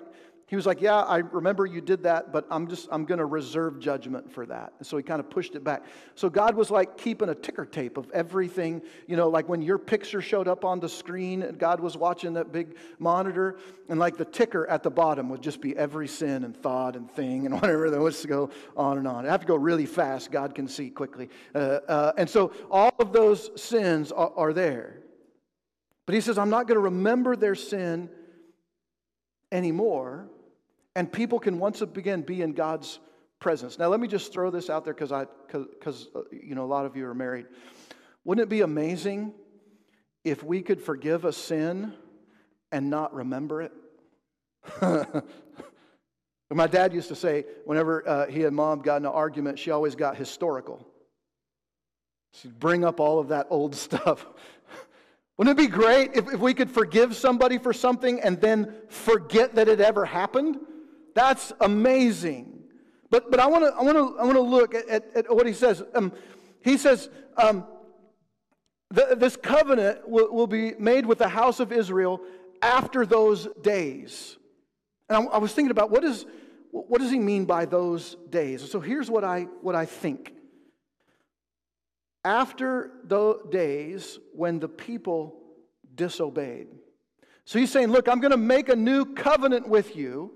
he 0.53 0.55
was 0.55 0.67
like, 0.67 0.81
Yeah, 0.81 0.97
I 0.99 1.17
remember 1.17 1.65
you 1.65 1.81
did 1.81 2.03
that, 2.03 2.31
but 2.31 2.45
I'm 2.51 2.67
just, 2.67 2.87
I'm 2.91 3.05
going 3.05 3.17
to 3.17 3.25
reserve 3.25 3.79
judgment 3.79 4.31
for 4.31 4.45
that. 4.45 4.73
And 4.77 4.85
so 4.85 4.97
he 4.97 5.01
kind 5.01 5.19
of 5.19 5.27
pushed 5.27 5.55
it 5.55 5.63
back. 5.63 5.81
So 6.13 6.29
God 6.29 6.53
was 6.53 6.69
like 6.69 6.95
keeping 6.95 7.29
a 7.29 7.33
ticker 7.33 7.65
tape 7.65 7.97
of 7.97 8.07
everything, 8.11 8.83
you 9.07 9.15
know, 9.15 9.29
like 9.29 9.49
when 9.49 9.63
your 9.63 9.79
picture 9.79 10.21
showed 10.21 10.47
up 10.47 10.63
on 10.63 10.79
the 10.79 10.87
screen 10.87 11.41
and 11.41 11.57
God 11.57 11.79
was 11.79 11.97
watching 11.97 12.33
that 12.33 12.51
big 12.51 12.75
monitor, 12.99 13.57
and 13.89 13.99
like 13.99 14.15
the 14.15 14.25
ticker 14.25 14.67
at 14.67 14.83
the 14.83 14.91
bottom 14.91 15.27
would 15.29 15.41
just 15.41 15.59
be 15.59 15.75
every 15.75 16.07
sin 16.07 16.43
and 16.43 16.55
thought 16.55 16.95
and 16.95 17.09
thing 17.09 17.47
and 17.47 17.55
whatever 17.59 17.89
that 17.89 17.99
was 17.99 18.21
to 18.21 18.27
go 18.27 18.51
on 18.77 18.99
and 18.99 19.07
on. 19.07 19.25
I 19.25 19.31
have 19.31 19.41
to 19.41 19.47
go 19.47 19.55
really 19.55 19.87
fast, 19.87 20.31
God 20.31 20.53
can 20.53 20.67
see 20.67 20.91
quickly. 20.91 21.29
Uh, 21.55 21.79
uh, 21.87 22.13
and 22.15 22.29
so 22.29 22.53
all 22.69 22.93
of 22.99 23.11
those 23.11 23.59
sins 23.59 24.11
are, 24.11 24.31
are 24.35 24.53
there. 24.53 24.99
But 26.05 26.13
he 26.13 26.21
says, 26.21 26.37
I'm 26.37 26.51
not 26.51 26.67
going 26.67 26.75
to 26.75 26.81
remember 26.83 27.35
their 27.35 27.55
sin 27.55 28.11
anymore 29.51 30.29
and 30.95 31.11
people 31.11 31.39
can 31.39 31.59
once 31.59 31.81
again 31.81 32.21
be 32.21 32.41
in 32.41 32.53
God's 32.53 32.99
presence. 33.39 33.77
Now, 33.77 33.89
let 33.89 33.99
me 33.99 34.07
just 34.07 34.31
throw 34.31 34.49
this 34.51 34.69
out 34.69 34.85
there 34.85 34.93
because 34.93 35.11
I, 35.11 35.25
because 35.51 36.07
uh, 36.15 36.21
you 36.31 36.55
know, 36.55 36.63
a 36.63 36.67
lot 36.67 36.85
of 36.85 36.95
you 36.95 37.05
are 37.07 37.13
married. 37.13 37.45
Wouldn't 38.23 38.43
it 38.43 38.49
be 38.49 38.61
amazing 38.61 39.33
if 40.23 40.43
we 40.43 40.61
could 40.61 40.81
forgive 40.81 41.25
a 41.25 41.33
sin 41.33 41.93
and 42.71 42.89
not 42.89 43.13
remember 43.13 43.61
it? 43.61 43.71
My 46.49 46.67
dad 46.67 46.93
used 46.93 47.09
to 47.09 47.15
say, 47.15 47.45
whenever 47.65 48.07
uh, 48.07 48.27
he 48.27 48.43
and 48.43 48.55
mom 48.55 48.81
got 48.81 48.97
in 48.97 49.05
an 49.05 49.11
argument, 49.11 49.57
she 49.57 49.71
always 49.71 49.95
got 49.95 50.15
historical. 50.15 50.87
She'd 52.33 52.59
bring 52.59 52.85
up 52.85 52.99
all 52.99 53.19
of 53.19 53.29
that 53.29 53.47
old 53.49 53.75
stuff. 53.87 54.25
Wouldn't 55.37 55.59
it 55.59 55.61
be 55.61 55.67
great 55.67 56.11
if, 56.13 56.31
if 56.31 56.39
we 56.39 56.53
could 56.53 56.69
forgive 56.69 57.15
somebody 57.15 57.57
for 57.57 57.73
something 57.73 58.21
and 58.21 58.39
then 58.39 58.75
forget 58.87 59.55
that 59.55 59.67
it 59.67 59.81
ever 59.81 60.05
happened? 60.05 60.59
That's 61.13 61.53
amazing. 61.61 62.63
But, 63.09 63.29
but 63.29 63.39
I 63.39 63.47
want 63.47 63.63
to 63.65 63.79
I 63.79 63.83
wanna, 63.83 64.15
I 64.15 64.23
wanna 64.25 64.41
look 64.41 64.73
at, 64.73 64.87
at, 64.87 65.15
at 65.15 65.35
what 65.35 65.45
he 65.45 65.53
says. 65.53 65.83
Um, 65.93 66.11
he 66.61 66.77
says, 66.77 67.09
um, 67.37 67.65
the, 68.89 69.15
this 69.17 69.35
covenant 69.35 70.07
will, 70.07 70.31
will 70.33 70.47
be 70.47 70.73
made 70.79 71.05
with 71.05 71.17
the 71.17 71.27
house 71.27 71.59
of 71.59 71.71
Israel 71.71 72.21
after 72.61 73.05
those 73.05 73.47
days. 73.61 74.37
And 75.09 75.17
I, 75.17 75.21
I 75.33 75.37
was 75.37 75.53
thinking 75.53 75.71
about 75.71 75.91
what, 75.91 76.03
is, 76.03 76.25
what 76.71 77.01
does 77.01 77.11
he 77.11 77.19
mean 77.19 77.45
by 77.45 77.65
those 77.65 78.15
days? 78.29 78.69
So 78.69 78.79
here's 78.79 79.09
what 79.09 79.23
I, 79.23 79.41
what 79.61 79.75
I 79.75 79.85
think. 79.85 80.33
After 82.23 82.91
the 83.03 83.39
days 83.51 84.17
when 84.33 84.59
the 84.59 84.69
people 84.69 85.41
disobeyed. 85.93 86.67
So 87.45 87.59
he's 87.59 87.71
saying, 87.71 87.89
Look, 87.89 88.07
I'm 88.07 88.21
going 88.21 88.31
to 88.31 88.37
make 88.37 88.69
a 88.69 88.75
new 88.75 89.13
covenant 89.13 89.67
with 89.67 89.95
you, 89.95 90.31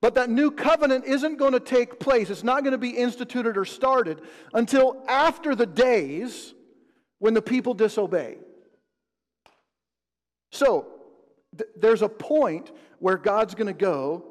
but 0.00 0.14
that 0.14 0.30
new 0.30 0.50
covenant 0.50 1.04
isn't 1.04 1.36
going 1.36 1.52
to 1.52 1.60
take 1.60 1.98
place. 1.98 2.30
It's 2.30 2.44
not 2.44 2.62
going 2.62 2.72
to 2.72 2.78
be 2.78 2.90
instituted 2.90 3.56
or 3.56 3.64
started 3.64 4.20
until 4.54 5.02
after 5.08 5.54
the 5.54 5.66
days 5.66 6.54
when 7.18 7.34
the 7.34 7.42
people 7.42 7.74
disobey. 7.74 8.38
So 10.52 10.86
th- 11.56 11.70
there's 11.76 12.02
a 12.02 12.08
point 12.08 12.70
where 13.00 13.16
God's 13.16 13.54
going 13.54 13.66
to 13.66 13.72
go. 13.72 14.24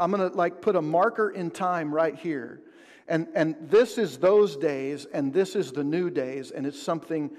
I'm 0.00 0.10
going 0.10 0.28
to 0.28 0.36
like 0.36 0.60
put 0.60 0.74
a 0.74 0.82
marker 0.82 1.30
in 1.30 1.50
time 1.50 1.94
right 1.94 2.16
here. 2.16 2.60
And, 3.06 3.28
and 3.34 3.56
this 3.62 3.98
is 3.98 4.18
those 4.18 4.56
days, 4.56 5.06
and 5.12 5.32
this 5.32 5.54
is 5.54 5.72
the 5.72 5.84
new 5.84 6.10
days, 6.10 6.50
and 6.50 6.66
it's 6.66 6.80
something 6.80 7.30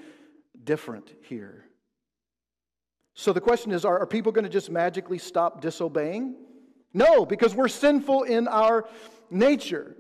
different 0.64 1.14
here. 1.24 1.66
So 3.16 3.34
the 3.34 3.42
question 3.42 3.72
is 3.72 3.86
are, 3.86 4.00
are 4.00 4.08
people 4.08 4.32
going 4.32 4.44
to 4.44 4.50
just 4.50 4.70
magically 4.70 5.18
stop 5.18 5.62
disobeying? 5.62 6.36
No, 6.94 7.26
because 7.26 7.56
we're 7.56 7.68
sinful 7.68 8.24
in 8.24 8.48
our 8.48 8.88
nature. 9.30 9.96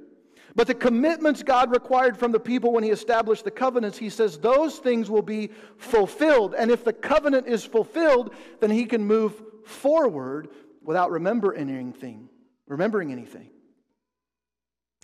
But 0.56 0.68
the 0.68 0.76
commitments 0.76 1.42
God 1.42 1.72
required 1.72 2.18
from 2.18 2.32
the 2.32 2.40
people 2.40 2.72
when 2.72 2.84
He 2.84 2.92
established 2.92 3.44
the 3.44 3.52
covenants, 3.52 3.98
He 3.98 4.10
says 4.10 4.38
those 4.38 4.78
things 4.78 5.10
will 5.10 5.24
be 5.24 5.50
fulfilled. 5.78 6.54
And 6.56 6.70
if 6.70 6.84
the 6.84 6.94
covenant 6.94 7.48
is 7.48 7.66
fulfilled, 7.66 8.36
then 8.60 8.70
He 8.70 8.86
can 8.86 9.04
move 9.04 9.42
forward 9.66 10.50
without 10.84 11.10
remembering 11.10 11.70
anything. 11.70 12.30
Remembering 12.68 13.12
anything. 13.12 13.50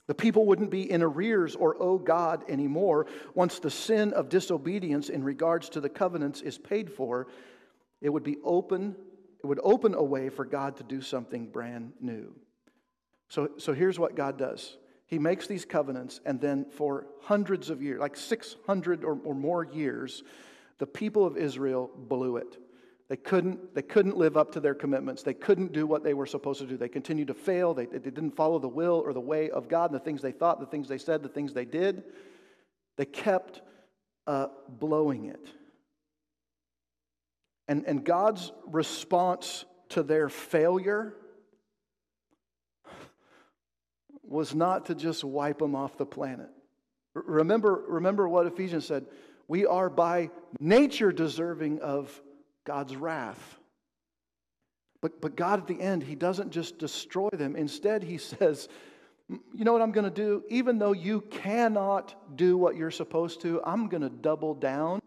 The 0.06 0.16
people 0.16 0.46
wouldn't 0.46 0.72
be 0.72 0.90
in 0.90 1.04
arrears 1.04 1.56
or 1.56 1.82
owe 1.82 1.98
God 1.98 2.44
anymore 2.50 3.08
once 3.36 3.60
the 3.60 3.70
sin 3.70 4.14
of 4.14 4.30
disobedience 4.30 5.10
in 5.10 5.24
regards 5.24 5.70
to 5.70 5.82
the 5.82 5.90
covenants 5.90 6.42
is 6.42 6.58
paid 6.58 6.92
for 6.92 7.28
it 8.02 8.10
would 8.10 8.24
be 8.24 8.38
open, 8.44 8.96
it 9.42 9.48
would 9.48 9.60
open 9.64 9.94
a 9.94 10.04
way 10.04 10.30
for 10.30 10.46
God 10.46 10.78
to 10.78 10.84
do 10.84 11.02
something 11.02 11.48
brand 11.48 11.94
new. 12.02 12.36
So, 13.30 13.52
so 13.58 13.74
here's 13.74 14.00
what 14.00 14.16
God 14.16 14.38
does. 14.38 14.78
He 15.06 15.18
makes 15.18 15.48
these 15.48 15.66
covenants, 15.66 16.20
and 16.26 16.40
then 16.40 16.66
for 16.70 17.08
hundreds 17.22 17.70
of 17.70 17.82
years, 17.82 18.00
like 18.00 18.16
600 18.16 19.04
or, 19.04 19.18
or 19.24 19.34
more 19.34 19.64
years, 19.64 20.24
the 20.78 20.86
people 20.86 21.26
of 21.26 21.38
Israel 21.38 21.90
blew 21.96 22.38
it. 22.38 22.58
They 23.08 23.18
couldn't, 23.18 23.74
they 23.74 23.82
couldn't 23.82 24.18
live 24.18 24.38
up 24.38 24.52
to 24.52 24.60
their 24.60 24.76
commitments. 24.76 25.24
They 25.24 25.34
couldn't 25.34 25.74
do 25.74 25.88
what 25.88 26.04
they 26.04 26.14
were 26.14 26.28
supposed 26.28 26.60
to 26.60 26.68
do. 26.68 26.78
They 26.78 26.90
continued 26.90 27.28
to 27.30 27.34
fail. 27.34 27.74
They, 27.74 27.88
they 27.88 27.98
didn't 27.98 28.36
follow 28.36 28.60
the 28.60 28.68
will 28.68 29.02
or 29.04 29.14
the 29.14 29.20
way 29.20 29.50
of 29.50 29.68
God, 29.68 29.92
the 29.92 30.00
things 30.00 30.22
they 30.22 30.32
thought, 30.32 30.60
the 30.60 30.68
things 30.68 30.88
they 30.88 31.00
said, 31.00 31.24
the 31.24 31.30
things 31.30 31.54
they 31.54 31.66
did. 31.66 32.04
They 32.98 33.06
kept 33.06 33.62
uh, 34.28 34.48
blowing 34.68 35.26
it. 35.26 35.50
And, 37.70 37.86
and 37.86 38.03
God's 38.03 38.51
response 38.65 39.63
to 39.89 40.01
their 40.01 40.28
failure 40.28 41.13
was 44.24 44.55
not 44.55 44.88
to 44.88 44.95
just 44.95 45.24
wipe 45.24 45.59
them 45.59 45.76
off 45.76 45.95
the 45.95 46.05
planet. 46.05 46.49
Remember, 47.13 47.84
remember 47.88 48.28
what 48.28 48.47
Ephesians 48.47 48.88
said 48.88 49.05
we 49.47 49.67
are 49.67 49.89
by 49.89 50.32
nature 50.59 51.11
deserving 51.11 51.80
of 51.82 52.22
God's 52.65 52.95
wrath. 52.95 53.59
But, 55.01 55.22
but 55.22 55.36
God, 55.36 55.59
at 55.59 55.67
the 55.67 55.80
end, 55.80 56.03
He 56.03 56.15
doesn't 56.15 56.51
just 56.51 56.78
destroy 56.80 57.30
them. 57.30 57.55
Instead, 57.55 58.03
He 58.03 58.17
says, 58.17 58.67
You 59.28 59.63
know 59.63 59.74
what 59.74 59.82
I'm 59.84 59.91
going 59.91 60.05
to 60.05 60.11
do? 60.11 60.43
Even 60.49 60.80
though 60.80 60.93
you 60.93 61.22
cannot 61.22 62.36
do 62.36 62.57
what 62.57 62.76
you're 62.76 62.91
supposed 62.91 63.41
to, 63.41 63.61
I'm 63.63 63.89
going 63.89 64.03
to 64.03 64.09
double 64.09 64.55
down 64.55 65.01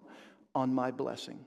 on 0.55 0.73
my 0.73 0.93
blessing. 0.93 1.45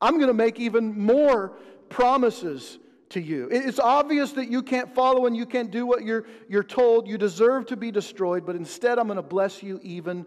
I'm 0.00 0.14
going 0.14 0.28
to 0.28 0.34
make 0.34 0.60
even 0.60 0.98
more 0.98 1.56
promises 1.88 2.78
to 3.10 3.20
you. 3.20 3.48
It's 3.50 3.78
obvious 3.78 4.32
that 4.32 4.50
you 4.50 4.62
can't 4.62 4.94
follow 4.94 5.26
and 5.26 5.36
you 5.36 5.46
can't 5.46 5.70
do 5.70 5.86
what 5.86 6.04
you're, 6.04 6.26
you're 6.48 6.62
told. 6.62 7.08
You 7.08 7.18
deserve 7.18 7.66
to 7.66 7.76
be 7.76 7.90
destroyed, 7.90 8.44
but 8.44 8.54
instead 8.54 8.98
I'm 8.98 9.06
going 9.06 9.16
to 9.16 9.22
bless 9.22 9.62
you 9.62 9.80
even 9.82 10.26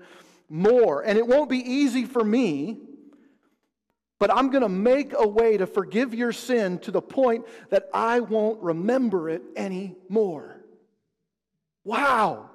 more. 0.50 1.02
And 1.02 1.18
it 1.18 1.26
won't 1.26 1.50
be 1.50 1.60
easy 1.60 2.06
for 2.06 2.24
me, 2.24 2.80
but 4.20 4.36
I'm 4.36 4.50
going 4.50 4.64
to 4.64 4.70
make 4.70 5.14
a 5.18 5.28
way 5.28 5.58
to 5.58 5.68
forgive 5.68 6.14
your 6.14 6.32
sin 6.32 6.80
to 6.80 6.92
the 6.92 7.02
point 7.02 7.46
that 7.70 7.90
I 7.94 8.20
won't 8.20 8.62
remember 8.62 9.30
it 9.30 9.44
anymore. 9.56 10.64
Wow. 11.84 12.50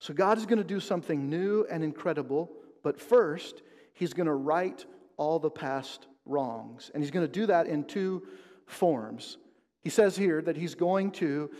So 0.00 0.14
God 0.14 0.38
is 0.38 0.46
going 0.46 0.58
to 0.58 0.64
do 0.64 0.80
something 0.80 1.28
new 1.28 1.66
and 1.70 1.82
incredible, 1.82 2.50
but 2.82 3.00
first, 3.00 3.62
he's 3.96 4.12
going 4.12 4.26
to 4.26 4.34
right 4.34 4.84
all 5.16 5.38
the 5.38 5.50
past 5.50 6.06
wrongs. 6.26 6.90
And 6.94 7.02
he's 7.02 7.10
going 7.10 7.26
to 7.26 7.32
do 7.32 7.46
that 7.46 7.66
in 7.66 7.84
two 7.84 8.22
forms. 8.66 9.38
He 9.82 9.90
says 9.90 10.16
here 10.16 10.42
that 10.42 10.56
he's 10.56 10.74
going 10.74 11.12
to 11.12 11.50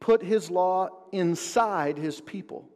put 0.00 0.22
his 0.22 0.50
law 0.50 0.88
inside 1.12 1.98
his 1.98 2.20
people. 2.20 2.68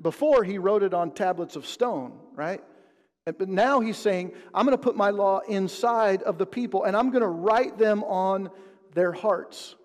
Before, 0.00 0.44
he 0.44 0.58
wrote 0.58 0.82
it 0.82 0.94
on 0.94 1.10
tablets 1.10 1.56
of 1.56 1.66
stone, 1.66 2.12
right? 2.34 2.62
But 3.24 3.48
now 3.48 3.80
he's 3.80 3.96
saying, 3.96 4.32
I'm 4.52 4.66
going 4.66 4.76
to 4.76 4.82
put 4.82 4.96
my 4.96 5.10
law 5.10 5.40
inside 5.48 6.22
of 6.22 6.38
the 6.38 6.46
people 6.46 6.84
and 6.84 6.96
I'm 6.96 7.10
going 7.10 7.22
to 7.22 7.28
write 7.28 7.78
them 7.78 8.02
on 8.04 8.50
their 8.94 9.12
hearts. 9.12 9.76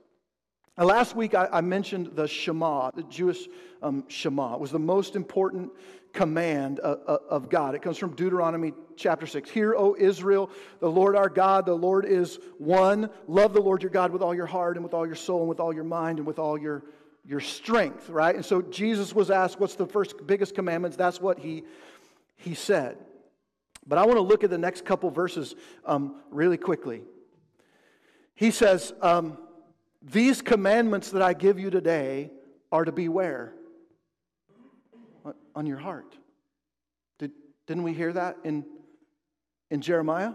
last 0.78 1.16
week 1.16 1.34
I, 1.34 1.48
I, 1.52 1.62
mentioned 1.62 2.12
the 2.14 2.28
Shema, 2.28 2.92
the 2.92 3.04
Jewish 3.04 3.48
um, 3.82 4.04
Shema. 4.08 4.56
It 4.56 4.60
was 4.60 4.72
the 4.72 4.80
most 4.80 5.16
important 5.16 5.72
command 6.18 6.80
of 6.80 7.48
God. 7.48 7.76
It 7.76 7.84
comes 7.84 8.00
from 8.00 8.16
Deuteronomy 8.16 8.74
chapter 8.96 9.28
6. 9.28 9.52
Hear, 9.52 9.76
O 9.76 9.96
Israel, 10.00 10.50
the 10.80 10.90
Lord 10.90 11.16
our 11.16 11.30
God, 11.30 11.68
the 11.68 11.76
Lord 11.76 12.06
is 12.06 12.40
one. 12.58 13.12
Love 13.28 13.54
the 13.54 13.62
Lord 13.62 13.84
your 13.84 13.92
God 13.92 14.12
with 14.12 14.24
all 14.24 14.34
your 14.34 14.48
heart 14.48 14.78
and 14.78 14.84
with 14.84 14.96
all 14.96 15.06
your 15.06 15.16
soul 15.16 15.42
and 15.42 15.48
with 15.48 15.60
all 15.60 15.72
your 15.72 15.84
mind 15.84 16.18
and 16.18 16.26
with 16.26 16.40
all 16.40 16.58
your, 16.58 16.84
your 17.24 17.40
strength, 17.40 18.10
right? 18.10 18.34
And 18.34 18.44
so 18.44 18.64
Jesus 18.64 19.14
was 19.14 19.30
asked, 19.30 19.60
What's 19.60 19.76
the 19.76 19.86
first 19.86 20.26
biggest 20.26 20.56
commandments? 20.56 20.98
That's 20.98 21.22
what 21.22 21.38
he, 21.38 21.66
he 22.36 22.56
said. 22.56 22.98
But 23.86 24.00
I 24.00 24.06
want 24.08 24.18
to 24.18 24.22
look 24.22 24.44
at 24.44 24.50
the 24.50 24.58
next 24.58 24.86
couple 24.86 25.12
verses 25.12 25.54
um, 25.86 26.16
really 26.32 26.58
quickly. 26.58 27.04
He 28.34 28.50
says, 28.50 28.92
um, 29.04 29.38
These 30.02 30.42
commandments 30.42 31.12
that 31.12 31.22
I 31.22 31.34
give 31.34 31.60
you 31.60 31.70
today 31.70 32.32
are 32.72 32.86
to 32.86 32.92
beware 32.92 33.54
on 35.58 35.66
your 35.66 35.78
heart. 35.78 36.16
Did, 37.18 37.32
didn't 37.66 37.82
we 37.82 37.92
hear 37.92 38.14
that 38.14 38.38
in, 38.44 38.64
in 39.72 39.82
Jeremiah? 39.82 40.34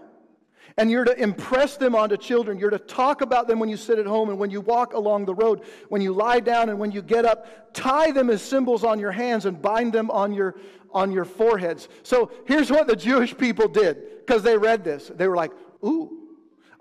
And 0.76 0.90
you're 0.90 1.04
to 1.04 1.16
impress 1.16 1.76
them 1.76 1.94
onto 1.94 2.16
children. 2.16 2.58
You're 2.58 2.70
to 2.70 2.78
talk 2.80 3.20
about 3.20 3.46
them 3.46 3.60
when 3.60 3.68
you 3.68 3.76
sit 3.76 4.00
at 4.00 4.06
home 4.06 4.30
and 4.30 4.38
when 4.38 4.50
you 4.50 4.60
walk 4.60 4.94
along 4.94 5.26
the 5.26 5.34
road, 5.34 5.62
when 5.88 6.02
you 6.02 6.12
lie 6.12 6.40
down 6.40 6.70
and 6.70 6.78
when 6.78 6.90
you 6.90 7.02
get 7.02 7.24
up. 7.24 7.72
Tie 7.72 8.10
them 8.10 8.30
as 8.30 8.42
symbols 8.42 8.82
on 8.82 8.98
your 8.98 9.12
hands 9.12 9.46
and 9.46 9.62
bind 9.62 9.92
them 9.92 10.10
on 10.10 10.32
your, 10.32 10.56
on 10.90 11.12
your 11.12 11.24
foreheads. 11.24 11.88
So 12.02 12.32
here's 12.46 12.70
what 12.70 12.88
the 12.88 12.96
Jewish 12.96 13.36
people 13.36 13.68
did 13.68 14.26
because 14.26 14.42
they 14.42 14.56
read 14.56 14.82
this. 14.82 15.08
They 15.14 15.28
were 15.28 15.36
like, 15.36 15.52
ooh, 15.84 16.21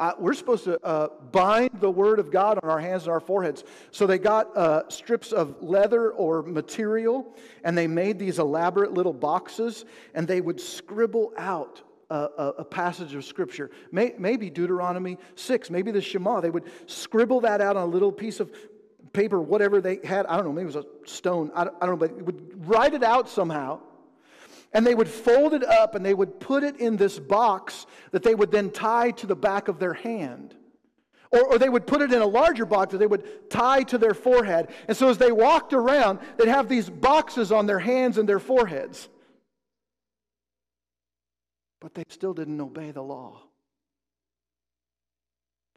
uh, 0.01 0.13
we're 0.17 0.33
supposed 0.33 0.63
to 0.63 0.83
uh, 0.83 1.09
bind 1.31 1.69
the 1.79 1.89
word 1.89 2.17
of 2.17 2.31
God 2.31 2.57
on 2.63 2.67
our 2.67 2.79
hands 2.79 3.03
and 3.03 3.11
our 3.11 3.19
foreheads. 3.19 3.63
So 3.91 4.07
they 4.07 4.17
got 4.17 4.57
uh, 4.57 4.89
strips 4.89 5.31
of 5.31 5.61
leather 5.61 6.09
or 6.13 6.41
material, 6.41 7.35
and 7.63 7.77
they 7.77 7.85
made 7.85 8.17
these 8.17 8.39
elaborate 8.39 8.95
little 8.95 9.13
boxes, 9.13 9.85
and 10.15 10.27
they 10.27 10.41
would 10.41 10.59
scribble 10.59 11.33
out 11.37 11.83
a, 12.09 12.15
a, 12.15 12.47
a 12.57 12.65
passage 12.65 13.13
of 13.13 13.23
Scripture. 13.23 13.69
May, 13.91 14.15
maybe 14.17 14.49
Deuteronomy 14.49 15.19
6, 15.35 15.69
maybe 15.69 15.91
the 15.91 16.01
Shema. 16.01 16.41
They 16.41 16.49
would 16.49 16.71
scribble 16.87 17.39
that 17.41 17.61
out 17.61 17.77
on 17.77 17.83
a 17.83 17.91
little 17.91 18.11
piece 18.11 18.39
of 18.39 18.51
paper, 19.13 19.39
whatever 19.39 19.81
they 19.81 19.99
had. 20.03 20.25
I 20.25 20.35
don't 20.35 20.45
know, 20.45 20.51
maybe 20.51 20.71
it 20.71 20.75
was 20.75 20.83
a 20.83 21.07
stone. 21.07 21.51
I 21.53 21.65
don't, 21.65 21.75
I 21.79 21.85
don't 21.85 22.01
know, 22.01 22.07
but 22.07 22.21
would 22.23 22.67
write 22.67 22.95
it 22.95 23.03
out 23.03 23.29
somehow 23.29 23.81
and 24.73 24.85
they 24.85 24.95
would 24.95 25.07
fold 25.07 25.53
it 25.53 25.63
up 25.63 25.95
and 25.95 26.05
they 26.05 26.13
would 26.13 26.39
put 26.39 26.63
it 26.63 26.77
in 26.77 26.97
this 26.97 27.19
box 27.19 27.85
that 28.11 28.23
they 28.23 28.35
would 28.35 28.51
then 28.51 28.69
tie 28.71 29.11
to 29.11 29.27
the 29.27 29.35
back 29.35 29.67
of 29.67 29.79
their 29.79 29.93
hand. 29.93 30.55
Or, 31.31 31.53
or, 31.53 31.57
they 31.57 31.69
would 31.69 31.87
put 31.87 32.01
it 32.01 32.11
in 32.11 32.21
a 32.21 32.27
larger 32.27 32.65
box 32.65 32.91
that 32.91 32.97
they 32.97 33.07
would 33.07 33.49
tie 33.49 33.83
to 33.83 33.97
their 33.97 34.13
forehead. 34.13 34.69
And 34.89 34.97
so 34.97 35.07
as 35.07 35.17
they 35.17 35.31
walked 35.31 35.71
around, 35.71 36.19
they'd 36.37 36.49
have 36.49 36.67
these 36.67 36.89
boxes 36.89 37.53
on 37.53 37.67
their 37.67 37.79
hands 37.79 38.17
and 38.17 38.27
their 38.27 38.39
foreheads. 38.39 39.07
But 41.79 41.93
they 41.93 42.03
still 42.09 42.33
didn't 42.33 42.59
obey 42.59 42.91
the 42.91 43.01
law. 43.01 43.43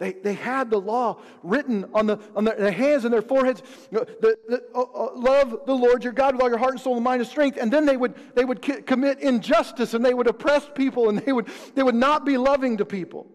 They, 0.05 0.13
they 0.13 0.35
had 0.35 0.69
the 0.69 0.79
law 0.79 1.19
written 1.43 1.87
on, 1.95 2.07
the, 2.07 2.19
on 2.37 2.45
their, 2.45 2.57
their 2.57 2.71
hands 2.71 3.07
and 3.07 3.15
their 3.15 3.23
foreheads. 3.23 3.63
The, 3.91 4.07
the, 4.21 4.63
uh, 4.75 4.83
uh, 4.83 5.15
love 5.15 5.61
the 5.65 5.73
Lord 5.73 6.05
your 6.05 6.13
God 6.13 6.35
with 6.35 6.43
all 6.43 6.51
your 6.51 6.59
heart 6.59 6.73
and 6.73 6.81
soul 6.81 6.97
and 6.97 7.03
mind 7.03 7.23
and 7.23 7.31
strength. 7.31 7.57
And 7.59 7.73
then 7.73 7.87
they 7.87 7.97
would, 7.97 8.15
they 8.35 8.45
would 8.45 8.61
commit 8.61 9.21
injustice 9.21 9.95
and 9.95 10.05
they 10.05 10.13
would 10.13 10.27
oppress 10.27 10.69
people 10.75 11.09
and 11.09 11.21
they 11.21 11.33
would, 11.33 11.49
they 11.75 11.83
would 11.83 11.95
not 11.95 12.27
be 12.27 12.37
loving 12.37 12.77
to 12.77 12.85
people. 12.85 13.27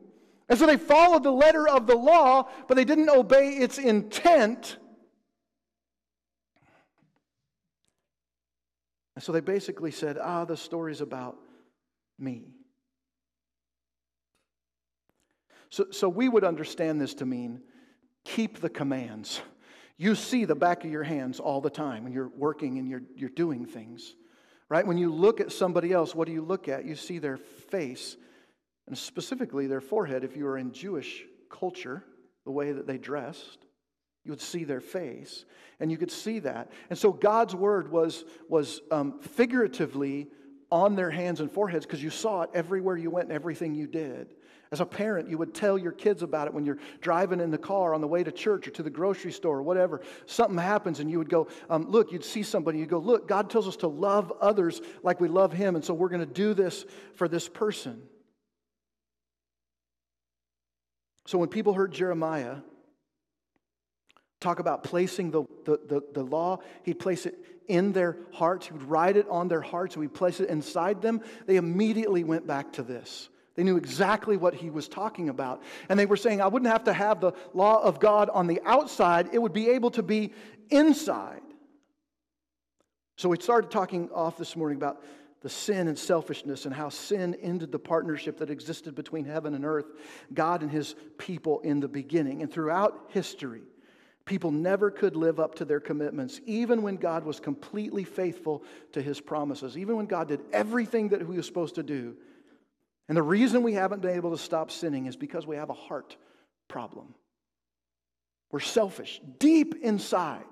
And 0.48 0.60
so 0.60 0.68
they 0.68 0.78
followed 0.78 1.24
the 1.24 1.32
letter 1.32 1.68
of 1.68 1.88
the 1.88 1.96
law, 1.96 2.48
but 2.68 2.76
they 2.76 2.86
didn't 2.86 3.10
obey 3.10 3.54
its 3.54 3.80
intent. 3.80 4.78
And 9.16 9.24
so 9.24 9.32
they 9.32 9.42
basically 9.42 9.90
said, 9.90 10.20
ah, 10.22 10.46
the 10.46 10.56
story's 10.56 11.02
about 11.02 11.36
me. 12.20 12.44
So, 15.70 15.86
so 15.92 16.10
we 16.10 16.28
would 16.28 16.44
understand 16.44 17.00
this 17.00 17.14
to 17.16 17.26
mean 17.26 17.62
keep 18.26 18.60
the 18.60 18.70
commands. 18.70 19.42
You 19.98 20.16
see 20.16 20.46
the 20.46 20.56
back 20.56 20.86
of 20.86 20.92
your 20.92 21.04
hands 21.04 21.40
all 21.40 21.62
the 21.62 21.70
time 21.70 22.04
when 22.04 22.14
you're 22.14 22.32
working 22.36 22.78
and 22.78 22.90
you're, 22.90 23.04
you're 23.16 23.30
doing 23.30 23.66
things, 23.66 24.16
right? 24.70 24.86
When 24.86 24.98
you 24.98 25.12
look 25.14 25.42
at 25.42 25.52
somebody 25.52 25.92
else, 25.92 26.16
what 26.16 26.26
do 26.26 26.34
you 26.34 26.42
look 26.42 26.68
at? 26.68 26.86
You 26.86 26.96
see 26.96 27.20
their 27.20 27.38
face, 27.38 28.16
and 28.88 28.98
specifically 28.98 29.68
their 29.68 29.82
forehead. 29.82 30.24
If 30.24 30.38
you 30.38 30.46
were 30.46 30.58
in 30.58 30.72
Jewish 30.72 31.24
culture, 31.50 32.04
the 32.46 32.52
way 32.52 32.72
that 32.72 32.88
they 32.88 32.98
dressed, 32.98 33.66
you 34.24 34.32
would 34.32 34.42
see 34.42 34.64
their 34.64 34.80
face, 34.80 35.46
and 35.80 35.92
you 35.92 35.98
could 35.98 36.12
see 36.12 36.40
that. 36.40 36.72
And 36.90 36.98
so 36.98 37.12
God's 37.12 37.56
word 37.56 37.92
was, 37.92 38.24
was 38.48 38.82
um, 38.92 39.20
figuratively 39.20 40.28
on 40.72 40.96
their 40.96 41.10
hands 41.10 41.40
and 41.40 41.52
foreheads 41.52 41.86
because 41.86 42.04
you 42.04 42.10
saw 42.10 42.44
it 42.44 42.50
everywhere 42.54 42.96
you 42.96 43.10
went 43.10 43.28
and 43.28 43.36
everything 43.36 43.76
you 43.76 43.88
did. 43.88 44.34
As 44.72 44.82
a 44.82 44.86
parent, 44.86 45.30
you 45.30 45.38
would 45.40 45.56
tell 45.56 45.80
your 45.80 45.92
kids 45.92 46.22
about 46.22 46.46
it 46.48 46.54
when 46.54 46.64
you're 46.64 46.78
driving 47.02 47.40
in 47.40 47.50
the 47.50 47.58
car 47.58 47.96
on 47.96 48.02
the 48.02 48.08
way 48.08 48.24
to 48.24 48.32
church 48.32 48.68
or 48.68 48.72
to 48.72 48.84
the 48.84 48.90
grocery 48.92 49.32
store 49.32 49.58
or 49.58 49.64
whatever. 49.64 50.02
Something 50.28 50.60
happens 50.60 51.00
and 51.00 51.10
you 51.10 51.18
would 51.18 51.30
go, 51.30 51.48
um, 51.72 51.90
Look, 51.90 52.12
you'd 52.12 52.24
see 52.24 52.44
somebody, 52.44 52.78
you 52.78 52.86
go, 52.86 53.00
Look, 53.00 53.28
God 53.28 53.50
tells 53.50 53.68
us 53.68 53.78
to 53.78 53.88
love 53.88 54.32
others 54.40 54.80
like 55.02 55.20
we 55.20 55.28
love 55.28 55.54
Him, 55.54 55.76
and 55.76 55.84
so 55.84 55.96
we're 55.96 56.10
going 56.10 56.20
to 56.20 56.28
do 56.28 56.54
this 56.54 56.86
for 57.16 57.28
this 57.28 57.50
person. 57.50 58.00
So 61.26 61.40
when 61.40 61.50
people 61.50 61.74
heard 61.74 61.92
Jeremiah 61.92 62.58
talk 64.40 64.60
about 64.60 64.84
placing 64.84 65.32
the, 65.32 65.44
the, 65.66 65.80
the, 65.88 66.02
the 66.14 66.24
law, 66.24 66.60
he'd 66.84 67.00
place 67.00 67.26
it 67.26 67.36
in 67.68 67.92
their 67.92 68.18
hearts, 68.34 68.68
he 68.68 68.74
would 68.74 68.84
write 68.84 69.18
it 69.18 69.28
on 69.30 69.48
their 69.48 69.62
hearts, 69.62 69.96
and 69.96 70.02
we'd 70.02 70.14
place 70.14 70.40
it 70.40 70.50
inside 70.50 71.02
them, 71.02 71.22
they 71.48 71.58
immediately 71.58 72.24
went 72.24 72.46
back 72.46 72.74
to 72.74 72.84
this. 72.84 73.30
They 73.60 73.66
knew 73.66 73.76
exactly 73.76 74.38
what 74.38 74.54
he 74.54 74.70
was 74.70 74.88
talking 74.88 75.28
about. 75.28 75.62
And 75.90 76.00
they 76.00 76.06
were 76.06 76.16
saying, 76.16 76.40
I 76.40 76.48
wouldn't 76.48 76.72
have 76.72 76.86
to 76.86 76.94
have 76.94 77.20
the 77.20 77.34
law 77.54 77.84
of 77.84 78.00
God 78.00 78.30
on 78.30 78.48
the 78.48 78.62
outside, 78.66 79.32
it 79.34 79.40
would 79.40 79.52
be 79.52 79.72
able 79.72 79.92
to 79.92 80.02
be 80.02 80.32
inside. 80.70 81.42
So 83.18 83.28
we 83.28 83.36
started 83.42 83.70
talking 83.70 84.10
off 84.12 84.38
this 84.38 84.56
morning 84.56 84.78
about 84.78 85.04
the 85.42 85.50
sin 85.50 85.90
and 85.90 86.00
selfishness 86.00 86.64
and 86.64 86.74
how 86.74 86.88
sin 86.88 87.36
ended 87.42 87.74
the 87.74 87.80
partnership 87.80 88.38
that 88.38 88.50
existed 88.50 88.96
between 88.96 89.26
heaven 89.26 89.54
and 89.54 89.66
earth, 89.66 89.88
God 90.34 90.62
and 90.62 90.72
his 90.72 90.96
people 91.18 91.60
in 91.60 91.82
the 91.82 91.90
beginning. 91.90 92.42
And 92.42 92.50
throughout 92.50 93.10
history, 93.10 93.64
people 94.24 94.52
never 94.52 94.90
could 94.90 95.18
live 95.18 95.38
up 95.38 95.56
to 95.56 95.66
their 95.66 95.82
commitments, 95.82 96.40
even 96.46 96.82
when 96.82 96.96
God 96.96 97.26
was 97.26 97.42
completely 97.42 98.06
faithful 98.06 98.64
to 98.94 99.02
his 99.02 99.20
promises, 99.20 99.78
even 99.78 99.98
when 99.98 100.06
God 100.06 100.30
did 100.30 100.40
everything 100.54 101.10
that 101.10 101.20
he 101.20 101.26
was 101.26 101.46
supposed 101.46 101.76
to 101.76 101.84
do. 101.84 102.16
And 103.10 103.18
the 103.18 103.24
reason 103.24 103.64
we 103.64 103.74
haven't 103.74 104.04
been 104.04 104.16
able 104.16 104.32
to 104.32 104.38
stop 104.38 104.70
sinning 104.70 105.08
is 105.08 105.18
because 105.18 105.46
we 105.46 105.56
have 105.56 105.72
a 105.72 105.74
heart 105.74 106.16
problem. 106.68 107.16
We're 108.52 108.60
selfish 108.60 109.20
deep 109.40 109.76
inside. 109.82 110.46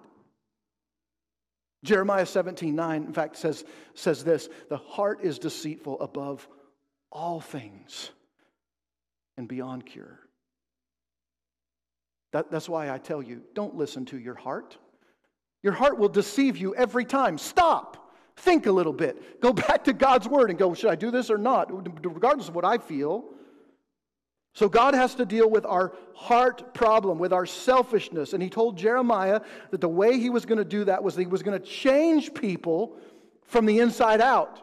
Jeremiah 1.83 2.25
17, 2.25 2.75
9, 2.75 3.03
in 3.03 3.13
fact, 3.13 3.37
says, 3.37 3.63
says 3.93 4.23
this 4.23 4.49
the 4.69 4.77
heart 4.77 5.19
is 5.21 5.37
deceitful 5.37 6.01
above 6.01 6.47
all 7.11 7.39
things 7.39 8.09
and 9.37 9.47
beyond 9.47 9.85
cure. 9.85 10.19
That, 12.33 12.51
that's 12.51 12.67
why 12.67 12.91
I 12.91 12.97
tell 12.97 13.21
you 13.21 13.43
don't 13.53 13.75
listen 13.75 14.05
to 14.05 14.17
your 14.17 14.35
heart. 14.35 14.77
Your 15.61 15.73
heart 15.73 15.99
will 15.99 16.09
deceive 16.09 16.57
you 16.57 16.75
every 16.75 17.05
time. 17.05 17.37
Stop. 17.37 18.06
Think 18.37 18.67
a 18.67 18.71
little 18.71 18.93
bit. 18.93 19.41
Go 19.41 19.51
back 19.67 19.83
to 19.85 19.93
God's 19.93 20.27
word 20.27 20.49
and 20.49 20.57
go, 20.57 20.73
should 20.73 20.89
I 20.89 20.95
do 20.95 21.11
this 21.11 21.29
or 21.29 21.37
not? 21.37 21.71
Regardless 22.05 22.47
of 22.47 22.55
what 22.55 22.65
I 22.65 22.77
feel. 22.77 23.25
So 24.53 24.67
God 24.67 24.95
has 24.95 25.13
to 25.15 25.25
deal 25.25 25.47
with 25.47 25.65
our 25.67 25.93
heart 26.15 26.73
problem, 26.73 27.19
with 27.19 27.31
our 27.31 27.45
selfishness. 27.45 28.33
And 28.33 28.41
he 28.41 28.49
told 28.49 28.75
Jeremiah 28.75 29.41
that 29.69 29.81
the 29.81 29.89
way 29.89 30.19
he 30.19 30.31
was 30.31 30.45
going 30.45 30.57
to 30.57 30.65
do 30.65 30.83
that 30.85 31.03
was 31.03 31.15
he 31.15 31.27
was 31.27 31.43
going 31.43 31.59
to 31.59 31.65
change 31.65 32.33
people 32.33 32.97
from 33.45 33.67
the 33.67 33.79
inside 33.79 34.19
out, 34.19 34.61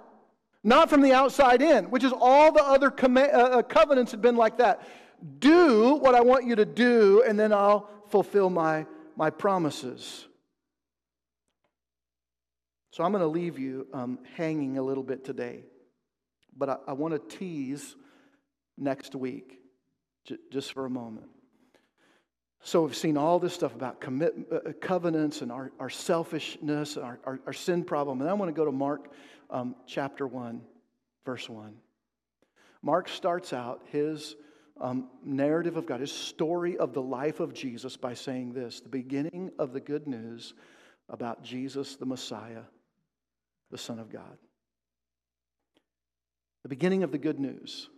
not 0.65 0.91
from 0.91 1.01
the 1.01 1.13
outside 1.13 1.63
in, 1.63 1.91
which 1.91 2.03
is 2.03 2.13
all 2.13 2.51
the 2.51 2.65
other 2.65 2.91
com- 2.91 3.17
uh, 3.17 3.21
uh, 3.21 3.63
covenants 3.63 4.11
had 4.11 4.21
been 4.21 4.37
like 4.37 4.59
that. 4.59 4.83
Do 5.39 5.95
what 5.95 6.17
I 6.17 6.21
want 6.21 6.45
you 6.45 6.57
to 6.57 6.65
do, 6.65 7.23
and 7.27 7.39
then 7.39 7.53
I'll 7.53 7.89
fulfill 8.09 8.51
my, 8.51 8.87
my 9.17 9.31
promises. 9.31 10.27
So 12.95 13.03
I'm 13.03 13.11
going 13.11 13.23
to 13.23 13.27
leave 13.27 13.59
you 13.59 13.89
um, 13.93 14.21
hanging 14.37 14.79
a 14.79 14.83
little 14.83 15.03
bit 15.03 15.25
today, 15.25 15.65
but 16.57 16.69
I, 16.69 16.77
I 16.87 16.93
want 16.93 17.13
to 17.13 17.37
tease 17.39 17.97
next 18.79 19.17
week 19.17 19.59
j- 20.25 20.37
just 20.53 20.73
for 20.73 20.87
a 20.87 20.91
moment. 20.91 21.27
So 22.63 22.85
we've 22.85 22.95
seen 22.95 23.17
all 23.17 23.41
this 23.41 23.53
stuff 23.53 23.75
about 23.75 24.01
commit, 24.01 24.37
uh, 24.49 24.75
covenants 24.81 25.43
and 25.43 25.51
our, 25.51 25.73
our 25.81 25.91
selfishness, 25.91 26.97
our, 26.97 27.19
our, 27.25 27.41
our, 27.47 27.53
sin 27.53 27.83
problem. 27.83 28.21
And 28.21 28.31
I 28.31 28.33
want 28.35 28.49
to 28.49 28.53
go 28.53 28.65
to 28.65 28.71
Mark 28.71 29.11
um, 29.51 29.75
chapter 29.89 30.25
1, 30.25 30.61
verse 31.27 31.49
1. 31.49 31.75
Mark 32.81 33.09
starts 33.09 33.53
out 33.53 33.83
his 33.91 34.37
um, 34.81 35.09
narrative 35.25 35.77
of 35.77 35.85
God, 35.85 35.99
his 35.99 36.13
story 36.13 36.77
of 36.77 36.93
the 36.93 37.03
life 37.03 37.41
of 37.41 37.55
Jesus 37.55 37.97
by 37.97 38.15
saying 38.15 38.53
this 38.53 38.79
the 38.83 38.89
beginning 38.89 39.51
of 39.59 39.73
the 39.73 39.81
good 39.81 40.07
news 40.07 40.55
about 41.09 41.43
Jesus 41.43 41.97
the 41.97 42.07
Messiah, 42.07 42.63
the 43.75 43.79
Son 43.79 43.99
of 43.99 44.09
God. 44.09 44.39
The 46.63 46.69
beginning 46.69 47.03
of 47.03 47.11
the 47.11 47.19
good 47.19 47.41
news. 47.41 47.91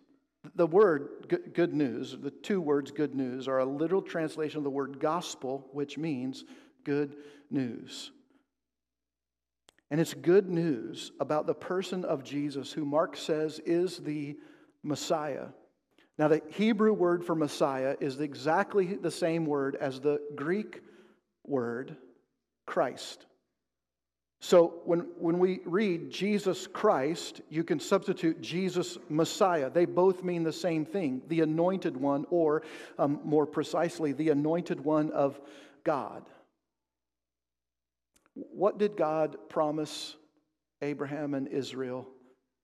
The 0.54 0.66
word 0.66 1.50
good 1.52 1.74
news, 1.74 2.16
the 2.18 2.30
two 2.30 2.62
words 2.62 2.92
good 2.92 3.14
news, 3.14 3.46
are 3.46 3.58
a 3.58 3.66
literal 3.66 4.00
translation 4.00 4.56
of 4.56 4.64
the 4.64 4.70
word 4.70 5.00
gospel, 5.00 5.68
which 5.72 5.98
means 5.98 6.46
good 6.82 7.14
news. 7.50 8.10
And 9.90 10.00
it's 10.00 10.14
good 10.14 10.48
news 10.48 11.12
about 11.20 11.46
the 11.46 11.54
person 11.54 12.06
of 12.06 12.24
Jesus, 12.24 12.72
who 12.72 12.86
Mark 12.86 13.14
says 13.14 13.60
is 13.66 13.98
the 13.98 14.38
Messiah. 14.82 15.48
Now, 16.18 16.28
the 16.28 16.40
Hebrew 16.52 16.94
word 16.94 17.22
for 17.22 17.34
Messiah 17.34 17.96
is 18.00 18.18
exactly 18.18 18.94
the 18.94 19.10
same 19.10 19.44
word 19.44 19.76
as 19.78 20.00
the 20.00 20.20
Greek 20.36 20.80
word 21.44 21.98
Christ. 22.64 23.26
So 24.40 24.80
when, 24.84 25.00
when 25.18 25.38
we 25.38 25.60
read 25.64 26.10
Jesus 26.10 26.66
Christ, 26.66 27.40
you 27.48 27.64
can 27.64 27.80
substitute 27.80 28.40
Jesus 28.40 28.98
Messiah. 29.08 29.70
They 29.70 29.86
both 29.86 30.22
mean 30.22 30.42
the 30.42 30.52
same 30.52 30.84
thing 30.84 31.22
the 31.28 31.40
anointed 31.40 31.96
one, 31.96 32.26
or 32.30 32.62
um, 32.98 33.20
more 33.24 33.46
precisely, 33.46 34.12
the 34.12 34.28
anointed 34.30 34.84
one 34.84 35.10
of 35.10 35.40
God. 35.84 36.28
What 38.34 38.78
did 38.78 38.96
God 38.96 39.36
promise 39.48 40.14
Abraham 40.82 41.32
and 41.32 41.48
Israel 41.48 42.06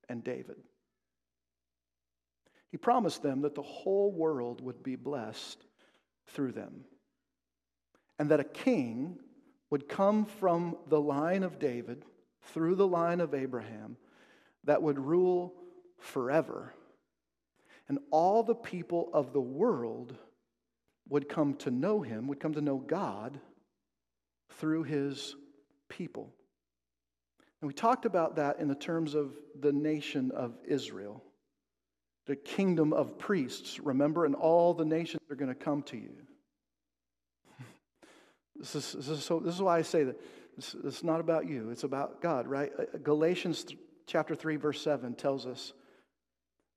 and 0.08 0.22
David? 0.22 0.56
He 2.70 2.76
promised 2.76 3.22
them 3.22 3.42
that 3.42 3.54
the 3.54 3.62
whole 3.62 4.12
world 4.12 4.60
would 4.60 4.82
be 4.82 4.96
blessed 4.96 5.64
through 6.28 6.52
them, 6.52 6.84
and 8.18 8.30
that 8.30 8.40
a 8.40 8.44
king 8.44 9.18
would 9.72 9.88
come 9.88 10.26
from 10.26 10.76
the 10.88 11.00
line 11.00 11.42
of 11.42 11.58
David 11.58 12.04
through 12.52 12.74
the 12.74 12.86
line 12.86 13.22
of 13.22 13.32
Abraham 13.32 13.96
that 14.64 14.82
would 14.82 14.98
rule 14.98 15.54
forever. 15.98 16.74
And 17.88 17.98
all 18.10 18.42
the 18.42 18.54
people 18.54 19.08
of 19.14 19.32
the 19.32 19.40
world 19.40 20.14
would 21.08 21.26
come 21.26 21.54
to 21.54 21.70
know 21.70 22.02
him, 22.02 22.28
would 22.28 22.38
come 22.38 22.52
to 22.52 22.60
know 22.60 22.76
God 22.76 23.40
through 24.58 24.82
his 24.82 25.34
people. 25.88 26.34
And 27.62 27.66
we 27.66 27.72
talked 27.72 28.04
about 28.04 28.36
that 28.36 28.60
in 28.60 28.68
the 28.68 28.74
terms 28.74 29.14
of 29.14 29.32
the 29.58 29.72
nation 29.72 30.32
of 30.32 30.52
Israel, 30.68 31.24
the 32.26 32.36
kingdom 32.36 32.92
of 32.92 33.16
priests, 33.16 33.80
remember, 33.80 34.26
and 34.26 34.34
all 34.34 34.74
the 34.74 34.84
nations 34.84 35.22
are 35.30 35.36
going 35.36 35.48
to 35.48 35.54
come 35.54 35.82
to 35.84 35.96
you. 35.96 36.12
This 38.62 38.76
is, 38.76 38.92
this 38.92 39.08
is, 39.08 39.24
so, 39.24 39.40
this 39.40 39.56
is 39.56 39.60
why 39.60 39.76
I 39.78 39.82
say 39.82 40.04
that 40.04 40.20
it's, 40.56 40.76
it's 40.84 41.02
not 41.02 41.18
about 41.18 41.48
you, 41.48 41.70
it's 41.70 41.82
about 41.82 42.22
God, 42.22 42.46
right? 42.46 42.70
Uh, 42.78 42.96
Galatians 43.02 43.66
chapter 44.06 44.36
3, 44.36 44.54
verse 44.54 44.80
7 44.80 45.14
tells 45.14 45.46
us 45.46 45.72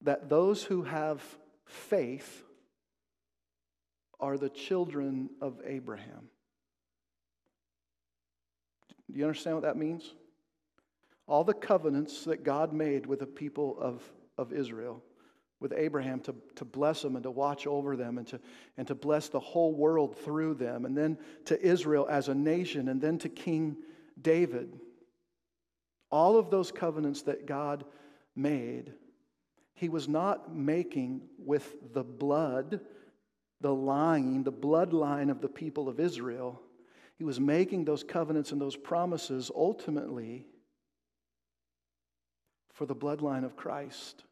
that 0.02 0.28
those 0.28 0.64
who 0.64 0.82
have 0.82 1.22
faith 1.68 2.44
are 4.20 4.36
the 4.36 4.50
children 4.50 5.30
of 5.42 5.62
Abraham. 5.64 6.30
Do 9.12 9.20
you 9.20 9.26
understand 9.26 9.58
what 9.58 9.64
that 9.64 9.78
means? 9.78 10.16
All 11.28 11.44
the 11.44 11.54
covenants 11.54 12.24
that 12.24 12.44
God 12.44 12.74
made 12.74 13.06
with 13.06 13.20
the 13.20 13.28
people 13.28 13.78
of, 13.80 14.02
of 14.40 14.52
Israel, 14.52 15.04
with 15.60 15.74
Abraham 15.76 16.20
to, 16.22 16.36
to 16.56 16.66
bless 16.66 17.02
them 17.02 17.16
and 17.16 17.24
to 17.24 17.32
watch 17.32 17.66
over 17.66 17.96
them 17.96 18.18
and 18.18 18.28
to, 18.28 18.40
and 18.78 18.88
to 18.88 18.96
bless 18.96 19.30
the 19.30 19.40
whole 19.40 19.74
world 19.74 20.18
through 20.20 20.56
them, 20.56 20.86
and 20.86 20.98
then 20.98 21.18
to 21.46 21.62
Israel 21.62 22.08
as 22.10 22.28
a 22.28 22.36
nation, 22.36 22.90
and 22.90 23.02
then 23.02 23.18
to 23.20 23.30
King 23.30 23.78
David. 24.22 24.80
All 26.12 26.38
of 26.38 26.50
those 26.50 26.72
covenants 26.72 27.24
that 27.24 27.46
God 27.46 27.86
made, 28.36 28.94
he 29.74 29.90
was 29.90 30.08
not 30.08 30.54
making 30.54 31.22
with 31.38 31.94
the 31.94 32.04
blood, 32.04 32.82
the 33.62 33.74
line, 33.74 34.44
the 34.44 34.52
bloodline 34.52 35.32
of 35.32 35.42
the 35.42 35.50
people 35.50 35.90
of 35.90 36.00
Israel. 36.00 36.62
He 37.18 37.24
was 37.24 37.40
making 37.40 37.86
those 37.86 38.04
covenants 38.04 38.52
and 38.52 38.60
those 38.60 38.76
promises 38.76 39.50
ultimately 39.56 40.46
for 42.74 42.86
the 42.86 42.96
bloodline 42.96 43.46
of 43.46 43.56
Christ. 43.56 44.24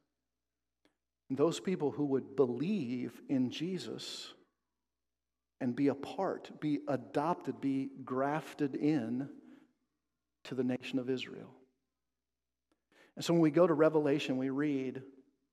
Those 1.36 1.60
people 1.60 1.92
who 1.92 2.06
would 2.06 2.36
believe 2.36 3.22
in 3.30 3.50
Jesus 3.52 4.34
and 5.62 5.76
be 5.76 5.88
a 5.88 5.96
part, 5.96 6.60
be 6.60 6.80
adopted, 6.88 7.62
be 7.62 7.90
grafted 8.04 8.76
in 8.76 9.30
to 10.46 10.56
the 10.56 10.64
nation 10.64 11.00
of 11.00 11.10
Israel. 11.10 11.54
And 13.16 13.24
so 13.24 13.34
when 13.34 13.42
we 13.42 13.52
go 13.52 13.66
to 13.66 13.74
Revelation, 13.74 14.38
we 14.38 14.50
read 14.50 15.04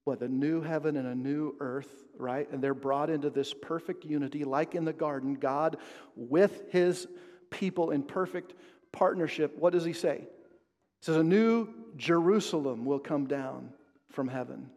what 0.04 0.22
a 0.22 0.28
new 0.28 0.62
heaven 0.62 0.96
and 0.96 1.06
a 1.06 1.14
new 1.14 1.54
earth, 1.60 2.04
right? 2.16 2.50
And 2.50 2.62
they're 2.62 2.74
brought 2.74 3.10
into 3.10 3.30
this 3.30 3.54
perfect 3.54 4.04
unity, 4.04 4.44
like 4.44 4.74
in 4.74 4.84
the 4.84 4.92
garden, 4.92 5.34
God 5.34 5.76
with 6.16 6.72
his 6.72 7.06
people 7.50 7.90
in 7.90 8.02
perfect 8.02 8.54
partnership. 8.92 9.56
What 9.58 9.72
does 9.72 9.84
he 9.84 9.92
say? 9.92 10.20
He 11.00 11.04
says, 11.04 11.16
A 11.16 11.22
new 11.22 11.68
Jerusalem 11.96 12.84
will 12.84 12.98
come 12.98 13.26
down 13.26 13.70
from 14.10 14.26
heaven. 14.26 14.70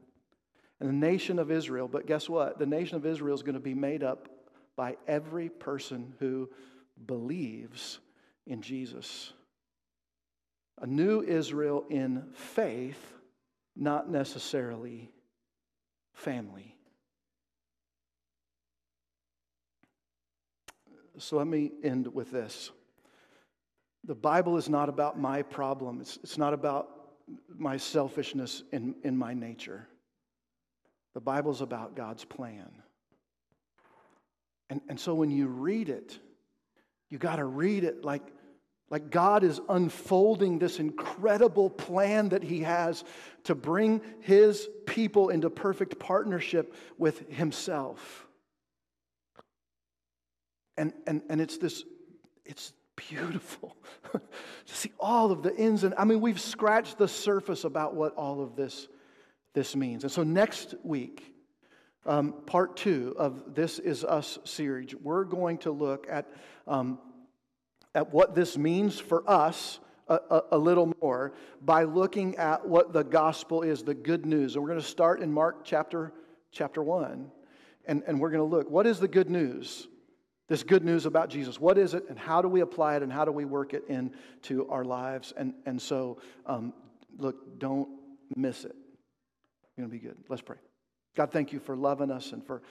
And 0.83 1.01
the 1.01 1.07
nation 1.07 1.39
of 1.39 1.49
Israel, 1.49 1.87
but 1.87 2.07
guess 2.07 2.27
what? 2.27 2.59
The 2.59 2.65
nation 2.65 2.97
of 2.97 3.05
Israel 3.05 3.33
is 3.33 3.41
going 3.41 3.53
to 3.53 3.61
be 3.61 3.73
made 3.73 4.03
up 4.03 4.27
by 4.75 4.97
every 5.07 5.47
person 5.47 6.13
who 6.19 6.49
believes 7.05 7.99
in 8.45 8.61
Jesus. 8.61 9.31
A 10.81 10.85
new 10.85 11.21
Israel 11.21 11.85
in 11.89 12.25
faith, 12.33 13.13
not 13.77 14.09
necessarily 14.09 15.09
family. 16.15 16.75
So 21.17 21.37
let 21.37 21.47
me 21.47 21.71
end 21.81 22.13
with 22.13 22.29
this. 22.29 22.71
The 24.03 24.15
Bible 24.15 24.57
is 24.57 24.67
not 24.67 24.89
about 24.89 25.17
my 25.17 25.43
problem, 25.43 26.01
it's, 26.01 26.19
it's 26.23 26.37
not 26.37 26.53
about 26.53 26.89
my 27.47 27.77
selfishness 27.77 28.63
in, 28.73 28.95
in 29.05 29.15
my 29.17 29.33
nature. 29.33 29.87
The 31.13 31.21
Bible 31.21 31.51
is 31.51 31.61
about 31.61 31.95
God's 31.95 32.25
plan. 32.25 32.71
And, 34.69 34.81
and 34.89 34.99
so 34.99 35.13
when 35.13 35.29
you 35.29 35.47
read 35.47 35.89
it, 35.89 36.17
you 37.09 37.17
got 37.17 37.35
to 37.35 37.45
read 37.45 37.83
it 37.83 38.03
like 38.03 38.23
like 38.93 39.09
God 39.09 39.43
is 39.43 39.59
unfolding 39.69 40.59
this 40.59 40.77
incredible 40.77 41.71
plan 41.71 42.29
that 42.29 42.43
He 42.43 42.59
has 42.59 43.03
to 43.45 43.55
bring 43.55 44.01
His 44.19 44.69
people 44.85 45.29
into 45.29 45.49
perfect 45.49 45.97
partnership 45.97 46.75
with 46.99 47.27
Himself. 47.27 48.27
And, 50.77 50.93
and, 51.07 51.23
and 51.27 51.41
it's 51.41 51.57
this, 51.57 51.83
it's 52.45 52.71
beautiful 52.95 53.75
to 54.11 54.21
see 54.65 54.91
all 54.99 55.31
of 55.31 55.41
the 55.41 55.55
ins 55.55 55.83
and 55.83 55.95
I 55.97 56.05
mean, 56.05 56.21
we've 56.21 56.39
scratched 56.39 56.99
the 56.99 57.07
surface 57.07 57.63
about 57.63 57.95
what 57.95 58.13
all 58.13 58.43
of 58.43 58.55
this, 58.55 58.87
this 59.53 59.75
means. 59.75 60.03
And 60.03 60.11
so 60.11 60.23
next 60.23 60.75
week, 60.83 61.33
um, 62.05 62.33
part 62.45 62.75
two 62.75 63.15
of 63.17 63.55
This 63.55 63.79
Is 63.79 64.03
Us 64.03 64.39
series, 64.43 64.93
we're 64.95 65.23
going 65.23 65.59
to 65.59 65.71
look 65.71 66.07
at 66.09 66.29
um, 66.67 66.99
at 67.95 68.11
what 68.11 68.35
this 68.35 68.57
means 68.57 68.99
for 68.99 69.23
us 69.29 69.79
a, 70.07 70.15
a, 70.29 70.41
a, 70.53 70.57
little 70.57 70.93
more 71.01 71.33
by 71.61 71.83
looking 71.83 72.35
at 72.37 72.67
what 72.67 72.91
the 72.91 73.03
gospel 73.03 73.61
is, 73.61 73.83
the 73.83 73.93
good 73.93 74.25
news. 74.25 74.55
And 74.55 74.63
we're 74.63 74.69
going 74.69 74.81
to 74.81 74.85
start 74.85 75.21
in 75.21 75.31
Mark 75.31 75.63
chapter, 75.63 76.11
chapter 76.51 76.83
1. 76.83 77.31
And, 77.85 78.03
and 78.07 78.19
we're 78.19 78.29
going 78.29 78.49
to 78.49 78.55
look 78.55 78.69
what 78.69 78.87
is 78.87 78.99
the 78.99 79.07
good 79.07 79.29
news? 79.29 79.87
This 80.49 80.63
good 80.63 80.83
news 80.83 81.05
about 81.05 81.29
Jesus. 81.29 81.59
What 81.59 81.77
is 81.77 81.93
it, 81.93 82.03
and 82.09 82.19
how 82.19 82.41
do 82.41 82.49
we 82.49 82.61
apply 82.61 82.97
it, 82.97 83.03
and 83.03 83.11
how 83.11 83.23
do 83.23 83.31
we 83.31 83.45
work 83.45 83.73
it 83.73 83.85
into 83.87 84.67
our 84.67 84.83
lives? 84.83 85.33
And, 85.37 85.53
and 85.65 85.81
so, 85.81 86.19
um, 86.45 86.73
look, 87.17 87.59
don't 87.59 87.87
miss 88.35 88.65
it. 88.65 88.75
It's 89.73 89.79
going 89.79 89.89
to 89.89 89.91
be 89.91 89.99
good. 89.99 90.17
Let's 90.29 90.43
pray. 90.43 90.57
God, 91.15 91.31
thank 91.31 91.51
you 91.51 91.59
for 91.59 91.75
loving 91.75 92.11
us 92.11 92.31
and 92.31 92.45
for 92.45 92.61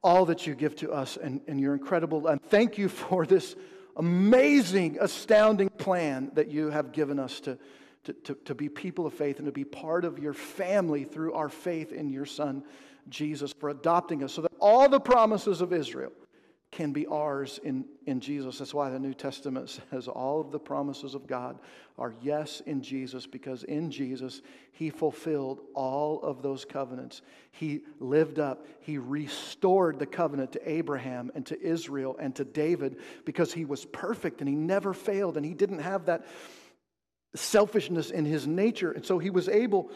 all 0.00 0.26
that 0.26 0.46
you 0.46 0.54
give 0.54 0.76
to 0.76 0.92
us 0.92 1.16
and, 1.16 1.40
and 1.48 1.60
you're 1.60 1.74
incredible. 1.74 2.28
And 2.28 2.40
thank 2.40 2.78
you 2.78 2.88
for 2.88 3.26
this 3.26 3.56
amazing, 3.96 4.98
astounding 5.00 5.70
plan 5.70 6.30
that 6.34 6.52
you 6.52 6.70
have 6.70 6.92
given 6.92 7.18
us 7.18 7.40
to, 7.40 7.58
to, 8.04 8.12
to, 8.12 8.34
to, 8.44 8.54
be 8.54 8.68
people 8.68 9.06
of 9.06 9.14
faith 9.14 9.38
and 9.38 9.46
to 9.46 9.52
be 9.52 9.64
part 9.64 10.04
of 10.04 10.20
your 10.20 10.34
family 10.34 11.02
through 11.02 11.32
our 11.32 11.48
faith 11.48 11.90
in 11.90 12.10
your 12.10 12.26
Son, 12.26 12.62
Jesus, 13.08 13.52
for 13.52 13.68
adopting 13.68 14.22
us 14.22 14.32
so 14.32 14.42
that 14.42 14.52
all 14.60 14.88
the 14.88 15.00
promises 15.00 15.60
of 15.60 15.72
Israel 15.72 16.12
can 16.70 16.92
be 16.92 17.06
ours 17.06 17.58
in, 17.62 17.84
in 18.06 18.20
Jesus. 18.20 18.58
That's 18.58 18.74
why 18.74 18.90
the 18.90 18.98
New 18.98 19.14
Testament 19.14 19.80
says 19.90 20.06
all 20.06 20.40
of 20.40 20.50
the 20.50 20.58
promises 20.58 21.14
of 21.14 21.26
God 21.26 21.58
are 21.96 22.14
yes 22.22 22.60
in 22.66 22.82
Jesus, 22.82 23.26
because 23.26 23.64
in 23.64 23.90
Jesus, 23.90 24.42
He 24.72 24.90
fulfilled 24.90 25.60
all 25.74 26.20
of 26.22 26.42
those 26.42 26.64
covenants. 26.64 27.22
He 27.50 27.80
lived 27.98 28.38
up, 28.38 28.66
He 28.80 28.98
restored 28.98 29.98
the 29.98 30.06
covenant 30.06 30.52
to 30.52 30.70
Abraham 30.70 31.30
and 31.34 31.46
to 31.46 31.60
Israel 31.60 32.16
and 32.20 32.34
to 32.36 32.44
David 32.44 32.98
because 33.24 33.52
He 33.52 33.64
was 33.64 33.84
perfect 33.86 34.40
and 34.40 34.48
He 34.48 34.54
never 34.54 34.92
failed 34.92 35.36
and 35.36 35.46
He 35.46 35.54
didn't 35.54 35.80
have 35.80 36.06
that 36.06 36.26
selfishness 37.34 38.10
in 38.10 38.24
His 38.24 38.46
nature. 38.46 38.92
And 38.92 39.04
so 39.04 39.18
He 39.18 39.30
was 39.30 39.48
able 39.48 39.90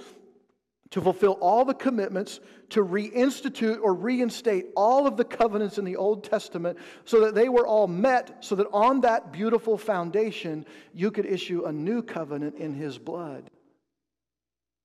to 0.93 1.01
fulfill 1.01 1.33
all 1.41 1.65
the 1.65 1.75
commitments, 1.75 2.39
to 2.69 2.85
reinstitute 2.85 3.81
or 3.83 3.95
reinstate 3.95 4.67
all 4.77 5.07
of 5.07 5.17
the 5.17 5.25
covenants 5.25 5.79
in 5.79 5.87
the 5.87 5.97
Old 5.97 6.23
Testament 6.23 6.79
so 7.07 7.21
that 7.21 7.35
they 7.35 7.49
were 7.49 7.67
all 7.67 7.87
met, 7.87 8.45
so 8.45 8.55
that 8.57 8.67
on 8.73 9.01
that 9.01 9.33
beautiful 9.33 9.79
foundation, 9.79 10.67
you 10.93 11.11
could 11.11 11.25
issue 11.25 11.65
a 11.65 11.73
new 11.73 12.03
covenant 12.03 12.57
in 12.57 12.75
His 12.75 12.99
blood. 12.99 13.51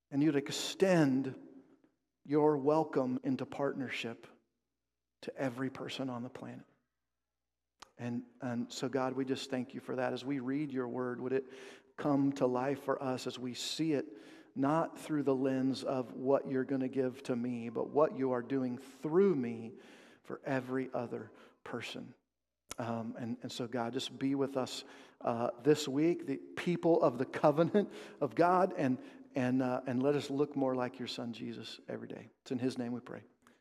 And 0.10 0.24
you'd 0.24 0.38
extend 0.38 1.36
your 2.26 2.56
welcome 2.58 3.20
into 3.26 3.46
partnership 3.46 4.28
to 5.24 5.38
every 5.38 5.70
person 5.70 6.10
on 6.10 6.24
the 6.24 6.30
planet. 6.30 6.64
And, 8.00 8.22
and 8.42 8.68
so, 8.70 8.88
God, 8.88 9.14
we 9.14 9.26
just 9.26 9.50
thank 9.50 9.74
you 9.74 9.82
for 9.82 9.98
that. 9.98 10.14
As 10.14 10.24
we 10.24 10.40
read 10.40 10.72
your 10.72 10.88
word, 10.88 11.20
would 11.20 11.34
it 11.34 11.46
come 11.98 12.32
to 12.34 12.46
life 12.46 12.82
for 12.86 13.02
us 13.04 13.28
as 13.28 13.38
we 13.38 13.54
see 13.54 13.92
it? 13.92 14.06
Not 14.58 15.00
through 15.00 15.24
the 15.24 15.36
lens 15.36 15.84
of 15.84 16.14
what 16.14 16.50
you're 16.50 16.64
going 16.64 16.82
to 16.82 16.88
give 16.88 17.22
to 17.24 17.36
me, 17.36 17.70
but 17.70 17.90
what 17.90 18.18
you 18.18 18.32
are 18.32 18.42
doing 18.42 18.80
through 19.02 19.36
me 19.36 19.74
for 20.24 20.42
every 20.46 20.90
other 20.94 21.32
person. 21.64 22.14
Um, 22.80 23.16
and, 23.20 23.38
and 23.42 23.52
so, 23.52 23.68
God, 23.68 23.94
just 23.94 24.18
be 24.20 24.36
with 24.36 24.58
us 24.58 24.84
uh, 25.22 25.50
this 25.64 25.88
week, 25.88 26.28
the 26.28 26.40
people 26.56 27.02
of 27.02 27.18
the 27.18 27.26
covenant 27.26 27.90
of 28.22 28.36
God, 28.36 28.74
and, 28.78 28.98
and, 29.36 29.64
uh, 29.64 29.82
and 29.88 30.02
let 30.04 30.16
us 30.16 30.30
look 30.30 30.56
more 30.56 30.76
like 30.76 31.00
your 31.00 31.08
son 31.08 31.34
Jesus 31.34 31.80
every 31.90 32.08
day. 32.08 32.30
It's 32.42 32.52
in 32.52 32.60
his 32.60 32.78
name 32.78 32.92
we 32.92 33.00
pray. 33.00 33.22